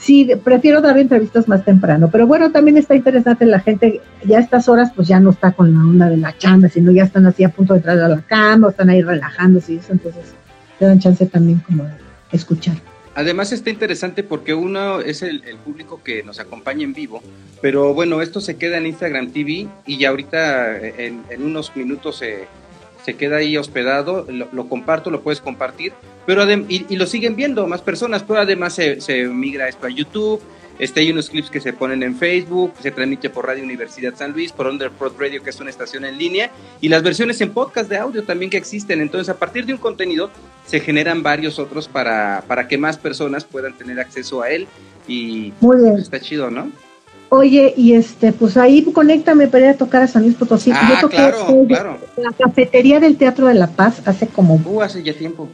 sí, 0.00 0.28
prefiero 0.42 0.80
dar 0.80 0.98
entrevistas 0.98 1.46
más 1.46 1.64
temprano, 1.64 2.08
pero 2.10 2.26
bueno, 2.26 2.50
también 2.50 2.76
está 2.76 2.96
interesante 2.96 3.46
la 3.46 3.60
gente, 3.60 4.00
ya 4.24 4.38
a 4.38 4.40
estas 4.40 4.68
horas 4.68 4.90
pues 4.96 5.06
ya 5.06 5.20
no 5.20 5.30
está 5.30 5.52
con 5.52 5.72
la 5.72 5.80
onda 5.80 6.08
de 6.08 6.16
la 6.16 6.36
chamba, 6.36 6.68
sino 6.68 6.90
ya 6.90 7.04
están 7.04 7.26
así 7.26 7.44
a 7.44 7.50
punto 7.50 7.74
de 7.74 7.78
entrar 7.78 7.98
a 7.98 8.08
la 8.08 8.22
cama, 8.22 8.70
están 8.70 8.90
ahí 8.90 9.02
relajándose 9.02 9.74
y 9.74 9.76
eso, 9.76 9.92
entonces 9.92 10.34
te 10.78 10.86
dan 10.86 10.98
chance 10.98 11.24
también 11.26 11.60
como 11.60 11.84
de 11.84 11.92
escuchar. 12.32 12.76
Además 13.14 13.52
está 13.52 13.70
interesante 13.70 14.22
porque 14.22 14.54
uno 14.54 15.00
es 15.00 15.22
el, 15.22 15.42
público 15.64 16.00
que 16.02 16.22
nos 16.22 16.38
acompaña 16.38 16.84
en 16.84 16.94
vivo, 16.94 17.22
pero 17.60 17.92
bueno, 17.92 18.22
esto 18.22 18.40
se 18.40 18.56
queda 18.56 18.78
en 18.78 18.86
Instagram 18.86 19.32
TV 19.32 19.68
y 19.84 19.98
ya 19.98 20.10
ahorita 20.10 20.78
en, 20.78 21.22
unos 21.38 21.74
minutos 21.76 22.18
se, 22.18 22.46
se, 23.04 23.14
queda 23.14 23.36
ahí 23.36 23.56
hospedado, 23.56 24.26
lo, 24.28 24.68
comparto, 24.68 25.10
lo 25.10 25.22
puedes 25.22 25.40
compartir, 25.40 25.92
pero 26.26 26.44
y, 26.68 26.96
lo 26.96 27.06
siguen 27.06 27.36
viendo 27.36 27.66
más 27.66 27.82
personas, 27.82 28.22
pero 28.22 28.40
además 28.40 28.74
se, 28.74 29.00
se 29.00 29.24
migra 29.24 29.68
esto 29.68 29.86
a 29.86 29.90
YouTube, 29.90 30.40
este, 30.80 31.00
hay 31.00 31.10
unos 31.10 31.28
clips 31.28 31.50
que 31.50 31.60
se 31.60 31.74
ponen 31.74 32.02
en 32.02 32.16
Facebook, 32.16 32.72
se 32.80 32.90
transmite 32.90 33.28
por 33.28 33.46
Radio 33.46 33.62
Universidad 33.62 34.14
San 34.16 34.32
Luis, 34.32 34.50
por 34.50 34.66
Underprod 34.66 35.12
Radio, 35.18 35.42
que 35.42 35.50
es 35.50 35.60
una 35.60 35.68
estación 35.68 36.06
en 36.06 36.16
línea, 36.16 36.50
y 36.80 36.88
las 36.88 37.02
versiones 37.02 37.38
en 37.42 37.52
podcast 37.52 37.90
de 37.90 37.98
audio 37.98 38.24
también 38.24 38.50
que 38.50 38.56
existen. 38.56 39.02
Entonces, 39.02 39.28
a 39.28 39.38
partir 39.38 39.66
de 39.66 39.74
un 39.74 39.78
contenido, 39.78 40.30
se 40.66 40.80
generan 40.80 41.22
varios 41.22 41.58
otros 41.58 41.86
para, 41.86 42.42
para 42.48 42.66
que 42.66 42.78
más 42.78 42.96
personas 42.96 43.44
puedan 43.44 43.76
tener 43.76 44.00
acceso 44.00 44.40
a 44.40 44.48
él. 44.48 44.66
Y 45.06 45.52
Muy 45.60 45.82
bien. 45.82 45.98
está 45.98 46.18
chido, 46.18 46.50
¿no? 46.50 46.72
Oye, 47.32 47.72
y 47.76 47.94
este, 47.94 48.32
pues 48.32 48.56
ahí 48.56 48.82
conéctame 48.82 49.46
para 49.46 49.66
ir 49.66 49.70
a 49.70 49.76
tocar 49.76 50.02
a 50.02 50.08
San 50.08 50.22
Luis 50.22 50.34
Potosí. 50.34 50.72
Ah, 50.74 50.88
Yo 50.90 51.00
toqué 51.00 51.16
claro, 51.16 51.64
claro. 51.68 51.98
la 52.16 52.32
cafetería 52.32 52.98
del 52.98 53.16
Teatro 53.16 53.46
de 53.46 53.54
la 53.54 53.68
Paz 53.68 54.02
hace 54.04 54.26
como... 54.26 54.60
Uh, 54.64 54.82
hace 54.82 55.00
ya 55.04 55.14
tiempo. 55.14 55.48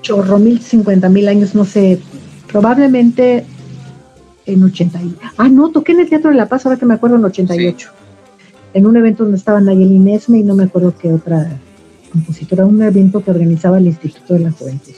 Chorro 0.00 0.38
mil, 0.38 0.60
cincuenta 0.62 1.10
mil 1.10 1.28
años, 1.28 1.54
no 1.54 1.66
sé, 1.66 2.00
probablemente 2.50 3.44
en 4.46 4.62
80. 4.62 4.98
Ah, 5.36 5.50
no, 5.50 5.68
toqué 5.68 5.92
en 5.92 6.00
el 6.00 6.08
Teatro 6.08 6.30
de 6.30 6.36
la 6.36 6.48
Paz, 6.48 6.64
ahora 6.64 6.78
que 6.78 6.86
me 6.86 6.94
acuerdo, 6.94 7.16
en 7.16 7.24
88. 7.26 7.90
En 8.72 8.86
un 8.86 8.96
evento 8.96 9.24
donde 9.24 9.36
estaba 9.36 9.60
Nayeli 9.60 9.98
Nesme 9.98 10.38
y 10.38 10.42
no 10.42 10.54
me 10.54 10.64
acuerdo 10.64 10.94
qué 10.96 11.12
otra 11.12 11.50
compositora, 12.10 12.64
un 12.64 12.80
evento 12.82 13.22
que 13.22 13.30
organizaba 13.30 13.76
el 13.76 13.88
Instituto 13.88 14.34
de 14.34 14.40
la 14.40 14.52
Juventud. 14.52 14.92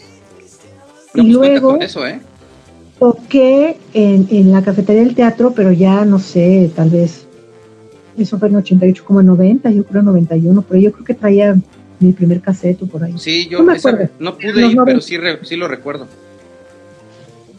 y 1.15 1.21
pues 1.21 1.27
luego 1.27 1.81
eso, 1.81 2.07
¿eh? 2.07 2.21
Toqué 3.03 3.77
en, 3.95 4.29
en, 4.31 4.53
la 4.53 4.63
cafetería 4.63 5.03
del 5.03 5.17
teatro, 5.17 5.53
pero 5.57 5.73
ya 5.73 6.05
no 6.05 6.21
sé, 6.21 6.71
tal 6.77 6.91
vez, 6.91 7.27
eso 8.17 8.39
fue 8.39 8.49
en 8.49 8.57
88 8.57 9.03
como 9.05 9.21
en 9.21 9.27
90, 9.27 9.71
yo 9.73 9.85
creo 9.85 10.01
en 10.01 10.07
91, 10.07 10.63
pero 10.69 10.81
yo 10.81 10.93
creo 10.93 11.05
que 11.05 11.15
traía 11.15 11.57
mi 11.99 12.13
primer 12.13 12.41
caseto 12.41 12.87
por 12.87 13.03
ahí. 13.03 13.15
Sí, 13.19 13.49
yo 13.49 13.63
no, 13.63 13.73
no 14.21 14.39
pude 14.39 14.67
ir, 14.67 14.79
pero 14.85 15.01
sí, 15.01 15.17
sí 15.43 15.57
lo 15.57 15.67
recuerdo 15.67 16.07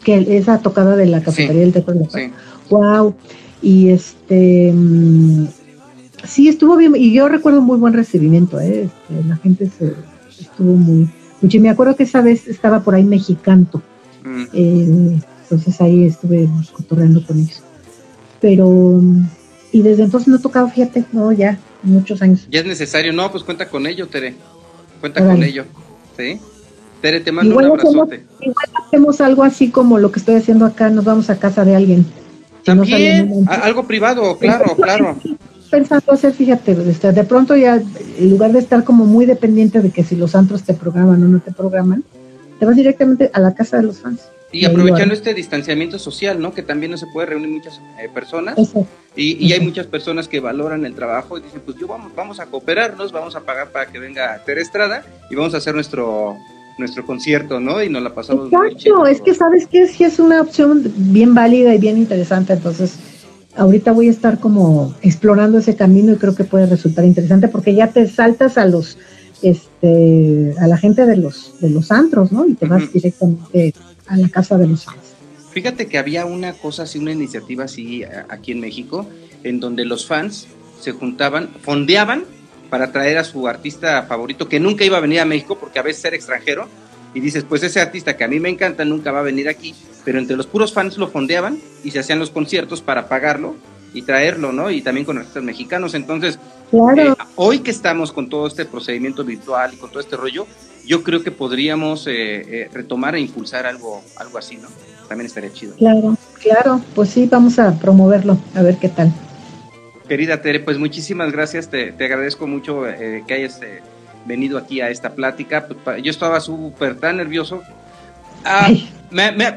que 0.04 0.36
esa 0.36 0.58
tocada 0.58 0.96
de 0.96 1.06
la 1.06 1.22
cafetería 1.22 1.62
del 1.62 1.72
Teatro 1.72 1.94
de 1.94 2.30
Wow. 2.70 3.14
Y 3.62 3.88
este 3.88 4.70
mm, 4.72 5.46
sí 6.24 6.48
estuvo 6.48 6.76
bien 6.76 6.94
y 6.94 7.12
yo 7.12 7.28
recuerdo 7.28 7.62
muy 7.62 7.78
buen 7.78 7.94
recibimiento, 7.94 8.60
¿eh? 8.60 8.84
Este, 8.84 9.28
la 9.28 9.36
gente 9.36 9.66
se 9.66 9.94
estuvo 10.38 10.74
muy 10.74 11.08
me 11.60 11.68
acuerdo 11.68 11.96
que 11.96 12.04
esa 12.04 12.22
vez 12.22 12.46
estaba 12.46 12.80
por 12.80 12.94
ahí 12.94 13.04
Mexicanto. 13.04 13.82
Mm. 14.22 14.44
Eh, 14.52 15.18
entonces 15.44 15.80
ahí 15.80 16.04
estuve 16.04 16.48
cotorreando 16.72 17.24
con 17.26 17.38
ellos. 17.38 17.62
Pero 18.40 19.00
y 19.74 19.82
desde 19.82 20.04
entonces 20.04 20.28
no 20.28 20.38
tocaba, 20.38 20.70
fíjate, 20.70 21.04
no, 21.12 21.32
ya, 21.32 21.58
muchos 21.82 22.22
años. 22.22 22.46
Ya 22.48 22.60
es 22.60 22.66
necesario, 22.66 23.12
no, 23.12 23.28
pues 23.32 23.42
cuenta 23.42 23.68
con 23.68 23.88
ello, 23.88 24.06
Tere. 24.06 24.36
Cuenta 25.00 25.26
con 25.26 25.42
ello. 25.42 25.64
¿Sí? 26.16 26.40
Tere, 27.00 27.18
te 27.18 27.32
mando 27.32 27.56
un 27.56 27.64
abrazote. 27.64 28.24
igual 28.40 28.66
hacemos 28.86 29.20
algo 29.20 29.42
así 29.42 29.70
como 29.70 29.98
lo 29.98 30.12
que 30.12 30.20
estoy 30.20 30.36
haciendo 30.36 30.64
acá, 30.64 30.90
nos 30.90 31.04
vamos 31.04 31.28
a 31.28 31.40
casa 31.40 31.64
de 31.64 31.74
alguien. 31.74 32.06
También, 32.64 33.46
algo 33.48 33.84
privado, 33.88 34.38
claro, 34.38 34.76
claro. 34.76 35.18
Pensando 35.70 36.12
hacer, 36.12 36.32
fíjate, 36.32 36.76
este, 36.88 37.10
de 37.10 37.24
pronto 37.24 37.56
ya, 37.56 37.82
en 38.18 38.30
lugar 38.30 38.52
de 38.52 38.60
estar 38.60 38.84
como 38.84 39.06
muy 39.06 39.26
dependiente 39.26 39.82
de 39.82 39.90
que 39.90 40.04
si 40.04 40.14
los 40.14 40.36
antros 40.36 40.62
te 40.62 40.74
programan 40.74 41.20
o 41.20 41.26
no 41.26 41.40
te 41.40 41.50
programan, 41.50 42.04
te 42.60 42.64
vas 42.64 42.76
directamente 42.76 43.28
a 43.34 43.40
la 43.40 43.54
casa 43.54 43.78
de 43.78 43.82
los 43.82 43.98
fans. 43.98 44.20
Y 44.54 44.64
aprovechando 44.64 45.14
este 45.14 45.34
distanciamiento 45.34 45.98
social, 45.98 46.40
¿no? 46.40 46.54
Que 46.54 46.62
también 46.62 46.92
no 46.92 46.96
se 46.96 47.06
puede 47.12 47.26
reunir 47.26 47.48
muchas 47.48 47.80
eh, 48.00 48.08
personas. 48.12 48.56
Y, 49.16 49.44
y, 49.44 49.52
hay 49.52 49.60
muchas 49.60 49.86
personas 49.86 50.28
que 50.28 50.40
valoran 50.40 50.84
el 50.86 50.94
trabajo 50.94 51.38
y 51.38 51.42
dicen, 51.42 51.62
pues 51.64 51.76
yo 51.78 51.86
vamos, 51.86 52.12
vamos 52.14 52.40
a 52.40 52.46
cooperarnos, 52.46 53.12
vamos 53.12 53.36
a 53.36 53.40
pagar 53.40 53.70
para 53.70 53.86
que 53.86 53.98
venga 53.98 54.42
Tere 54.44 54.60
Estrada 54.60 55.04
y 55.30 55.34
vamos 55.34 55.54
a 55.54 55.58
hacer 55.58 55.74
nuestro 55.74 56.36
nuestro 56.78 57.06
concierto, 57.06 57.60
¿no? 57.60 57.82
Y 57.82 57.88
nos 57.88 58.02
la 58.02 58.14
pasamos 58.14 58.52
Exacto, 58.52 59.06
es 59.06 59.20
que 59.20 59.34
sabes 59.34 59.66
que 59.66 59.86
sí 59.86 60.04
es 60.04 60.18
una 60.18 60.40
opción 60.40 60.82
bien 60.96 61.34
válida 61.34 61.74
y 61.74 61.78
bien 61.78 61.96
interesante, 61.98 62.54
entonces 62.54 62.98
ahorita 63.56 63.92
voy 63.92 64.08
a 64.08 64.10
estar 64.10 64.40
como 64.40 64.94
explorando 65.02 65.58
ese 65.58 65.76
camino 65.76 66.12
y 66.12 66.16
creo 66.16 66.34
que 66.34 66.44
puede 66.44 66.66
resultar 66.66 67.04
interesante 67.04 67.48
porque 67.48 67.74
ya 67.74 67.88
te 67.88 68.08
saltas 68.08 68.58
a 68.58 68.66
los 68.66 68.98
este 69.42 70.54
a 70.58 70.66
la 70.66 70.76
gente 70.76 71.06
de 71.06 71.16
los 71.16 71.60
de 71.60 71.70
los 71.70 71.90
antros, 71.92 72.32
¿no? 72.32 72.46
Y 72.46 72.54
te 72.54 72.66
vas 72.66 72.92
directamente 72.92 73.74
a 74.06 74.16
la 74.16 74.28
casa 74.28 74.56
de 74.56 74.66
los 74.66 74.84
fans. 74.84 75.14
Fíjate 75.52 75.86
que 75.86 75.98
había 75.98 76.26
una 76.26 76.52
cosa 76.52 76.82
así, 76.82 76.98
una 76.98 77.12
iniciativa 77.12 77.64
así 77.64 78.02
aquí 78.28 78.52
en 78.52 78.60
México, 78.60 79.08
en 79.44 79.60
donde 79.60 79.84
los 79.84 80.06
fans 80.06 80.48
se 80.80 80.92
juntaban, 80.92 81.50
fondeaban 81.62 82.24
para 82.70 82.90
traer 82.90 83.18
a 83.18 83.24
su 83.24 83.46
artista 83.46 84.02
favorito 84.02 84.48
que 84.48 84.58
nunca 84.58 84.84
iba 84.84 84.98
a 84.98 85.00
venir 85.00 85.20
a 85.20 85.24
México 85.24 85.56
porque 85.58 85.78
a 85.78 85.82
veces 85.82 86.04
era 86.04 86.16
extranjero 86.16 86.68
y 87.14 87.20
dices, 87.20 87.44
pues 87.44 87.62
ese 87.62 87.80
artista 87.80 88.16
que 88.16 88.24
a 88.24 88.28
mí 88.28 88.40
me 88.40 88.48
encanta 88.48 88.84
nunca 88.84 89.12
va 89.12 89.20
a 89.20 89.22
venir 89.22 89.48
aquí, 89.48 89.74
pero 90.04 90.18
entre 90.18 90.36
los 90.36 90.48
puros 90.48 90.72
fans 90.72 90.98
lo 90.98 91.08
fondeaban 91.08 91.58
y 91.84 91.92
se 91.92 92.00
hacían 92.00 92.18
los 92.18 92.30
conciertos 92.30 92.82
para 92.82 93.08
pagarlo 93.08 93.54
y 93.92 94.02
traerlo, 94.02 94.52
¿no? 94.52 94.72
Y 94.72 94.82
también 94.82 95.06
con 95.06 95.18
artistas 95.18 95.44
mexicanos. 95.44 95.94
Entonces, 95.94 96.40
eh, 96.96 97.14
hoy 97.36 97.60
que 97.60 97.70
estamos 97.70 98.12
con 98.12 98.28
todo 98.28 98.46
este 98.46 98.64
procedimiento 98.64 99.24
virtual 99.24 99.74
y 99.74 99.76
con 99.76 99.90
todo 99.90 100.00
este 100.00 100.16
rollo, 100.16 100.46
yo 100.86 101.02
creo 101.02 101.22
que 101.22 101.30
podríamos 101.30 102.06
eh, 102.06 102.12
eh, 102.12 102.70
retomar 102.72 103.14
e 103.14 103.20
impulsar 103.20 103.66
algo, 103.66 104.02
algo 104.16 104.38
así, 104.38 104.56
¿no? 104.56 104.68
También 105.08 105.26
estaría 105.26 105.52
chido. 105.52 105.74
Claro, 105.76 106.16
claro, 106.40 106.80
pues 106.94 107.10
sí, 107.10 107.26
vamos 107.30 107.58
a 107.58 107.78
promoverlo, 107.78 108.38
a 108.54 108.62
ver 108.62 108.76
qué 108.78 108.88
tal. 108.88 109.12
Querida 110.08 110.42
Tere, 110.42 110.60
pues 110.60 110.78
muchísimas 110.78 111.32
gracias, 111.32 111.68
te, 111.68 111.90
agradezco 111.90 112.46
mucho 112.46 112.82
que 113.26 113.34
hayas 113.34 113.60
venido 114.26 114.58
aquí 114.58 114.80
a 114.80 114.90
esta 114.90 115.14
plática. 115.14 115.66
Pues, 115.66 116.02
yo 116.02 116.10
estaba 116.10 116.40
súper 116.40 116.96
tan 116.96 117.16
nervioso. 117.18 117.62
Ah, 118.44 118.70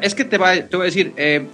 es 0.01 0.15
que 0.15 0.23
te, 0.23 0.37
va, 0.37 0.55
te 0.55 0.77
voy 0.77 0.83
a 0.83 0.85
decir, 0.85 1.13
eh, 1.17 1.45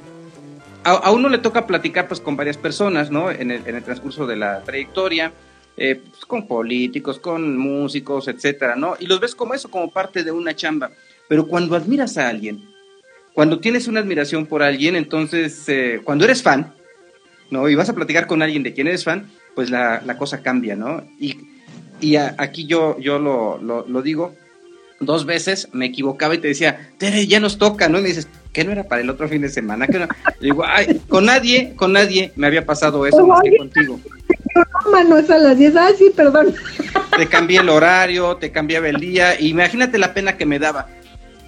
a, 0.84 1.12
uno 1.12 1.30
le 1.30 1.38
toca 1.38 1.66
platicar 1.66 2.08
pues 2.08 2.20
con 2.20 2.36
varias 2.36 2.58
personas, 2.58 3.10
¿no? 3.10 3.32
En 3.32 3.52
el, 3.52 3.66
en 3.66 3.76
el 3.76 3.84
transcurso 3.84 4.28
de 4.28 4.36
la 4.36 4.62
trayectoria, 4.62 5.32
eh, 5.78 6.02
pues, 6.10 6.26
con 6.26 6.48
políticos, 6.48 7.20
con 7.20 7.58
músicos, 7.58 8.28
etcétera, 8.28 8.76
¿no? 8.76 8.96
Y 9.00 9.06
los 9.08 9.20
ves 9.20 9.36
como 9.36 9.54
eso, 9.54 9.70
como 9.70 9.92
parte 9.92 10.24
de 10.24 10.32
una 10.32 10.56
chamba. 10.56 10.92
Pero 11.28 11.48
cuando 11.48 11.76
admiras 11.76 12.18
a 12.18 12.30
alguien, 12.30 12.64
cuando 13.34 13.60
tienes 13.60 13.88
una 13.88 14.00
admiración 14.00 14.46
por 14.46 14.64
alguien, 14.64 14.96
entonces, 14.96 15.64
eh, 15.68 16.02
cuando 16.04 16.26
eres 16.26 16.44
fan, 16.44 16.74
¿no? 17.50 17.70
Y 17.70 17.76
vas 17.76 17.90
a 17.90 17.96
platicar 17.96 18.28
con 18.28 18.42
alguien 18.42 18.64
de 18.64 18.74
quien 18.74 18.88
eres 18.88 19.04
fan, 19.04 19.30
pues 19.56 19.70
la, 19.70 20.02
la 20.06 20.18
cosa 20.18 20.42
cambia, 20.42 20.76
¿no? 20.76 21.04
Y 21.20 21.38
y 22.04 22.18
aquí 22.18 22.66
yo, 22.66 23.00
yo 23.00 23.18
lo, 23.18 23.58
lo, 23.62 24.02
digo, 24.02 24.36
dos 25.00 25.26
veces 25.26 25.70
me 25.72 25.86
equivocaba 25.86 26.36
y 26.36 26.40
te 26.40 26.50
decía, 26.50 26.92
Tere, 26.98 27.28
ya 27.28 27.40
nos 27.40 27.58
toca, 27.58 27.88
¿no? 27.88 27.98
Y 27.98 28.02
me 28.02 28.10
dices, 28.10 28.28
¿qué 28.52 28.66
no 28.66 28.74
era 28.74 28.84
para 28.84 29.02
el 29.02 29.10
otro 29.10 29.30
fin 29.30 29.42
de 29.42 29.48
semana? 29.48 29.88
que 29.88 30.00
no? 30.00 30.08
digo, 30.42 30.66
ay, 30.66 31.02
con 31.08 31.26
nadie, 31.26 31.74
con 31.78 31.94
nadie 31.94 32.34
me 32.36 32.48
había 32.48 32.66
pasado 32.66 33.08
eso 33.08 33.26
más 33.26 33.42
que 33.42 33.56
contigo. 33.56 34.00
No, 34.92 35.04
no 35.04 35.18
es 35.18 35.30
a 35.30 35.38
las 35.38 35.58
10, 35.58 35.76
ah, 35.76 35.90
sí, 35.98 36.12
perdón. 36.16 36.54
Te 37.18 37.28
cambié 37.28 37.60
el 37.60 37.70
horario, 37.70 38.38
te 38.38 38.52
cambiaba 38.52 38.90
el 38.90 39.00
día, 39.00 39.40
imagínate 39.40 39.98
la 39.98 40.14
pena 40.14 40.38
que 40.38 40.46
me 40.46 40.60
daba. 40.60 40.88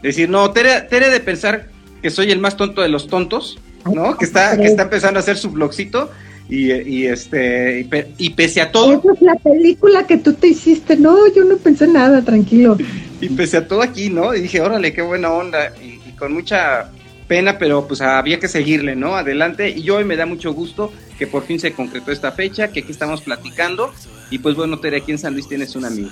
Decir, 0.01 0.29
no, 0.29 0.51
Tere, 0.51 0.81
Tere 0.81 1.09
de 1.09 1.19
pensar 1.19 1.67
que 2.01 2.11
soy 2.11 2.31
el 2.31 2.39
más 2.39 2.55
tonto 2.55 2.81
de 2.81 2.89
los 2.89 3.07
tontos, 3.07 3.57
¿no? 3.91 4.17
Que 4.17 4.25
está, 4.25 4.55
que 4.57 4.65
está 4.65 4.83
empezando 4.83 5.19
a 5.19 5.21
hacer 5.21 5.37
su 5.37 5.49
blogcito 5.49 6.11
y, 6.47 7.05
este 7.05 7.87
y, 8.17 8.29
pese 8.31 8.61
a 8.61 8.71
todo. 8.71 8.99
Esa 8.99 9.13
es 9.13 9.21
la 9.21 9.35
película 9.35 10.05
que 10.05 10.17
tú 10.17 10.33
te 10.33 10.47
hiciste. 10.47 10.95
No 10.95 11.17
yo 11.33 11.43
no 11.43 11.57
pensé 11.57 11.87
nada 11.87 12.21
tranquilo. 12.21 12.77
Y 13.21 13.29
pese 13.29 13.57
a 13.57 13.67
todo 13.67 13.81
aquí 13.81 14.09
no 14.09 14.35
y 14.35 14.41
dije 14.41 14.61
órale 14.61 14.93
qué 14.93 15.01
buena 15.01 15.31
onda 15.31 15.73
y, 15.81 15.95
con 16.15 16.33
mucha 16.33 16.91
pena 17.27 17.57
pero 17.57 17.87
pues 17.87 18.01
había 18.01 18.39
que 18.39 18.47
seguirle 18.47 18.95
no 18.95 19.15
adelante. 19.15 19.69
Y 19.69 19.89
hoy 19.89 20.03
me 20.03 20.15
da 20.15 20.25
mucho 20.25 20.53
gusto 20.53 20.91
que 21.17 21.27
por 21.27 21.43
fin 21.43 21.59
se 21.59 21.73
concretó 21.73 22.11
esta 22.11 22.31
fecha 22.31 22.69
que 22.69 22.81
aquí 22.81 22.91
estamos 22.91 23.21
platicando. 23.21 23.91
Y 24.29 24.39
pues 24.39 24.55
bueno 24.55 24.79
Tere 24.79 24.97
aquí 24.97 25.11
en 25.11 25.17
San 25.17 25.33
Luis 25.33 25.47
tienes 25.47 25.75
un 25.75 25.85
amigo. 25.85 26.09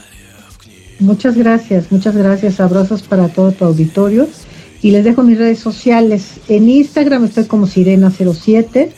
Muchas 0.99 1.35
gracias 1.35 1.91
muchas 1.91 2.15
gracias. 2.15 2.59
Abrazos 2.59 3.03
para 3.03 3.29
todo 3.29 3.51
tu 3.51 3.65
auditorio. 3.65 4.27
Y 4.81 4.91
les 4.91 5.05
dejo 5.05 5.23
mis 5.23 5.37
redes 5.37 5.59
sociales. 5.59 6.41
En 6.49 6.67
Instagram 6.69 7.23
estoy 7.23 7.45
como 7.45 7.67
sirena07. 7.67 8.91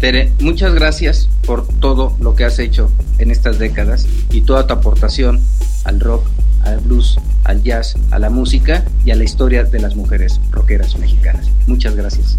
Tere, 0.00 0.32
muchas 0.40 0.74
gracias 0.74 1.28
por 1.46 1.66
todo 1.66 2.16
lo 2.20 2.34
que 2.34 2.44
has 2.44 2.58
hecho 2.58 2.90
en 3.18 3.30
estas 3.30 3.58
décadas 3.58 4.06
y 4.30 4.40
toda 4.40 4.66
tu 4.66 4.74
aportación 4.74 5.40
al 5.84 6.00
rock, 6.00 6.26
al 6.64 6.80
blues, 6.80 7.18
al 7.44 7.62
jazz, 7.62 7.94
a 8.10 8.18
la 8.18 8.30
música 8.30 8.84
y 9.04 9.12
a 9.12 9.16
la 9.16 9.24
historia 9.24 9.64
de 9.64 9.78
las 9.78 9.94
mujeres 9.94 10.40
rockeras 10.50 10.98
mexicanas. 10.98 11.48
Muchas 11.66 11.94
gracias. 11.94 12.36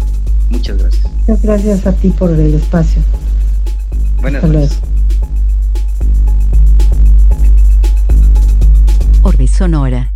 Muchas 0.50 0.76
gracias. 0.76 1.04
Muchas 1.26 1.42
gracias 1.42 1.86
a 1.86 1.92
ti 1.92 2.10
por 2.10 2.30
el 2.30 2.54
espacio. 2.54 3.02
Buenas 4.20 4.44
noches. 4.44 4.78
Orbe 9.22 9.48
Sonora. 9.48 10.13